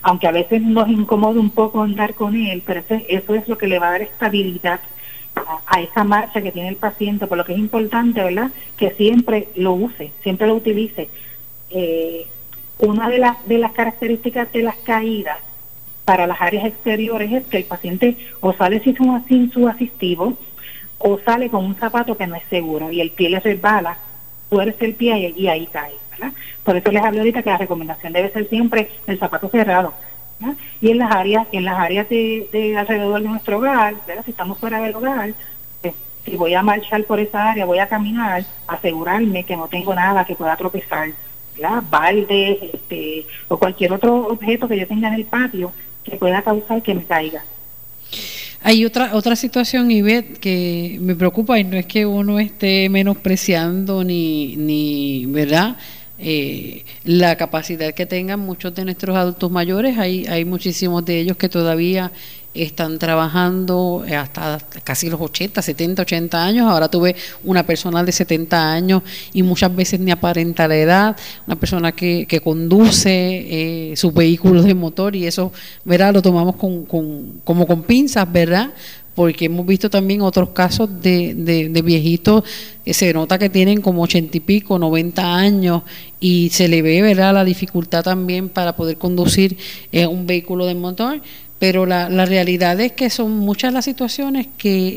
aunque 0.03 0.27
a 0.27 0.33
veces 0.33 0.61
nos 0.61 0.91
incomoda 0.91 1.41
un 1.41 1.49
poco 1.49 1.81
andar 1.81 2.13
con 2.13 2.37
él, 2.37 2.63
pero 2.67 2.83
eso, 3.09 3.35
es 3.35 3.49
lo 3.49 3.57
que 3.57 3.67
le 3.67 3.79
va 3.79 3.89
a 3.89 3.93
dar 3.93 4.03
estabilidad 4.03 4.81
a, 5.67 5.81
esa 5.81 6.05
marcha 6.05 6.43
que 6.43 6.53
tiene 6.53 6.69
el 6.69 6.77
paciente, 6.77 7.27
por 7.27 7.39
lo 7.39 7.47
que 7.47 7.55
es 7.55 7.59
importante, 7.59 8.23
¿verdad? 8.23 8.51
Que 8.77 8.91
siempre 8.91 9.49
lo 9.57 9.73
use, 9.73 10.13
siempre 10.23 10.47
lo 10.47 10.57
utilice. 10.57 11.09
Eh, 11.71 12.27
una 12.77 13.09
de 13.09 13.21
las, 13.21 13.49
de 13.49 13.57
las 13.57 13.73
características 13.73 14.53
de 14.53 14.65
las 14.65 14.77
caídas 14.77 15.39
para 16.05 16.27
las 16.27 16.41
áreas 16.41 16.65
exteriores 16.65 17.33
es 17.33 17.45
que 17.47 17.59
el 17.59 17.65
paciente 17.65 18.17
o 18.41 18.53
sale 18.53 18.81
sin 18.81 18.97
su, 18.97 19.25
sin 19.29 19.51
su 19.53 19.69
asistivo 19.69 20.37
o 20.99 21.19
sale 21.21 21.49
con 21.49 21.65
un 21.65 21.75
zapato 21.77 22.17
que 22.17 22.27
no 22.27 22.35
es 22.37 22.45
seguro 22.51 22.91
y 22.91 23.01
el 23.01 23.11
pie 23.11 23.31
le 23.31 23.41
resbala, 23.41 23.97
fuerza 24.49 24.85
el 24.85 24.95
pie 24.95 25.33
y, 25.37 25.49
ahí 25.49 25.67
cae. 25.73 25.95
¿verdad? 26.11 26.33
Por 26.65 26.77
eso 26.77 26.91
les 26.91 27.03
hablo 27.03 27.21
ahorita 27.21 27.43
que 27.43 27.51
la 27.51 27.59
recomendación 27.59 28.13
debe 28.13 28.31
ser 28.31 28.49
siempre 28.49 28.91
el 29.07 29.19
zapato 29.19 29.49
cerrado. 29.49 29.95
Y 30.81 30.91
en 30.91 30.99
las 30.99 31.13
áreas, 31.13 31.47
en 31.53 31.65
las 31.65 31.79
áreas 31.79 32.09
de, 32.09 32.75
alrededor 32.77 33.23
de 33.23 33.29
nuestro 33.29 33.59
hogar, 33.59 33.95
si 34.25 34.31
estamos 34.31 34.59
fuera 34.59 34.81
del 34.81 34.95
hogar, 34.95 35.35
pues, 35.83 35.95
si 36.25 36.37
voy 36.37 36.55
a 36.55 36.63
marchar 36.63 37.05
por 37.05 37.21
esa 37.21 37.51
área, 37.51 37.67
voy 37.67 37.79
a 37.79 37.89
caminar, 37.89 38.45
asegurarme 38.67 39.45
que 39.45 39.57
no 39.57 39.69
tengo 39.69 39.95
nada 39.95 40.25
que 40.25 40.35
pueda 40.35 40.57
tropezar, 40.57 41.11
¿verdad? 41.57 41.83
baldes 41.91 42.59
este, 42.75 43.27
o 43.49 43.59
cualquier 43.59 43.93
otro 43.93 44.29
objeto 44.29 44.67
que 44.67 44.79
yo 44.79 44.87
tenga 44.87 45.09
en 45.09 45.15
el 45.15 45.25
patio 45.25 45.73
que 46.05 46.17
pueda 46.17 46.43
causar 46.43 46.83
que 46.83 46.95
me 46.95 47.05
caiga. 47.05 47.45
Hay 48.63 48.85
otra 48.85 49.15
otra 49.15 49.37
situación, 49.37 49.91
Ivette, 49.91 50.39
que 50.39 50.99
me 51.01 51.15
preocupa 51.15 51.59
y 51.59 51.65
no 51.65 51.77
es 51.77 51.87
que 51.87 52.05
uno 52.05 52.39
esté 52.39 52.89
menospreciando 52.91 54.05
ni, 54.05 54.57
ni 54.57 55.25
¿verdad? 55.27 55.77
Eh, 56.19 56.85
la 57.05 57.37
capacidad 57.37 57.95
que 57.95 58.05
tengan 58.05 58.41
muchos 58.41 58.75
de 58.75 58.85
nuestros 58.85 59.17
adultos 59.17 59.51
mayores. 59.51 59.97
Hay, 59.97 60.27
hay 60.27 60.45
muchísimos 60.45 61.03
de 61.07 61.21
ellos 61.21 61.39
que 61.39 61.49
todavía 61.49 62.13
están 62.55 62.99
trabajando 62.99 64.05
hasta 64.17 64.59
casi 64.83 65.09
los 65.09 65.21
80, 65.21 65.63
70, 65.63 66.03
80 66.03 66.45
años. 66.45 66.71
Ahora 66.71 66.89
tuve 66.89 67.15
una 67.45 67.65
persona 67.65 68.03
de 68.03 68.13
70 68.13 68.73
años 68.73 69.03
y 69.33 69.43
muchas 69.43 69.75
veces 69.75 70.01
ni 70.01 70.11
aparenta 70.11 70.67
la 70.67 70.77
edad, 70.77 71.17
una 71.47 71.57
persona 71.57 71.93
que, 71.93 72.27
que 72.27 72.41
conduce 72.41 73.11
eh, 73.93 73.97
sus 73.97 74.13
vehículos 74.13 74.65
de 74.65 74.75
motor 74.75 75.15
y 75.15 75.27
eso, 75.27 75.53
¿verdad? 75.85 76.15
Lo 76.15 76.23
tomamos 76.23 76.57
con, 76.57 76.85
con, 76.85 77.41
como 77.45 77.67
con 77.67 77.83
pinzas, 77.83 78.31
¿verdad? 78.31 78.71
porque 79.15 79.47
hemos 79.47 79.67
visto 79.67 79.91
también 79.91 80.23
otros 80.23 80.51
casos 80.51 80.89
de, 81.03 81.35
de, 81.35 81.83
viejitos 81.83 82.45
que 82.85 82.95
se 82.95 83.13
nota 83.13 83.39
que 83.39 83.51
tienen 83.51 83.83
como 83.83 84.03
ochenta 84.03 84.37
y 84.37 84.41
pico, 84.41 84.79
90 84.79 85.35
años 85.35 85.83
y 86.21 86.49
se 86.51 86.69
le 86.69 86.81
ve 86.81 87.03
¿verdad? 87.03 87.35
la 87.35 87.45
dificultad 87.45 88.03
también 88.03 88.49
para 88.49 88.77
poder 88.77 88.97
conducir 88.97 89.59
eh, 89.93 90.07
un 90.07 90.27
vehículo 90.27 90.65
de 90.65 90.75
motor 90.75 91.21
pero 91.61 91.87
la, 91.87 92.09
la, 92.09 92.25
realidad 92.25 92.81
es 92.81 92.93
que 92.93 93.11
son 93.11 93.39
muchas 93.39 93.73
las 93.73 93.85
situaciones 93.85 94.49
que 94.59 94.89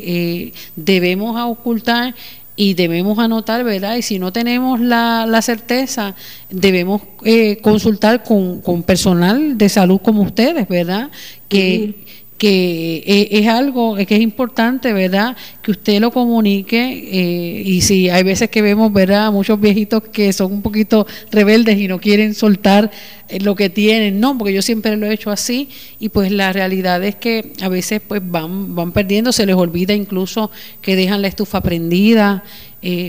eh, 0.47 0.53
debemos 0.75 1.39
ocultar 1.39 2.15
y 2.55 2.73
debemos 2.73 3.19
anotar, 3.19 3.63
¿verdad? 3.63 3.97
Y 3.97 4.01
si 4.01 4.17
no 4.17 4.31
tenemos 4.31 4.79
la, 4.79 5.25
la 5.27 5.41
certeza, 5.41 6.15
debemos 6.49 7.01
eh, 7.25 7.57
consultar 7.61 8.23
con, 8.23 8.61
con, 8.61 8.83
personal 8.83 9.57
de 9.57 9.69
salud 9.69 9.99
como 10.01 10.21
ustedes, 10.21 10.67
¿verdad? 10.67 11.11
Que, 11.49 11.95
que 12.37 13.03
eh, 13.05 13.27
es 13.31 13.47
algo 13.47 13.95
que 13.95 14.15
es 14.15 14.21
importante, 14.21 14.91
¿verdad? 14.91 15.35
Que 15.61 15.71
usted 15.71 15.99
lo 15.99 16.11
comunique 16.11 16.81
eh, 16.81 17.63
y 17.63 17.81
si 17.81 18.09
hay 18.09 18.23
veces 18.23 18.49
que 18.49 18.61
vemos, 18.61 18.91
¿verdad? 18.91 19.31
Muchos 19.31 19.59
viejitos 19.59 20.03
que 20.03 20.33
son 20.33 20.51
un 20.51 20.61
poquito 20.61 21.05
rebeldes 21.31 21.77
y 21.77 21.87
no 21.87 21.99
quieren 21.99 22.33
soltar 22.33 22.91
eh, 23.29 23.39
lo 23.39 23.55
que 23.55 23.69
tienen, 23.69 24.19
no, 24.19 24.37
porque 24.37 24.53
yo 24.53 24.61
siempre 24.61 24.97
lo 24.97 25.05
he 25.05 25.13
hecho 25.13 25.31
así 25.31 25.69
y 25.99 26.09
pues 26.09 26.31
la 26.31 26.51
realidad 26.51 27.03
es 27.03 27.15
que 27.15 27.53
a 27.61 27.69
veces 27.69 28.01
pues 28.05 28.21
van, 28.23 28.75
van 28.75 28.91
perdiendo, 28.91 29.31
se 29.31 29.45
les 29.45 29.55
olvida 29.55 29.93
incluso 29.93 30.51
que 30.81 30.95
dejan 30.95 31.21
la 31.21 31.27
estufa 31.27 31.61
prendida. 31.61 32.43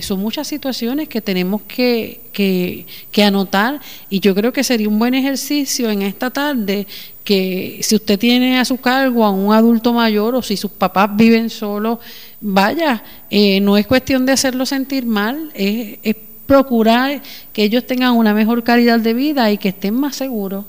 son 0.02 0.20
muchas 0.20 0.46
situaciones 0.46 1.08
que 1.08 1.20
tenemos 1.20 1.62
que, 1.62 2.20
que, 2.32 2.86
que 3.10 3.24
anotar 3.24 3.80
y 4.08 4.20
yo 4.20 4.32
creo 4.32 4.52
que 4.52 4.62
sería 4.62 4.88
un 4.88 5.00
buen 5.00 5.14
ejercicio 5.14 5.90
en 5.90 6.02
esta 6.02 6.30
tarde 6.30 6.86
que 7.24 7.78
si 7.82 7.96
usted 7.96 8.18
tiene 8.18 8.58
a 8.58 8.64
su 8.64 8.76
cargo 8.80 9.24
a 9.24 9.30
un 9.30 9.52
adulto 9.52 9.92
mayor 9.92 10.34
o 10.34 10.42
si 10.42 10.56
sus 10.56 10.70
papás 10.70 11.16
viven 11.16 11.48
solos, 11.50 11.98
vaya, 12.40 13.02
eh, 13.30 13.60
no 13.60 13.76
es 13.76 13.86
cuestión 13.86 14.26
de 14.26 14.32
hacerlo 14.32 14.66
sentir 14.66 15.06
mal, 15.06 15.50
es, 15.54 15.98
procurar 16.46 17.22
que 17.54 17.62
ellos 17.62 17.86
tengan 17.86 18.12
una 18.12 18.34
mejor 18.34 18.62
calidad 18.62 19.00
de 19.00 19.14
vida 19.14 19.50
y 19.50 19.56
que 19.56 19.70
estén 19.70 19.94
más 19.94 20.16
seguros. 20.16 20.66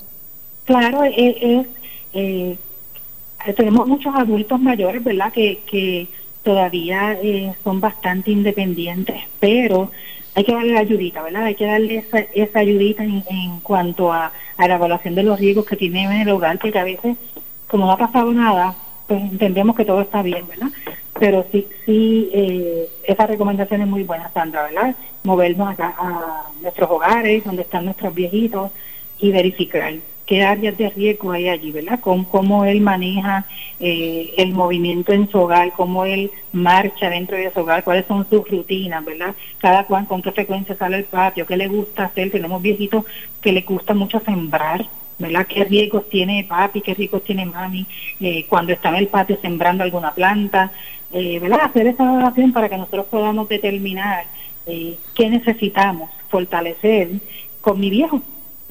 Claro, 0.64 1.03
es, 1.03 1.68
eh, 2.14 2.58
tenemos 3.58 3.86
muchos 3.86 4.16
adultos 4.16 4.60
mayores, 4.62 5.03
¿verdad?, 5.03 5.34
que, 5.34 5.60
que 5.70 6.08
todavía 6.43 7.18
eh, 7.22 7.53
son 7.64 7.82
bastante 7.82 8.32
independientes, 8.32 9.16
pero 9.39 9.91
hay 10.36 10.43
que 10.43 10.53
darle 10.53 10.77
ayudita, 10.77 11.23
¿verdad? 11.23 11.45
Hay 11.45 11.55
que 11.55 11.65
darle 11.65 11.97
esa, 11.97 12.19
esa 12.19 12.59
ayudita 12.59 13.03
en, 13.03 13.59
cuanto 13.61 14.11
a, 14.11 14.33
la 14.57 14.75
evaluación 14.75 15.15
de 15.15 15.23
los 15.23 15.39
riesgos 15.39 15.65
que 15.65 15.77
tiene 15.77 16.03
en 16.03 16.11
el 16.11 16.29
hogar, 16.29 16.59
que 16.59 16.77
a 16.77 16.83
veces, 16.83 17.17
como 17.67 17.86
no 17.86 17.93
ha 17.93 17.97
pasado 17.97 18.31
nada, 18.33 18.75
pues 19.07 19.21
entendemos 19.21 19.75
que 19.75 19.86
todo 19.86 20.01
está 20.01 20.21
bien, 20.21 20.45
¿verdad? 20.47 20.67
Pero 21.17 21.45
sí, 21.51 21.67
sí, 21.86 22.29
eh, 22.33 22.89
esa 23.05 23.25
recomendación 23.25 23.81
es 23.81 23.88
muy 23.88 24.03
buena, 24.03 24.29
Sandra, 24.33 24.63
¿verdad? 24.63 24.95
Movernos 25.23 25.69
acá 25.69 25.95
a 25.97 26.49
nuestros 26.61 26.89
hogares, 26.89 27.45
donde 27.45 27.61
están 27.61 27.86
nuestros 27.86 28.13
viejitos, 28.13 28.71
y 29.17 29.31
verificar 29.31 29.93
qué 30.26 30.43
áreas 30.43 30.78
de 30.78 30.89
riesgo 30.89 31.32
hay 31.32 31.49
allí, 31.49 31.71
¿verdad? 31.71 31.99
Cómo, 31.99 32.28
cómo 32.28 32.65
él 32.65 32.82
maneja 32.82 33.45
eh, 33.80 34.34
el 34.38 34.53
movimiento 34.53 35.13
en 35.13 35.30
su 35.30 35.39
hogar, 35.39 35.73
cómo 35.73 36.05
él 36.05 36.32
marcha 36.51 37.09
dentro 37.09 37.38
de 37.38 37.51
su 37.51 37.59
hogar, 37.59 37.84
cuáles 37.84 38.05
son 38.07 38.28
sus 38.30 38.49
rutinas, 38.49 39.03
¿verdad? 39.05 39.36
Cada 39.59 39.86
cual 39.86 40.07
con 40.07 40.21
qué 40.21 40.32
frecuencia 40.32 40.76
sale 40.76 40.97
al 40.97 41.03
patio, 41.03 41.45
qué 41.45 41.57
le 41.57 41.67
gusta 41.67 42.05
hacer. 42.05 42.32
Tenemos 42.32 42.61
viejitos 42.61 43.05
que 43.41 43.51
le 43.51 43.61
gusta 43.61 43.93
mucho 43.93 44.19
sembrar, 44.21 44.86
¿verdad? 45.19 45.45
¿Qué 45.45 45.63
riesgos 45.63 46.09
tiene 46.09 46.45
papi, 46.47 46.82
qué 46.82 46.93
riesgos 46.95 47.23
tiene 47.23 47.45
mami 47.45 47.86
eh, 48.19 48.45
cuando 48.49 48.73
está 48.73 48.89
en 48.89 48.95
el 48.95 49.07
patio 49.07 49.38
sembrando 49.41 49.84
alguna 49.84 50.13
planta? 50.13 50.71
Eh, 51.13 51.39
¿Verdad? 51.39 51.61
Hacer 51.63 51.88
esa 51.88 52.03
evaluación 52.03 52.51
para 52.51 52.67
que 52.67 52.78
nosotros 52.78 53.05
podamos 53.07 53.47
determinar 53.47 54.26
qué 54.65 55.30
necesitamos 55.30 56.09
fortalecer 56.28 57.09
con 57.61 57.80
mi 57.80 57.91
viejo 57.91 58.19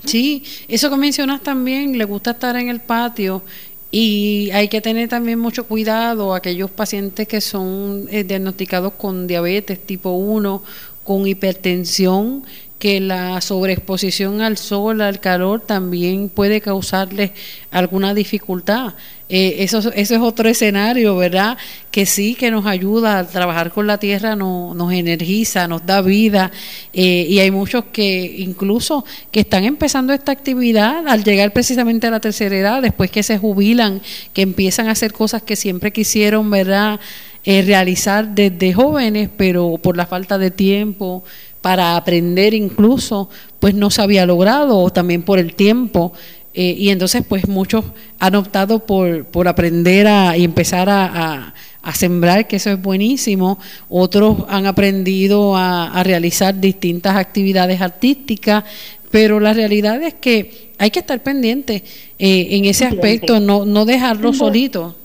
Sí, 0.04 0.44
eso 0.68 0.90
que 0.90 0.96
mencionas 0.96 1.42
también, 1.42 1.96
le 1.96 2.04
gusta 2.04 2.32
estar 2.32 2.56
en 2.56 2.68
el 2.68 2.80
patio 2.80 3.42
y 3.90 4.50
hay 4.52 4.68
que 4.68 4.80
tener 4.80 5.08
también 5.08 5.38
mucho 5.38 5.66
cuidado 5.66 6.34
a 6.34 6.38
aquellos 6.38 6.70
pacientes 6.70 7.28
que 7.28 7.40
son 7.40 8.06
eh, 8.10 8.24
diagnosticados 8.24 8.94
con 8.94 9.26
diabetes 9.26 9.78
tipo 9.86 10.10
1, 10.10 10.62
con 11.04 11.26
hipertensión, 11.26 12.42
que 12.84 13.00
la 13.00 13.40
sobreexposición 13.40 14.42
al 14.42 14.58
sol, 14.58 15.00
al 15.00 15.18
calor, 15.18 15.62
también 15.62 16.28
puede 16.28 16.60
causarles 16.60 17.30
alguna 17.70 18.12
dificultad. 18.12 18.92
Eh, 19.30 19.56
eso, 19.60 19.90
es 19.94 20.10
otro 20.10 20.50
escenario, 20.50 21.16
¿verdad? 21.16 21.56
Que 21.90 22.04
sí, 22.04 22.34
que 22.34 22.50
nos 22.50 22.66
ayuda 22.66 23.20
a 23.20 23.26
trabajar 23.26 23.70
con 23.70 23.86
la 23.86 23.96
tierra, 23.96 24.36
no, 24.36 24.74
nos 24.74 24.92
energiza, 24.92 25.66
nos 25.66 25.86
da 25.86 26.02
vida. 26.02 26.50
Eh, 26.92 27.24
y 27.26 27.38
hay 27.38 27.50
muchos 27.50 27.86
que 27.90 28.34
incluso 28.36 29.06
que 29.30 29.40
están 29.40 29.64
empezando 29.64 30.12
esta 30.12 30.32
actividad 30.32 31.08
al 31.08 31.24
llegar 31.24 31.54
precisamente 31.54 32.08
a 32.08 32.10
la 32.10 32.20
tercera 32.20 32.54
edad, 32.54 32.82
después 32.82 33.10
que 33.10 33.22
se 33.22 33.38
jubilan, 33.38 34.02
que 34.34 34.42
empiezan 34.42 34.88
a 34.88 34.90
hacer 34.90 35.14
cosas 35.14 35.40
que 35.40 35.56
siempre 35.56 35.90
quisieron, 35.90 36.50
¿verdad? 36.50 37.00
Eh, 37.46 37.62
realizar 37.62 38.34
desde 38.34 38.74
jóvenes, 38.74 39.30
pero 39.34 39.78
por 39.82 39.96
la 39.96 40.06
falta 40.06 40.36
de 40.36 40.50
tiempo, 40.50 41.24
para 41.64 41.96
aprender 41.96 42.52
incluso, 42.52 43.30
pues 43.58 43.72
no 43.72 43.88
se 43.88 44.02
había 44.02 44.26
logrado, 44.26 44.76
o 44.76 44.90
también 44.90 45.22
por 45.22 45.38
el 45.38 45.54
tiempo. 45.54 46.12
Eh, 46.52 46.74
y 46.76 46.90
entonces, 46.90 47.22
pues 47.26 47.48
muchos 47.48 47.86
han 48.18 48.34
optado 48.34 48.84
por, 48.84 49.24
por 49.24 49.48
aprender 49.48 50.06
a, 50.06 50.36
y 50.36 50.44
empezar 50.44 50.90
a, 50.90 51.54
sembrar, 51.94 52.46
que 52.46 52.56
eso 52.56 52.68
es 52.68 52.82
buenísimo. 52.82 53.58
Otros 53.88 54.44
han 54.50 54.66
aprendido 54.66 55.56
a, 55.56 56.02
realizar 56.04 56.60
distintas 56.60 57.16
actividades 57.16 57.80
artísticas, 57.80 58.64
pero 59.10 59.40
la 59.40 59.54
realidad 59.54 60.02
es 60.02 60.12
que 60.12 60.72
hay 60.76 60.90
que 60.90 60.98
estar 60.98 61.22
pendiente 61.22 61.82
eh, 62.18 62.48
en 62.50 62.66
ese 62.66 62.84
aspecto, 62.84 63.40
no, 63.40 63.64
no 63.64 63.86
dejarlo 63.86 64.34
solito 64.34 64.96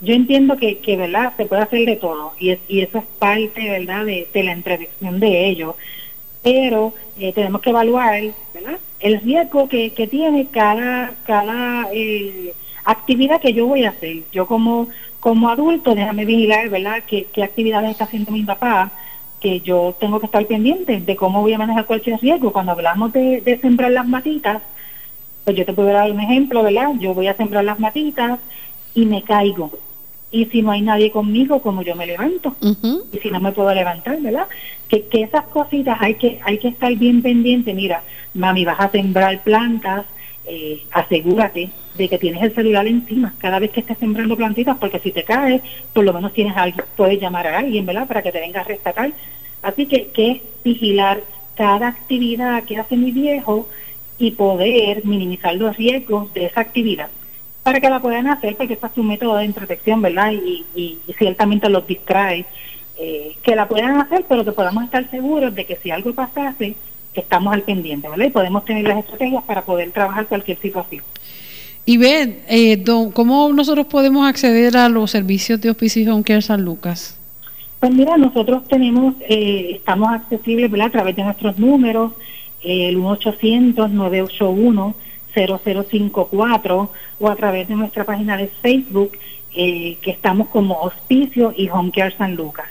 yo 0.00 0.14
entiendo 0.14 0.56
que, 0.56 0.78
que, 0.78 0.96
¿verdad? 0.96 1.32
Se 1.36 1.46
puede 1.46 1.62
hacer 1.62 1.86
de 1.86 1.96
todo 1.96 2.32
y, 2.38 2.56
y 2.68 2.80
eso 2.80 2.98
es 2.98 3.04
parte, 3.18 3.68
¿verdad?, 3.68 4.04
de, 4.04 4.28
la 4.42 4.52
introducción 4.52 5.20
de 5.20 5.48
ellos. 5.48 5.74
Pero 6.42 6.94
eh, 7.18 7.32
tenemos 7.32 7.60
que 7.60 7.70
evaluar, 7.70 8.22
el 9.00 9.20
riesgo 9.20 9.68
que, 9.68 9.92
que 9.92 10.06
tiene 10.06 10.46
cada, 10.50 11.14
cada 11.24 11.88
eh, 11.92 12.54
actividad 12.84 13.40
que 13.40 13.52
yo 13.52 13.66
voy 13.66 13.84
a 13.84 13.90
hacer. 13.90 14.22
Yo 14.32 14.46
como, 14.46 14.88
como 15.20 15.48
adulto, 15.50 15.94
déjame 15.94 16.24
vigilar, 16.24 16.68
¿verdad?, 16.68 17.02
qué, 17.06 17.26
qué 17.32 17.42
actividades 17.42 17.90
está 17.90 18.04
haciendo 18.04 18.32
mi 18.32 18.42
papá, 18.42 18.92
que 19.40 19.60
yo 19.60 19.94
tengo 19.98 20.20
que 20.20 20.26
estar 20.26 20.44
pendiente 20.46 21.00
de 21.00 21.16
cómo 21.16 21.40
voy 21.40 21.54
a 21.54 21.58
manejar 21.58 21.86
cualquier 21.86 22.20
riesgo. 22.20 22.52
Cuando 22.52 22.72
hablamos 22.72 23.12
de, 23.12 23.40
de 23.40 23.58
sembrar 23.58 23.90
las 23.90 24.06
matitas, 24.06 24.62
pues 25.44 25.56
yo 25.56 25.64
te 25.64 25.72
puedo 25.72 25.88
dar 25.88 26.10
un 26.10 26.20
ejemplo, 26.20 26.62
¿verdad? 26.62 26.90
Yo 26.98 27.14
voy 27.14 27.26
a 27.26 27.36
sembrar 27.36 27.64
las 27.64 27.80
matitas, 27.80 28.38
y 28.94 29.06
me 29.06 29.22
caigo. 29.22 29.70
Y 30.32 30.46
si 30.46 30.62
no 30.62 30.70
hay 30.70 30.82
nadie 30.82 31.10
conmigo, 31.10 31.60
como 31.60 31.82
yo 31.82 31.96
me 31.96 32.06
levanto. 32.06 32.54
Y 33.12 33.18
si 33.18 33.30
no 33.30 33.40
me 33.40 33.52
puedo 33.52 33.74
levantar, 33.74 34.20
¿verdad? 34.20 34.46
Que, 34.88 35.06
que 35.06 35.22
esas 35.22 35.44
cositas 35.46 35.98
hay 36.00 36.14
que, 36.14 36.40
hay 36.44 36.58
que 36.58 36.68
estar 36.68 36.94
bien 36.94 37.20
pendiente. 37.20 37.74
Mira, 37.74 38.04
mami, 38.34 38.64
vas 38.64 38.78
a 38.78 38.90
sembrar 38.90 39.42
plantas, 39.42 40.06
eh, 40.46 40.84
asegúrate 40.92 41.70
de 41.96 42.08
que 42.08 42.18
tienes 42.18 42.42
el 42.42 42.54
celular 42.54 42.86
encima 42.86 43.34
cada 43.38 43.58
vez 43.58 43.72
que 43.72 43.80
estés 43.80 43.98
sembrando 43.98 44.36
plantitas, 44.36 44.78
porque 44.78 45.00
si 45.00 45.10
te 45.10 45.24
caes, 45.24 45.62
por 45.92 46.04
lo 46.04 46.12
menos 46.12 46.32
tienes 46.32 46.56
alguien, 46.56 46.84
puedes 46.96 47.20
llamar 47.20 47.48
a 47.48 47.58
alguien, 47.58 47.84
¿verdad? 47.84 48.06
Para 48.06 48.22
que 48.22 48.30
te 48.30 48.40
venga 48.40 48.60
a 48.60 48.64
rescatar. 48.64 49.12
Así 49.62 49.86
que, 49.86 50.06
que 50.08 50.30
es 50.30 50.40
vigilar 50.62 51.22
cada 51.56 51.88
actividad 51.88 52.62
que 52.64 52.78
hace 52.78 52.96
mi 52.96 53.10
viejo 53.10 53.68
y 54.16 54.30
poder 54.30 55.04
minimizar 55.04 55.56
los 55.56 55.76
riesgos 55.76 56.32
de 56.34 56.46
esa 56.46 56.60
actividad 56.60 57.08
para 57.70 57.80
que 57.80 57.88
la 57.88 58.02
puedan 58.02 58.26
hacer, 58.26 58.56
porque 58.56 58.74
ese 58.74 58.84
es 58.84 58.92
su 58.96 59.04
método 59.04 59.36
de 59.36 59.48
protección, 59.50 60.02
¿verdad? 60.02 60.32
Y, 60.32 60.64
y, 60.74 60.98
ciertamente 61.16 61.68
los 61.68 61.86
distrae, 61.86 62.44
eh, 62.98 63.36
que 63.44 63.54
la 63.54 63.68
puedan 63.68 64.00
hacer, 64.00 64.24
pero 64.28 64.44
que 64.44 64.50
podamos 64.50 64.82
estar 64.82 65.08
seguros 65.08 65.54
de 65.54 65.64
que 65.64 65.76
si 65.76 65.92
algo 65.92 66.12
pasase, 66.12 66.74
estamos 67.14 67.54
al 67.54 67.62
pendiente, 67.62 68.08
¿verdad? 68.08 68.26
Y 68.26 68.30
podemos 68.30 68.64
tener 68.64 68.88
las 68.88 68.98
estrategias 68.98 69.44
para 69.44 69.62
poder 69.62 69.92
trabajar 69.92 70.26
cualquier 70.26 70.58
situación. 70.58 71.04
Y 71.86 71.96
ve, 71.96 72.40
eh, 72.48 72.82
¿cómo 73.14 73.52
nosotros 73.52 73.86
podemos 73.86 74.28
acceder 74.28 74.76
a 74.76 74.88
los 74.88 75.12
servicios 75.12 75.60
de 75.60 75.70
Hospicio 75.70 76.12
Home 76.12 76.24
Care 76.24 76.42
San 76.42 76.64
Lucas? 76.64 77.20
Pues 77.78 77.94
mira, 77.94 78.16
nosotros 78.16 78.64
tenemos, 78.66 79.14
eh, 79.28 79.74
estamos 79.76 80.12
accesibles 80.12 80.72
¿verdad? 80.72 80.88
a 80.88 80.90
través 80.90 81.14
de 81.14 81.22
nuestros 81.22 81.56
números, 81.56 82.14
el 82.64 82.96
1-800-981-0054 85.34 86.88
o 87.20 87.28
a 87.28 87.36
través 87.36 87.68
de 87.68 87.74
nuestra 87.74 88.04
página 88.04 88.36
de 88.36 88.48
Facebook, 88.48 89.12
eh, 89.54 89.96
que 90.02 90.10
estamos 90.10 90.48
como 90.48 90.80
Hospicio 90.80 91.52
y 91.56 91.68
Home 91.68 91.90
Care 91.92 92.16
San 92.16 92.34
Lucas. 92.34 92.66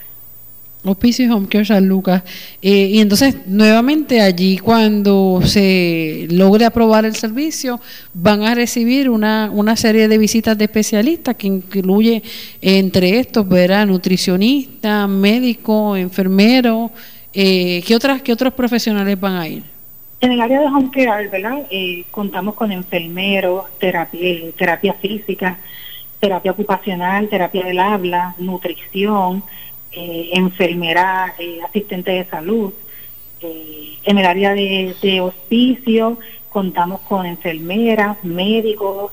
Hospicio 0.82 1.26
y 1.26 1.28
Home 1.28 1.46
Care 1.48 1.64
San 1.64 1.86
Lucas. 1.86 2.22
Eh, 2.62 2.90
y 2.92 3.00
entonces, 3.00 3.46
nuevamente 3.46 4.20
allí, 4.20 4.58
cuando 4.58 5.40
se 5.44 6.26
logre 6.30 6.64
aprobar 6.64 7.04
el 7.04 7.14
servicio, 7.14 7.80
van 8.14 8.42
a 8.44 8.54
recibir 8.54 9.10
una, 9.10 9.50
una 9.52 9.76
serie 9.76 10.08
de 10.08 10.18
visitas 10.18 10.56
de 10.56 10.64
especialistas 10.64 11.36
que 11.36 11.48
incluye 11.48 12.22
entre 12.62 13.18
estos, 13.18 13.46
verá, 13.46 13.84
nutricionista, 13.84 15.06
médico, 15.06 15.96
enfermero. 15.96 16.90
Eh, 17.32 17.82
¿qué, 17.86 17.94
otras, 17.94 18.22
¿Qué 18.22 18.32
otros 18.32 18.54
profesionales 18.54 19.20
van 19.20 19.36
a 19.36 19.48
ir? 19.48 19.79
En 20.20 20.32
el 20.32 20.40
área 20.40 20.60
de 20.60 20.66
Home 20.66 20.90
Care, 20.90 21.28
¿verdad? 21.28 21.66
Eh, 21.70 22.04
contamos 22.10 22.54
con 22.54 22.70
enfermeros, 22.72 23.64
terapia, 23.78 24.52
terapia 24.56 24.92
física, 24.94 25.58
terapia 26.20 26.52
ocupacional, 26.52 27.28
terapia 27.28 27.64
del 27.64 27.78
habla, 27.78 28.34
nutrición 28.38 29.42
eh, 29.92 30.30
enfermera, 30.34 31.34
eh, 31.38 31.60
asistente 31.66 32.12
de 32.12 32.24
salud. 32.26 32.72
Eh, 33.40 33.98
en 34.04 34.18
el 34.18 34.26
área 34.26 34.54
de, 34.54 35.20
hospicio 35.20 36.18
contamos 36.48 37.00
con 37.00 37.26
enfermeras, 37.26 38.22
médicos, 38.22 39.12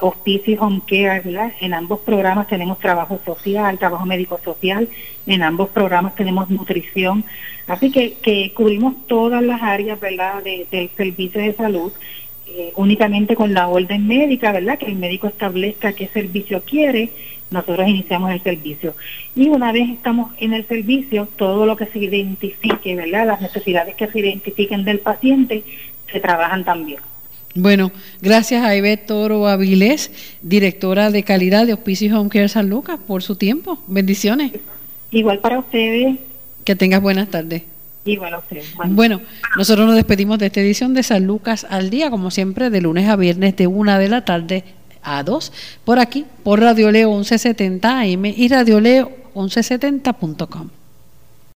hospicio 0.00 0.54
y 0.54 0.58
home 0.58 0.82
care, 0.86 1.22
En 1.60 1.74
ambos 1.74 2.00
programas 2.00 2.46
tenemos 2.48 2.78
trabajo 2.78 3.20
social, 3.24 3.78
trabajo 3.78 4.06
médico 4.06 4.38
social, 4.44 4.88
en 5.26 5.42
ambos 5.42 5.68
programas 5.70 6.14
tenemos 6.14 6.50
nutrición, 6.50 7.24
así 7.66 7.90
que, 7.90 8.14
que 8.14 8.52
cubrimos 8.54 9.06
todas 9.06 9.42
las 9.42 9.62
áreas, 9.62 9.98
¿verdad?, 9.98 10.42
del 10.42 10.90
servicio 10.96 11.40
de 11.40 11.54
salud, 11.54 11.92
eh, 12.46 12.72
únicamente 12.76 13.34
con 13.34 13.54
la 13.54 13.68
orden 13.68 14.06
médica, 14.06 14.52
¿verdad?, 14.52 14.78
que 14.78 14.86
el 14.86 14.96
médico 14.96 15.26
establezca 15.26 15.92
qué 15.92 16.08
servicio 16.08 16.62
quiere 16.62 17.10
nosotros 17.50 17.88
iniciamos 17.88 18.32
el 18.32 18.42
servicio. 18.42 18.94
Y 19.34 19.48
una 19.48 19.72
vez 19.72 19.88
estamos 19.88 20.32
en 20.38 20.52
el 20.52 20.66
servicio, 20.66 21.28
todo 21.36 21.66
lo 21.66 21.76
que 21.76 21.86
se 21.86 22.00
identifique, 22.00 22.96
¿verdad? 22.96 23.26
Las 23.26 23.40
necesidades 23.40 23.94
que 23.94 24.08
se 24.08 24.18
identifiquen 24.18 24.84
del 24.84 24.98
paciente, 24.98 25.62
se 26.10 26.20
trabajan 26.20 26.64
también. 26.64 27.00
Bueno, 27.54 27.92
gracias 28.20 28.64
a 28.64 28.74
Ivette 28.74 29.06
Toro 29.06 29.46
Avilés, 29.46 30.10
directora 30.42 31.10
de 31.10 31.22
calidad 31.22 31.66
de 31.66 31.72
Hospicio 31.72 32.18
Home 32.18 32.28
Care 32.28 32.48
San 32.48 32.68
Lucas, 32.68 32.98
por 33.06 33.22
su 33.22 33.36
tiempo. 33.36 33.78
Bendiciones. 33.86 34.52
Igual 35.12 35.38
para 35.38 35.60
ustedes. 35.60 36.18
Que 36.64 36.74
tengas 36.74 37.00
buenas 37.00 37.28
tardes. 37.28 37.62
Igual 38.04 38.34
a 38.34 38.38
ustedes. 38.38 38.74
Bueno. 38.88 39.20
nosotros 39.56 39.86
nos 39.86 39.94
despedimos 39.94 40.38
de 40.38 40.46
esta 40.46 40.60
edición 40.60 40.94
de 40.94 41.04
San 41.04 41.26
Lucas 41.26 41.66
al 41.70 41.90
día, 41.90 42.10
como 42.10 42.30
siempre, 42.30 42.70
de 42.70 42.80
lunes 42.80 43.08
a 43.08 43.16
viernes 43.16 43.56
de 43.56 43.68
una 43.68 43.98
de 43.98 44.08
la 44.08 44.24
tarde 44.24 44.64
a 45.02 45.22
2 45.22 45.52
por 45.84 46.00
aquí, 46.00 46.24
por 46.42 46.60
Radio 46.60 46.90
Leo 46.90 47.10
1170 47.10 48.00
AM 48.00 48.26
y 48.26 48.48
Radio 48.48 48.80
Leo 48.80 49.12
1170.com. 49.34 50.70